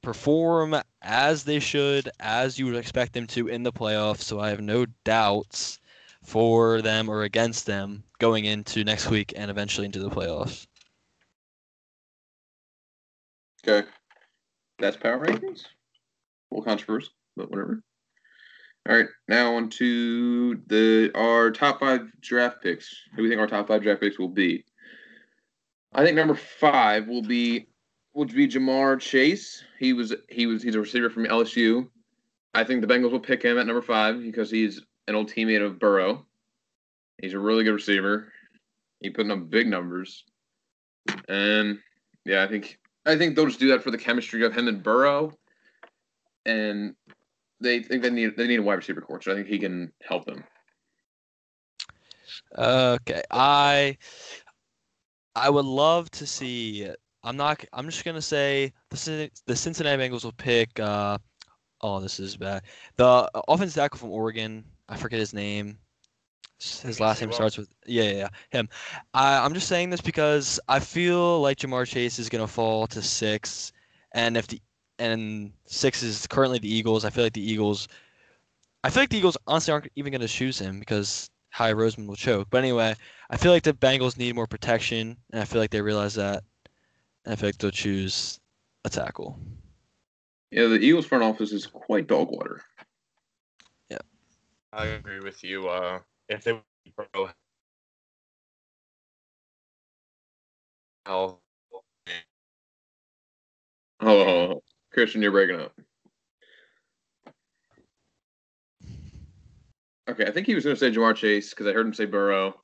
perform 0.02 0.76
as 1.00 1.44
they 1.44 1.60
should, 1.60 2.10
as 2.20 2.58
you 2.58 2.66
would 2.66 2.76
expect 2.76 3.12
them 3.12 3.26
to 3.28 3.48
in 3.48 3.62
the 3.62 3.72
playoffs. 3.72 4.22
So 4.22 4.40
I 4.40 4.50
have 4.50 4.60
no 4.60 4.86
doubts 5.04 5.78
for 6.22 6.82
them 6.82 7.08
or 7.08 7.22
against 7.22 7.66
them 7.66 8.04
going 8.18 8.44
into 8.44 8.84
next 8.84 9.10
week 9.10 9.32
and 9.36 9.50
eventually 9.50 9.86
into 9.86 9.98
the 10.00 10.10
playoffs. 10.10 10.66
Okay. 13.66 13.88
That's 14.82 14.96
power 14.96 15.24
rankings. 15.24 15.62
A 15.62 16.54
little 16.54 16.64
controversial, 16.64 17.12
but 17.36 17.48
whatever. 17.48 17.84
All 18.88 18.96
right, 18.96 19.06
now 19.28 19.54
on 19.54 19.70
to 19.70 20.56
the 20.66 21.12
our 21.14 21.52
top 21.52 21.78
five 21.78 22.10
draft 22.20 22.60
picks. 22.64 22.92
Who 23.14 23.22
we 23.22 23.28
think 23.28 23.40
our 23.40 23.46
top 23.46 23.68
five 23.68 23.82
draft 23.84 24.00
picks 24.00 24.18
will 24.18 24.28
be? 24.28 24.64
I 25.92 26.04
think 26.04 26.16
number 26.16 26.34
five 26.34 27.06
will 27.06 27.22
be 27.22 27.68
would 28.14 28.34
be 28.34 28.48
Ja'Marr 28.48 28.98
Chase. 28.98 29.62
He 29.78 29.92
was 29.92 30.12
he 30.28 30.46
was 30.46 30.64
he's 30.64 30.74
a 30.74 30.80
receiver 30.80 31.10
from 31.10 31.26
LSU. 31.26 31.88
I 32.52 32.64
think 32.64 32.80
the 32.80 32.92
Bengals 32.92 33.12
will 33.12 33.20
pick 33.20 33.44
him 33.44 33.58
at 33.58 33.68
number 33.68 33.82
five 33.82 34.20
because 34.20 34.50
he's 34.50 34.82
an 35.06 35.14
old 35.14 35.30
teammate 35.30 35.64
of 35.64 35.78
Burrow. 35.78 36.26
He's 37.18 37.34
a 37.34 37.38
really 37.38 37.62
good 37.62 37.74
receiver. 37.74 38.32
He 39.00 39.10
putting 39.10 39.30
up 39.30 39.48
big 39.48 39.68
numbers, 39.68 40.24
and 41.28 41.78
yeah, 42.24 42.42
I 42.42 42.48
think 42.48 42.80
I 43.04 43.16
think 43.16 43.34
they'll 43.34 43.46
just 43.46 43.60
do 43.60 43.68
that 43.68 43.82
for 43.82 43.90
the 43.90 43.98
chemistry 43.98 44.44
of 44.44 44.54
him 44.54 44.68
and 44.68 44.82
Burrow, 44.82 45.32
and 46.46 46.94
they 47.60 47.82
think 47.82 48.02
they 48.02 48.10
need 48.10 48.36
they 48.36 48.46
need 48.46 48.60
a 48.60 48.62
wide 48.62 48.74
receiver 48.74 49.00
coach. 49.00 49.28
I 49.28 49.34
think 49.34 49.46
he 49.46 49.58
can 49.58 49.92
help 50.02 50.24
them. 50.24 50.44
Okay, 52.56 53.22
I 53.30 53.96
I 55.34 55.50
would 55.50 55.64
love 55.64 56.10
to 56.12 56.26
see. 56.26 56.88
I'm 57.24 57.36
not. 57.36 57.64
I'm 57.72 57.86
just 57.86 58.04
gonna 58.04 58.22
say 58.22 58.72
the 58.90 59.30
the 59.46 59.56
Cincinnati 59.56 60.00
Bengals 60.00 60.24
will 60.24 60.32
pick 60.32 60.78
uh, 60.78 61.18
Oh, 61.82 62.00
this 62.00 62.20
is 62.20 62.36
bad. 62.36 62.62
The 62.96 63.28
offensive 63.48 63.74
tackle 63.74 63.98
from 63.98 64.10
Oregon, 64.10 64.64
I 64.88 64.96
forget 64.96 65.18
his 65.18 65.34
name. 65.34 65.78
S- 66.62 66.82
His 66.82 67.00
last 67.00 67.20
name 67.20 67.32
starts 67.32 67.58
with 67.58 67.68
yeah, 67.86 68.04
yeah, 68.04 68.10
yeah, 68.12 68.28
him. 68.50 68.68
I, 69.14 69.44
I'm 69.44 69.54
just 69.54 69.68
saying 69.68 69.90
this 69.90 70.00
because 70.00 70.60
I 70.68 70.78
feel 70.80 71.40
like 71.40 71.58
Ja'Marr 71.58 71.86
Chase 71.86 72.18
is 72.18 72.28
gonna 72.28 72.46
fall 72.46 72.86
to 72.88 73.02
six, 73.02 73.72
and 74.12 74.36
if 74.36 74.46
the 74.46 74.60
and 74.98 75.52
six 75.66 76.02
is 76.02 76.26
currently 76.28 76.58
the 76.58 76.72
Eagles, 76.72 77.04
I 77.04 77.10
feel 77.10 77.24
like 77.24 77.32
the 77.32 77.42
Eagles, 77.42 77.88
I 78.84 78.90
feel 78.90 79.02
like 79.02 79.10
the 79.10 79.18
Eagles 79.18 79.36
honestly 79.46 79.72
aren't 79.72 79.88
even 79.96 80.12
gonna 80.12 80.28
choose 80.28 80.58
him 80.58 80.78
because 80.78 81.30
Howie 81.50 81.72
Roseman 81.74 82.06
will 82.06 82.16
choke. 82.16 82.48
But 82.50 82.58
anyway, 82.58 82.94
I 83.30 83.36
feel 83.36 83.52
like 83.52 83.64
the 83.64 83.72
Bengals 83.74 84.16
need 84.16 84.34
more 84.34 84.46
protection, 84.46 85.16
and 85.32 85.42
I 85.42 85.44
feel 85.44 85.60
like 85.60 85.70
they 85.70 85.82
realize 85.82 86.14
that, 86.14 86.44
and 87.24 87.32
I 87.32 87.36
feel 87.36 87.48
like 87.48 87.58
they'll 87.58 87.70
choose 87.72 88.40
a 88.84 88.90
tackle. 88.90 89.38
Yeah, 90.52 90.66
the 90.68 90.78
Eagles 90.80 91.06
front 91.06 91.24
office 91.24 91.52
is 91.52 91.66
quite 91.66 92.06
dog 92.06 92.30
water. 92.30 92.62
Yeah, 93.90 93.98
I 94.72 94.86
agree 94.86 95.20
with 95.20 95.42
you. 95.44 95.68
Uh, 95.68 96.00
if 96.34 96.44
they 96.44 96.60
Burrow 96.96 97.30
health, 101.06 101.38
Oh, 104.00 104.62
Christian, 104.92 105.22
you're 105.22 105.30
breaking 105.30 105.60
up. 105.60 105.72
Okay, 110.10 110.26
I 110.26 110.32
think 110.32 110.46
he 110.46 110.54
was 110.56 110.64
going 110.64 110.74
to 110.74 110.80
say 110.80 110.90
Ja'Marr 110.90 111.14
Chase 111.14 111.50
because 111.50 111.68
I 111.68 111.72
heard 111.72 111.86
him 111.86 111.94
say 111.94 112.06
Burrow. 112.06 112.54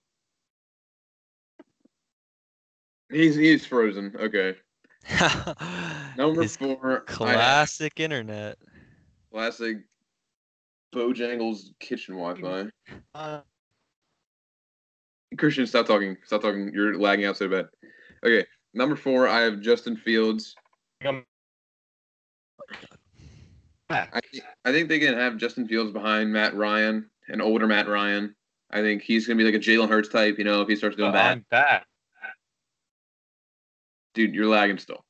He's 3.10 3.36
he's 3.36 3.64
frozen. 3.64 4.14
Okay, 4.18 4.56
number 6.16 6.42
His 6.42 6.56
four, 6.56 7.04
I 7.04 7.06
classic 7.06 8.00
internet. 8.00 8.58
classic 9.32 9.78
Bojangles 10.94 11.70
kitchen 11.78 12.16
Wi-Fi. 12.16 12.70
uh, 13.14 13.40
Christian, 15.36 15.66
stop 15.66 15.86
talking. 15.86 16.16
Stop 16.24 16.42
talking. 16.42 16.72
You're 16.72 16.98
lagging 16.98 17.26
out 17.26 17.36
so 17.36 17.48
bad. 17.48 17.68
Okay, 18.24 18.46
number 18.74 18.96
four, 18.96 19.28
I 19.28 19.40
have 19.42 19.60
Justin 19.60 19.96
Fields. 19.96 20.54
I'm 21.04 21.24
back. 23.88 24.22
I, 24.64 24.72
think 24.72 24.88
they 24.88 24.98
can 24.98 25.14
have 25.14 25.36
Justin 25.36 25.68
Fields 25.68 25.92
behind 25.92 26.32
Matt 26.32 26.54
Ryan, 26.54 27.08
an 27.28 27.40
older 27.40 27.66
Matt 27.66 27.88
Ryan. 27.88 28.34
I 28.70 28.80
think 28.80 29.02
he's 29.02 29.26
gonna 29.26 29.38
be 29.38 29.44
like 29.44 29.54
a 29.54 29.58
Jalen 29.58 29.88
Hurts 29.88 30.08
type, 30.08 30.38
you 30.38 30.44
know, 30.44 30.60
if 30.60 30.68
he 30.68 30.76
starts 30.76 30.96
doing 30.96 31.12
bad. 31.12 31.32
I'm 31.32 31.46
back. 31.50 31.86
Dude, 34.14 34.34
you're 34.34 34.46
lagging 34.46 34.78
still. 34.78 35.04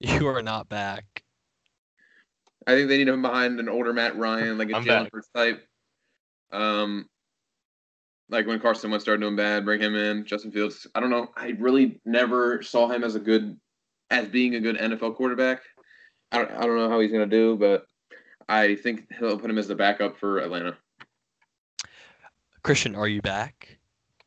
You 0.00 0.26
are 0.26 0.42
not 0.42 0.68
back. 0.68 1.04
I 2.66 2.72
think 2.72 2.88
they 2.88 2.98
need 2.98 3.08
him 3.08 3.22
behind 3.22 3.60
an 3.60 3.68
older 3.68 3.92
Matt 3.92 4.16
Ryan, 4.16 4.58
like 4.58 4.70
a 4.70 4.76
I'm 4.76 4.84
Jalen 4.84 5.04
back. 5.04 5.10
Hurts 5.12 5.28
type. 5.34 5.66
Um, 6.52 7.08
like 8.28 8.46
when 8.46 8.60
Carson 8.60 8.90
Wentz 8.90 9.04
started 9.04 9.20
doing 9.20 9.36
bad, 9.36 9.64
bring 9.64 9.80
him 9.80 9.94
in. 9.94 10.24
Justin 10.24 10.50
Fields. 10.50 10.86
I 10.94 11.00
don't 11.00 11.10
know. 11.10 11.28
I 11.36 11.54
really 11.58 12.00
never 12.04 12.62
saw 12.62 12.88
him 12.88 13.04
as 13.04 13.14
a 13.14 13.20
good, 13.20 13.58
as 14.10 14.28
being 14.28 14.54
a 14.54 14.60
good 14.60 14.76
NFL 14.76 15.16
quarterback. 15.16 15.62
I 16.32 16.38
don't, 16.38 16.50
I 16.50 16.66
don't 16.66 16.76
know 16.76 16.88
how 16.88 17.00
he's 17.00 17.12
gonna 17.12 17.26
do, 17.26 17.56
but 17.56 17.86
I 18.48 18.76
think 18.76 19.06
he'll 19.18 19.38
put 19.38 19.50
him 19.50 19.58
as 19.58 19.68
the 19.68 19.74
backup 19.74 20.18
for 20.18 20.38
Atlanta. 20.38 20.76
Christian, 22.62 22.94
are 22.94 23.08
you 23.08 23.20
back? 23.20 23.78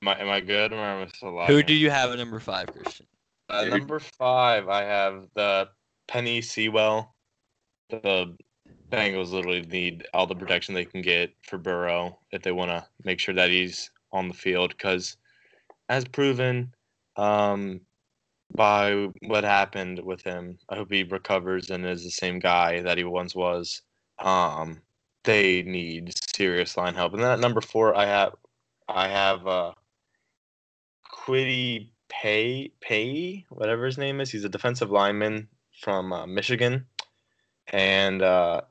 Am 0.01 0.09
I, 0.09 0.21
am 0.21 0.29
I 0.29 0.39
good 0.41 0.71
or 0.71 0.77
am 0.77 1.03
I 1.03 1.07
still 1.07 1.29
alive? 1.29 1.47
Who 1.47 1.63
do 1.63 1.73
you 1.73 1.89
have 1.89 2.11
at 2.11 2.17
number 2.17 2.39
five, 2.39 2.67
Christian? 2.67 3.07
Uh, 3.49 3.65
number 3.65 3.99
five, 3.99 4.69
I 4.69 4.83
have 4.83 5.25
the 5.33 5.69
Penei 6.07 6.43
Sewell. 6.43 7.15
The 7.89 8.35
Bengals 8.91 9.31
literally 9.31 9.61
need 9.61 10.07
all 10.13 10.27
the 10.27 10.35
protection 10.35 10.73
they 10.73 10.85
can 10.85 11.01
get 11.01 11.33
for 11.43 11.57
Burrow 11.57 12.19
if 12.31 12.41
they 12.41 12.51
want 12.51 12.71
to 12.71 12.85
make 13.03 13.19
sure 13.19 13.35
that 13.35 13.49
he's 13.49 13.91
on 14.11 14.27
the 14.27 14.33
field. 14.33 14.71
Because, 14.71 15.17
as 15.89 16.05
proven 16.05 16.73
um, 17.17 17.81
by 18.55 19.07
what 19.25 19.43
happened 19.43 19.99
with 20.03 20.21
him, 20.21 20.57
I 20.69 20.75
hope 20.75 20.91
he 20.91 21.03
recovers 21.03 21.69
and 21.69 21.85
is 21.85 22.03
the 22.03 22.11
same 22.11 22.39
guy 22.39 22.81
that 22.81 22.97
he 22.97 23.03
once 23.03 23.35
was. 23.35 23.81
Um, 24.19 24.81
they 25.23 25.61
need 25.63 26.13
serious 26.35 26.77
line 26.77 26.95
help. 26.95 27.13
And 27.13 27.21
then 27.21 27.31
at 27.31 27.39
number 27.39 27.61
four, 27.61 27.95
I 27.95 28.05
have 28.05 28.35
I 28.87 29.09
have 29.09 29.45
uh, 29.45 29.73
Kwity 31.13 31.89
Paye 32.09 32.71
Pay 32.79 33.45
whatever 33.49 33.85
his 33.85 33.97
name 33.97 34.21
is. 34.21 34.31
He's 34.31 34.45
a 34.45 34.49
defensive 34.49 34.89
lineman 34.89 35.49
from 35.81 36.13
uh, 36.13 36.25
Michigan, 36.25 36.85
and 37.71 38.21
uh, 38.21 38.61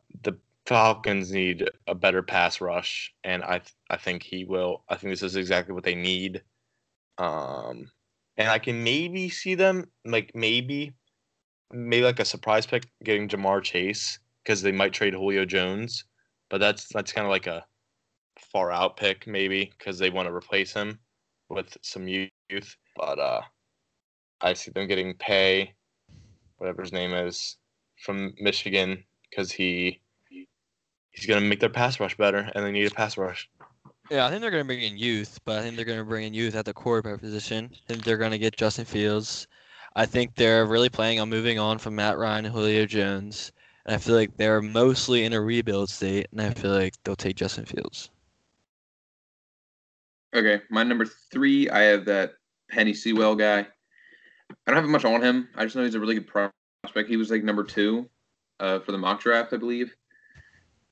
Falcons 0.66 1.30
need 1.30 1.68
a 1.86 1.94
better 1.94 2.22
pass 2.22 2.60
rush, 2.60 3.14
and 3.24 3.44
I 3.44 3.58
th- 3.58 3.74
I 3.88 3.96
think 3.96 4.22
he 4.22 4.44
will. 4.44 4.84
I 4.88 4.96
think 4.96 5.12
this 5.12 5.22
is 5.22 5.36
exactly 5.36 5.74
what 5.74 5.84
they 5.84 5.94
need. 5.94 6.42
Um, 7.18 7.90
and 8.36 8.48
I 8.48 8.58
can 8.58 8.82
maybe 8.82 9.28
see 9.28 9.54
them 9.54 9.86
like 10.04 10.32
maybe 10.34 10.92
maybe 11.72 12.04
like 12.04 12.20
a 12.20 12.24
surprise 12.24 12.66
pick 12.66 12.88
getting 13.04 13.28
Ja'Marr 13.28 13.62
Chase 13.62 14.18
because 14.44 14.62
they 14.62 14.72
might 14.72 14.92
trade 14.92 15.14
Julio 15.14 15.44
Jones, 15.44 16.04
but 16.50 16.58
that's 16.58 16.88
that's 16.92 17.12
kind 17.12 17.26
of 17.26 17.30
like 17.30 17.46
a 17.46 17.64
far 18.52 18.72
out 18.72 18.96
pick 18.96 19.26
maybe 19.26 19.72
because 19.78 19.98
they 19.98 20.10
want 20.10 20.26
to 20.28 20.34
replace 20.34 20.72
him 20.72 20.98
with 21.48 21.76
some 21.82 22.08
youth. 22.08 22.76
But 22.96 23.18
uh, 23.18 23.42
I 24.40 24.52
see 24.54 24.72
them 24.72 24.88
getting 24.88 25.14
Paye, 25.14 25.74
whatever 26.58 26.82
his 26.82 26.92
name 26.92 27.12
is, 27.12 27.56
from 28.02 28.34
Michigan 28.40 29.04
because 29.30 29.52
he 29.52 30.00
he's 31.16 31.26
gonna 31.26 31.40
make 31.40 31.60
their 31.60 31.68
pass 31.68 31.98
rush 31.98 32.16
better, 32.16 32.50
and 32.54 32.64
they 32.64 32.70
need 32.70 32.86
a 32.86 32.94
pass 32.94 33.16
rush. 33.16 33.48
Yeah, 34.10 34.24
I 34.24 34.30
think 34.30 34.40
they're 34.40 34.52
going 34.52 34.62
to 34.62 34.66
bring 34.66 34.82
in 34.82 34.96
youth, 34.96 35.40
but 35.44 35.58
I 35.58 35.62
think 35.62 35.74
they're 35.74 35.84
going 35.84 35.98
to 35.98 36.04
bring 36.04 36.26
in 36.26 36.34
youth 36.34 36.54
at 36.54 36.64
the 36.64 36.72
quarterback 36.72 37.20
position. 37.20 37.70
I 37.72 37.92
think 37.92 38.04
they're 38.04 38.16
going 38.16 38.30
to 38.30 38.38
get 38.38 38.56
Justin 38.56 38.84
Fields. 38.84 39.48
I 39.96 40.06
think 40.06 40.36
they're 40.36 40.64
really 40.64 40.88
planning 40.88 41.18
on 41.18 41.28
moving 41.28 41.58
on 41.58 41.78
from 41.78 41.96
Matt 41.96 42.16
Ryan 42.16 42.44
and 42.44 42.54
Julio 42.54 42.86
Jones. 42.86 43.50
And 43.84 43.96
I 43.96 43.98
feel 43.98 44.14
like 44.14 44.36
they're 44.36 44.62
mostly 44.62 45.24
in 45.24 45.32
a 45.32 45.40
rebuild 45.40 45.90
state, 45.90 46.28
and 46.30 46.40
I 46.40 46.50
feel 46.50 46.70
like 46.70 46.94
they'll 47.02 47.16
take 47.16 47.34
Justin 47.34 47.64
Fields. 47.64 48.10
Okay, 50.34 50.60
my 50.70 50.84
number 50.84 51.06
three, 51.32 51.68
I 51.70 51.82
have 51.82 52.04
that 52.04 52.34
Penei 52.72 52.94
Sewell 52.94 53.34
guy. 53.34 53.66
I 54.66 54.70
don't 54.70 54.76
have 54.76 54.88
much 54.88 55.04
on 55.04 55.22
him. 55.22 55.48
I 55.56 55.64
just 55.64 55.74
know 55.74 55.82
he's 55.82 55.94
a 55.94 56.00
really 56.00 56.14
good 56.14 56.28
prospect. 56.28 57.08
He 57.08 57.16
was 57.16 57.30
like 57.30 57.42
number 57.42 57.64
two 57.64 58.08
uh, 58.60 58.78
for 58.80 58.92
the 58.92 58.98
mock 58.98 59.20
draft, 59.20 59.52
I 59.52 59.56
believe, 59.56 59.96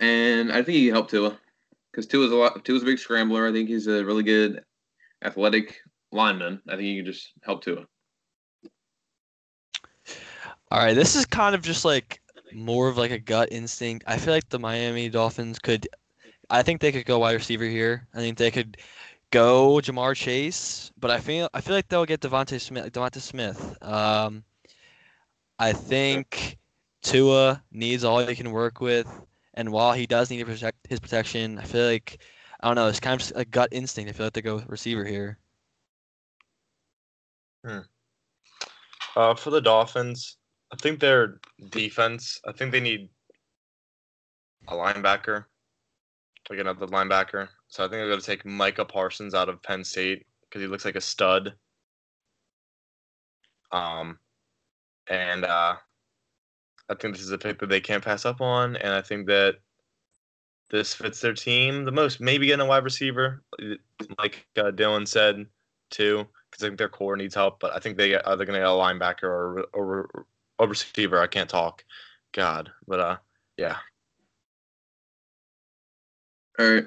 and 0.01 0.53
I 0.53 0.63
think 0.63 0.77
he 0.77 0.89
helped 0.89 1.11
Tua 1.11 1.39
because 1.91 2.07
Tua's 2.07 2.33
a 2.33 2.37
lot. 2.37 2.65
Tua's 2.65 2.83
a 2.83 2.87
big 2.87 2.99
scrambler. 2.99 3.47
I 3.47 3.53
think 3.53 3.69
he's 3.69 3.87
a 3.87 4.05
really 4.05 4.23
good 4.23 4.65
athletic 5.23 5.77
lineman. 6.13 6.61
I 6.69 6.73
think 6.73 6.83
he 6.83 6.97
can 6.97 7.07
just 7.07 7.33
help 7.43 7.63
Tua. 7.63 7.87
All 10.71 10.81
right, 10.81 10.95
this 10.95 11.15
is 11.15 11.25
kind 11.25 11.55
of 11.55 11.63
just 11.63 11.85
like 11.85 12.21
more 12.53 12.89
of 12.89 12.97
like 12.97 13.11
a 13.11 13.19
gut 13.19 13.49
instinct. 13.53 14.05
I 14.09 14.17
feel 14.17 14.35
like 14.35 14.49
the 14.49 14.59
Miami 14.59 15.09
Dolphins 15.09 15.59
could, 15.59 15.89
I 16.51 16.63
think 16.63 16.81
they 16.81 16.93
could 16.93 17.07
go 17.07 17.19
wide 17.19 17.35
receiver 17.35 17.65
here. 17.65 18.07
I 18.15 18.19
think 18.19 18.39
they 18.39 18.51
could 18.51 18.79
go 19.31 19.81
Ja'Marr 19.83 20.17
Chase, 20.17 20.93
but 20.99 21.11
I 21.11 21.21
feel 21.21 21.49
I 21.55 21.61
feel 21.61 21.75
like 21.75 21.89
they'll 21.89 22.05
get 22.05 22.21
DeVonta 22.21 22.61
Smith. 22.61 22.93
DeVonta 22.93 23.21
Smith. 23.21 23.77
Um, 23.83 24.45
I 25.59 25.73
think 25.73 26.59
Tua 27.03 27.63
needs 27.71 28.05
all 28.05 28.25
he 28.27 28.35
can 28.35 28.51
work 28.51 28.81
with, 28.81 29.07
and 29.55 29.71
while 29.71 29.93
he 29.93 30.07
does 30.07 30.31
need 30.31 30.39
to 30.39 30.45
protect 30.45 30.87
his 30.89 31.01
protection, 31.01 31.59
I 31.59 31.65
feel 31.65 31.87
like 31.87 32.19
I 32.61 32.69
don't 32.69 32.77
know. 32.77 32.89
It's 32.89 33.01
kind 33.01 33.15
of 33.15 33.21
just 33.21 33.33
a 33.37 33.45
gut 33.45 33.69
instinct. 33.73 34.11
I 34.11 34.13
feel 34.13 34.27
like 34.27 34.33
they 34.33 34.43
go 34.43 34.57
with 34.57 34.69
receiver 34.69 35.05
here. 35.05 35.39
Uh, 39.17 39.35
for 39.35 39.51
the 39.51 39.61
Dolphins, 39.61 40.37
I 40.73 40.77
think 40.77 40.99
their 40.99 41.41
defense. 41.71 42.41
I 42.47 42.53
think 42.53 42.73
they 42.73 42.81
need 42.81 43.09
a 44.69 44.75
linebacker, 44.75 45.45
like 46.51 46.59
another 46.59 46.87
linebacker. 46.87 47.49
So 47.69 47.85
I 47.85 47.87
think 47.87 47.93
they're 47.93 48.09
going 48.09 48.21
to 48.21 48.27
take 48.27 48.45
Micah 48.45 48.85
Parsons 48.85 49.35
out 49.35 49.49
of 49.49 49.63
Penn 49.63 49.85
State 49.85 50.27
because 50.43 50.63
he 50.63 50.69
looks 50.69 50.85
like 50.85 50.97
a 50.97 51.01
stud. 51.01 51.55
Um, 53.73 54.19
and 55.09 55.45
uh, 55.45 55.77
I 56.89 56.95
think 56.95 57.15
this 57.15 57.25
is 57.25 57.31
a 57.31 57.39
pick 57.39 57.59
that 57.61 57.69
they 57.69 57.81
can't 57.81 58.05
pass 58.05 58.25
up 58.25 58.41
on, 58.41 58.77
and 58.77 58.93
I 58.93 59.01
think 59.01 59.27
that 59.27 59.57
this 60.71 60.95
fits 60.95 61.21
their 61.21 61.33
team 61.33 61.85
the 61.85 61.93
most. 61.93 62.21
Maybe 62.21 62.47
getting 62.47 62.67
a 62.67 62.69
wide 62.69 62.85
receiver, 62.85 63.43
like 64.19 64.47
uh, 64.57 64.71
Dylan 64.71 65.07
said, 65.07 65.47
too, 65.91 66.27
because 66.51 66.65
I 66.65 66.69
think 66.69 66.79
their 66.79 66.89
core 66.89 67.17
needs 67.17 67.35
help. 67.35 67.61
But 67.61 67.75
I 67.75 67.79
think 67.79 67.97
they 67.97 68.11
get 68.11 68.27
either 68.27 68.45
going 68.45 68.55
to 68.55 68.61
get 68.61 68.69
a 68.69 68.71
linebacker 68.71 69.25
or 69.25 69.67
or 69.73 70.27
a 70.59 70.67
receiver. 70.67 71.21
I 71.21 71.27
can't 71.27 71.49
talk, 71.49 71.85
God, 72.33 72.71
but 72.87 73.01
uh, 73.01 73.17
yeah. 73.57 73.77
All 76.59 76.73
right, 76.73 76.87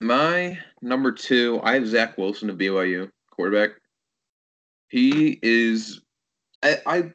my 0.00 0.58
number 0.82 1.12
two, 1.12 1.60
I 1.62 1.74
have 1.74 1.86
Zach 1.86 2.18
Wilson 2.18 2.50
of 2.50 2.58
BYU 2.58 3.10
quarterback. 3.30 3.70
He 4.88 5.38
is, 5.42 6.00
I, 6.62 6.78
I, 6.86 7.12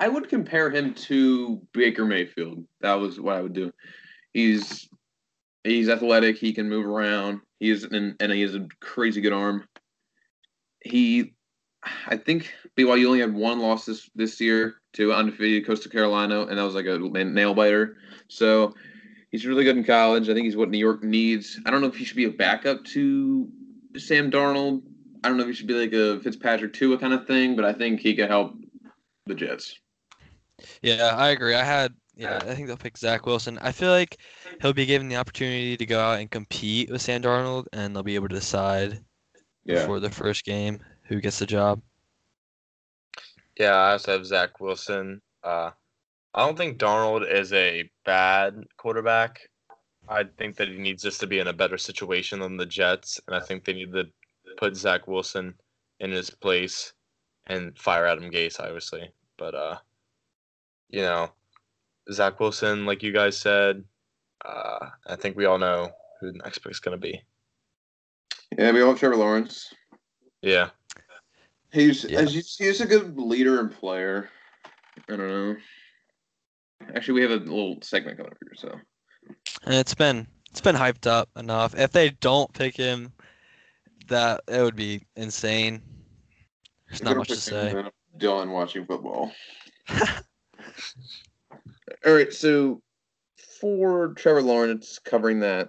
I 0.00 0.08
would 0.08 0.30
compare 0.30 0.70
him 0.70 0.94
to 0.94 1.60
Baker 1.72 2.06
Mayfield. 2.06 2.64
That 2.80 2.94
was 2.94 3.20
what 3.20 3.36
I 3.36 3.42
would 3.42 3.52
do. 3.52 3.70
He's 4.32 4.88
he's 5.62 5.90
athletic. 5.90 6.38
He 6.38 6.54
can 6.54 6.70
move 6.70 6.86
around. 6.86 7.40
He 7.58 7.68
is 7.68 7.84
and, 7.84 8.16
and 8.18 8.32
he 8.32 8.40
has 8.40 8.54
a 8.54 8.66
crazy 8.80 9.20
good 9.20 9.34
arm. 9.34 9.68
He, 10.82 11.34
I 12.06 12.16
think 12.16 12.50
BYU 12.78 13.06
only 13.06 13.20
had 13.20 13.34
one 13.34 13.60
loss 13.60 13.84
this 13.84 14.08
this 14.14 14.40
year 14.40 14.76
to 14.94 15.12
undefeated 15.12 15.66
Coastal 15.66 15.90
Carolina, 15.90 16.46
and 16.46 16.58
that 16.58 16.62
was 16.62 16.74
like 16.74 16.86
a 16.86 16.98
nail 16.98 17.52
biter. 17.52 17.98
So 18.28 18.74
he's 19.30 19.44
really 19.44 19.64
good 19.64 19.76
in 19.76 19.84
college. 19.84 20.30
I 20.30 20.34
think 20.34 20.46
he's 20.46 20.56
what 20.56 20.70
New 20.70 20.78
York 20.78 21.04
needs. 21.04 21.60
I 21.66 21.70
don't 21.70 21.82
know 21.82 21.88
if 21.88 21.96
he 21.96 22.06
should 22.06 22.16
be 22.16 22.24
a 22.24 22.30
backup 22.30 22.82
to 22.86 23.46
Sam 23.98 24.30
Darnold. 24.30 24.80
I 25.22 25.28
don't 25.28 25.36
know 25.36 25.42
if 25.42 25.50
he 25.50 25.54
should 25.54 25.66
be 25.66 25.74
like 25.74 25.92
a 25.92 26.18
Fitzpatrick 26.20 26.72
Tua 26.72 26.96
kind 26.96 27.12
of 27.12 27.26
thing, 27.26 27.54
but 27.54 27.66
I 27.66 27.74
think 27.74 28.00
he 28.00 28.16
could 28.16 28.30
help 28.30 28.54
the 29.26 29.34
Jets. 29.34 29.78
Yeah, 30.82 31.14
I 31.16 31.30
agree. 31.30 31.54
I 31.54 31.64
had 31.64 31.94
yeah, 32.14 32.36
I 32.36 32.54
think 32.54 32.66
they'll 32.66 32.76
pick 32.76 32.98
Zach 32.98 33.24
Wilson. 33.24 33.58
I 33.62 33.72
feel 33.72 33.90
like 33.90 34.18
he'll 34.60 34.74
be 34.74 34.84
given 34.84 35.08
the 35.08 35.16
opportunity 35.16 35.76
to 35.76 35.86
go 35.86 36.00
out 36.00 36.20
and 36.20 36.30
compete 36.30 36.90
with 36.90 37.00
Sam 37.00 37.22
Darnold, 37.22 37.66
and 37.72 37.94
they'll 37.94 38.02
be 38.02 38.14
able 38.14 38.28
to 38.28 38.34
decide 38.34 39.02
Yeah. 39.64 39.80
before 39.80 40.00
the 40.00 40.10
first 40.10 40.44
game 40.44 40.80
who 41.04 41.20
gets 41.20 41.38
the 41.38 41.46
job. 41.46 41.80
Yeah, 43.58 43.74
I 43.74 43.92
also 43.92 44.12
have 44.12 44.26
Zach 44.26 44.60
Wilson. 44.60 45.20
Uh, 45.42 45.70
I 46.34 46.46
don't 46.46 46.56
think 46.56 46.78
Darnold 46.78 47.30
is 47.30 47.52
a 47.52 47.90
bad 48.04 48.64
quarterback. 48.76 49.40
I 50.08 50.24
think 50.24 50.56
that 50.56 50.68
he 50.68 50.76
needs 50.78 51.02
just 51.02 51.20
to 51.20 51.26
be 51.26 51.38
in 51.38 51.48
a 51.48 51.52
better 51.52 51.78
situation 51.78 52.40
than 52.40 52.56
the 52.56 52.66
Jets, 52.66 53.20
and 53.26 53.36
I 53.36 53.40
think 53.40 53.64
they 53.64 53.72
need 53.72 53.92
to 53.92 54.08
put 54.56 54.76
Zach 54.76 55.06
Wilson 55.06 55.54
in 56.00 56.10
his 56.10 56.30
place 56.30 56.92
and 57.46 57.78
fire 57.78 58.06
Adam 58.06 58.30
Gase, 58.30 58.60
obviously. 58.60 59.10
But 59.36 59.54
uh, 59.54 59.78
you 60.90 61.02
know, 61.02 61.30
Zach 62.12 62.40
Wilson, 62.40 62.86
like 62.86 63.02
you 63.02 63.12
guys 63.12 63.38
said, 63.38 63.84
uh, 64.44 64.90
I 65.06 65.16
think 65.16 65.36
we 65.36 65.44
all 65.44 65.58
know 65.58 65.90
who 66.20 66.32
the 66.32 66.38
next 66.38 66.58
pick 66.58 66.72
is 66.72 66.80
going 66.80 66.98
to 66.98 67.00
be. 67.00 67.22
Yeah, 68.58 68.72
we 68.72 68.82
all 68.82 68.90
have 68.90 68.98
Trevor 68.98 69.16
Lawrence. 69.16 69.72
Yeah, 70.42 70.70
He's 71.72 72.04
Yeah. 72.04 72.20
as 72.20 72.34
you 72.34 72.42
see, 72.42 72.64
he's 72.64 72.80
a 72.80 72.86
good 72.86 73.16
leader 73.18 73.60
and 73.60 73.72
player. 73.72 74.28
I 75.08 75.16
don't 75.16 75.28
know. 75.28 75.56
Actually, 76.94 77.14
we 77.14 77.22
have 77.22 77.30
a 77.30 77.44
little 77.44 77.78
segment 77.82 78.16
coming 78.16 78.32
up 78.32 78.38
here, 78.42 78.54
so 78.56 78.80
And 79.64 79.74
it's 79.74 79.94
been 79.94 80.26
it's 80.50 80.60
been 80.60 80.74
hyped 80.74 81.06
up 81.06 81.28
enough. 81.36 81.76
If 81.76 81.92
they 81.92 82.10
don't 82.10 82.52
pick 82.52 82.76
him, 82.76 83.12
that 84.08 84.40
it 84.48 84.62
would 84.62 84.76
be 84.76 85.06
insane. 85.14 85.82
There's 86.88 87.02
not 87.02 87.16
much 87.16 87.28
to 87.28 87.36
say. 87.36 87.84
Dylan 88.18 88.50
watching 88.50 88.84
football. 88.84 89.32
All 92.06 92.12
right, 92.12 92.32
so 92.32 92.80
for 93.60 94.14
Trevor 94.14 94.42
Lawrence 94.42 94.98
covering 94.98 95.40
that, 95.40 95.68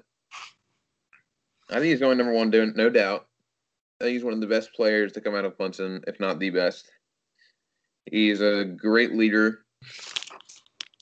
I 1.70 1.76
think 1.76 1.86
he's 1.86 2.00
going 2.00 2.18
number 2.18 2.34
one, 2.34 2.52
doing 2.52 2.74
no 2.76 2.90
doubt. 2.90 3.28
I 4.00 4.06
think 4.06 4.14
he's 4.14 4.24
one 4.24 4.34
of 4.34 4.42
the 4.42 4.48
best 4.48 4.74
players 4.74 5.12
to 5.14 5.22
come 5.22 5.36
out 5.36 5.46
of 5.46 5.58
Clemson, 5.58 6.04
if 6.08 6.20
not 6.20 6.40
the 6.40 6.50
best. 6.50 6.90
He's 8.06 8.42
a 8.42 8.66
great 8.66 9.14
leader. 9.14 9.60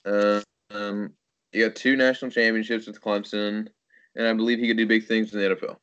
Uh, 0.04 0.40
um, 0.70 1.12
he 1.52 1.60
got 1.60 1.74
two 1.74 1.96
national 1.96 2.30
championships 2.30 2.86
with 2.86 3.00
Clemson, 3.00 3.68
and 4.16 4.26
I 4.26 4.32
believe 4.32 4.58
he 4.58 4.68
could 4.68 4.76
do 4.76 4.86
big 4.86 5.06
things 5.06 5.32
in 5.32 5.40
the 5.40 5.56
NFL. 5.56 5.76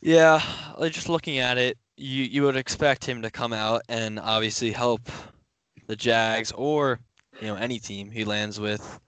Yeah, 0.00 0.42
just 0.90 1.08
looking 1.08 1.38
at 1.38 1.58
it, 1.58 1.76
you 1.98 2.24
you 2.24 2.42
would 2.44 2.56
expect 2.56 3.04
him 3.04 3.22
to 3.22 3.30
come 3.30 3.52
out 3.52 3.82
and 3.88 4.18
obviously 4.18 4.70
help 4.70 5.02
the 5.86 5.96
Jags 5.96 6.52
or 6.52 7.00
you 7.40 7.48
know 7.48 7.56
any 7.56 7.78
team 7.78 8.10
he 8.10 8.24
lands 8.24 8.60
with. 8.60 9.00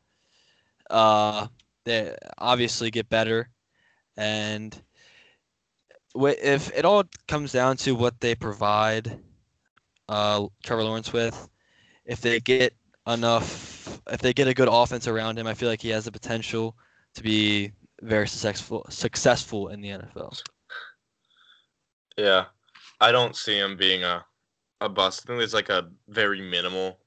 Uh, 0.91 1.47
they 1.84 2.14
obviously 2.38 2.91
get 2.91 3.09
better, 3.09 3.49
and 4.16 4.80
if 6.16 6.70
it 6.76 6.84
all 6.84 7.05
comes 7.28 7.53
down 7.53 7.76
to 7.78 7.95
what 7.95 8.20
they 8.20 8.34
provide, 8.34 9.18
uh, 10.09 10.47
Trevor 10.64 10.84
Lawrence 10.84 11.12
with, 11.12 11.49
if 12.05 12.20
they 12.20 12.41
get 12.41 12.74
enough, 13.07 14.01
if 14.09 14.20
they 14.20 14.32
get 14.32 14.49
a 14.49 14.55
good 14.55 14.68
offense 14.70 15.07
around 15.07 15.38
him, 15.38 15.47
I 15.47 15.55
feel 15.55 15.68
like 15.68 15.80
he 15.80 15.91
has 15.91 16.07
the 16.07 16.12
potential 16.12 16.76
to 17.14 17.22
be 17.22 17.72
very 18.03 18.26
successful 18.26 18.84
successful 18.88 19.68
in 19.68 19.80
the 19.80 19.91
NFL. 19.91 20.43
Yeah, 22.16 22.47
I 23.01 23.12
don't 23.12 23.36
see 23.36 23.59
him 23.59 23.76
being 23.76 24.05
a 24.05 24.24
a 24.80 24.88
bust. 24.88 25.22
I 25.22 25.26
think 25.26 25.38
there's 25.38 25.55
like 25.55 25.68
a 25.68 25.90
very 26.09 26.40
minimal 26.40 26.98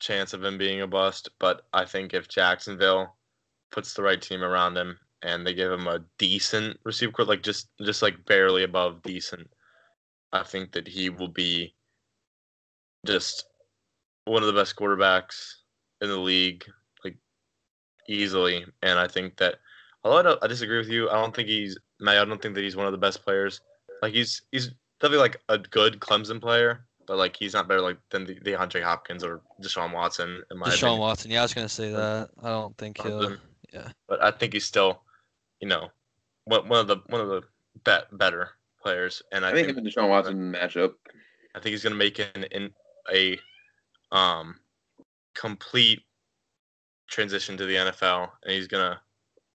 chance 0.00 0.32
of 0.32 0.42
him 0.42 0.58
being 0.58 0.80
a 0.80 0.86
bust, 0.86 1.28
but 1.38 1.62
I 1.72 1.84
think 1.84 2.14
if 2.14 2.28
Jacksonville 2.28 3.16
puts 3.70 3.94
the 3.94 4.02
right 4.02 4.20
team 4.20 4.42
around 4.42 4.76
him 4.76 4.98
and 5.22 5.46
they 5.46 5.54
give 5.54 5.70
him 5.70 5.86
a 5.86 6.04
decent 6.18 6.78
receiver 6.84 7.12
court, 7.12 7.28
like 7.28 7.42
just 7.42 7.68
just 7.80 8.02
like 8.02 8.24
barely 8.26 8.64
above 8.64 9.02
decent, 9.02 9.48
I 10.32 10.42
think 10.42 10.72
that 10.72 10.88
he 10.88 11.10
will 11.10 11.28
be 11.28 11.74
just 13.06 13.46
one 14.24 14.42
of 14.42 14.46
the 14.46 14.60
best 14.60 14.76
quarterbacks 14.76 15.54
in 16.00 16.08
the 16.08 16.16
league, 16.18 16.64
like 17.04 17.16
easily. 18.08 18.64
And 18.82 18.98
I 18.98 19.08
think 19.08 19.36
that 19.38 19.56
although 20.04 20.36
I, 20.40 20.44
I 20.44 20.48
disagree 20.48 20.78
with 20.78 20.88
you, 20.88 21.08
I 21.10 21.14
don't 21.14 21.34
think 21.34 21.48
he's 21.48 21.78
I 22.06 22.24
don't 22.24 22.42
think 22.42 22.54
that 22.56 22.64
he's 22.64 22.76
one 22.76 22.86
of 22.86 22.92
the 22.92 22.98
best 22.98 23.22
players. 23.24 23.60
Like 24.02 24.12
he's 24.12 24.42
he's 24.50 24.70
definitely 25.02 25.18
like 25.18 25.40
a 25.48 25.58
good 25.58 25.98
Clemson 26.00 26.40
player, 26.40 26.86
but 27.06 27.18
like 27.18 27.36
he's 27.36 27.52
not 27.52 27.68
better 27.68 27.80
like 27.80 27.98
than 28.10 28.24
the 28.24 28.36
DeAndre 28.36 28.82
Hopkins 28.82 29.24
or 29.24 29.42
Deshaun 29.60 29.92
Watson 29.92 30.42
in 30.50 30.58
my 30.58 30.68
Deshaun 30.68 30.74
opinion. 30.78 31.00
Watson. 31.00 31.30
Yeah, 31.32 31.40
I 31.40 31.42
was 31.42 31.54
gonna 31.54 31.68
say 31.68 31.90
that. 31.90 32.30
I 32.42 32.48
don't 32.48 32.76
think 32.78 33.02
he'll. 33.02 33.36
Yeah. 33.72 33.88
But 34.08 34.22
I 34.22 34.30
think 34.30 34.52
he's 34.52 34.64
still, 34.64 35.02
you 35.60 35.68
know, 35.68 35.88
one 36.44 36.68
one 36.68 36.80
of 36.80 36.86
the 36.86 36.98
one 37.08 37.20
of 37.20 37.28
the 37.28 37.42
bet 37.84 38.16
better 38.16 38.50
players, 38.80 39.22
and 39.32 39.44
I, 39.44 39.50
I 39.50 39.52
think 39.52 39.66
think 39.66 39.78
him 39.78 39.84
and 39.84 39.94
Deshaun 39.94 40.08
Watson 40.08 40.52
matchup. 40.52 40.94
I 41.54 41.60
think 41.60 41.72
he's 41.72 41.82
gonna 41.82 41.96
make 41.96 42.18
an 42.18 42.44
in 42.52 42.70
a 43.12 43.38
um 44.12 44.54
complete 45.34 46.00
transition 47.08 47.56
to 47.56 47.66
the 47.66 47.74
NFL, 47.74 48.30
and 48.44 48.52
he's 48.52 48.68
gonna 48.68 49.00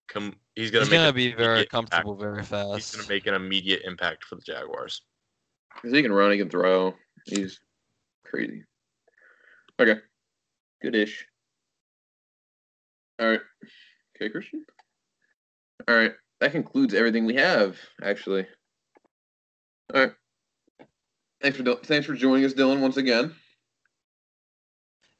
come. 0.10 0.36
He's 0.56 0.72
gonna 0.72 0.86
He's 0.86 0.92
make 0.92 1.00
gonna 1.00 1.14
be 1.14 1.34
very 1.34 1.66
comfortable 1.66 2.14
impact. 2.14 2.32
very 2.34 2.44
fast. 2.44 2.76
He's 2.76 2.96
gonna 2.96 3.08
make 3.08 3.28
an 3.28 3.36
immediate 3.36 3.84
impact 3.86 4.26
for 4.26 4.36
the 4.36 4.42
Jaguars. 4.42 5.04
Because 5.78 5.96
he 5.96 6.02
can 6.02 6.12
run, 6.12 6.32
he 6.32 6.38
can 6.38 6.50
throw. 6.50 6.94
He's 7.26 7.60
crazy. 8.26 8.64
Okay. 9.80 10.00
Good-ish. 10.82 11.26
All 13.20 13.28
right. 13.28 13.42
Okay, 14.16 14.30
Christian. 14.30 14.66
All 15.88 15.96
right. 15.96 16.14
That 16.40 16.52
concludes 16.52 16.94
everything 16.94 17.26
we 17.26 17.36
have, 17.36 17.78
actually. 18.04 18.48
All 19.94 20.02
right. 20.02 20.12
Thanks 21.42 21.58
for 21.58 21.76
thanks 21.84 22.08
for 22.08 22.16
joining 22.16 22.46
us, 22.46 22.54
Dylan, 22.54 22.82
once 22.82 22.98
again. 22.98 23.34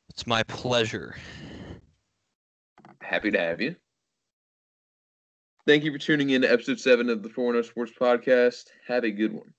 It's 0.10 0.26
my 0.26 0.44
pleasure. 0.44 1.16
Happy 3.02 3.32
to 3.32 3.40
have 3.40 3.62
you. 3.62 3.76
Thank 5.68 5.84
you 5.84 5.92
for 5.92 6.00
tuning 6.00 6.32
in 6.32 6.42
to 6.42 6.52
episode 6.52 6.80
seven 6.80 7.10
of 7.10 7.22
the 7.22 7.30
Four 7.30 7.54
No 7.54 7.62
Sports 7.62 7.92
Podcast. 8.00 8.66
Have 8.88 9.04
a 9.04 9.12
good 9.12 9.34
one. 9.34 9.54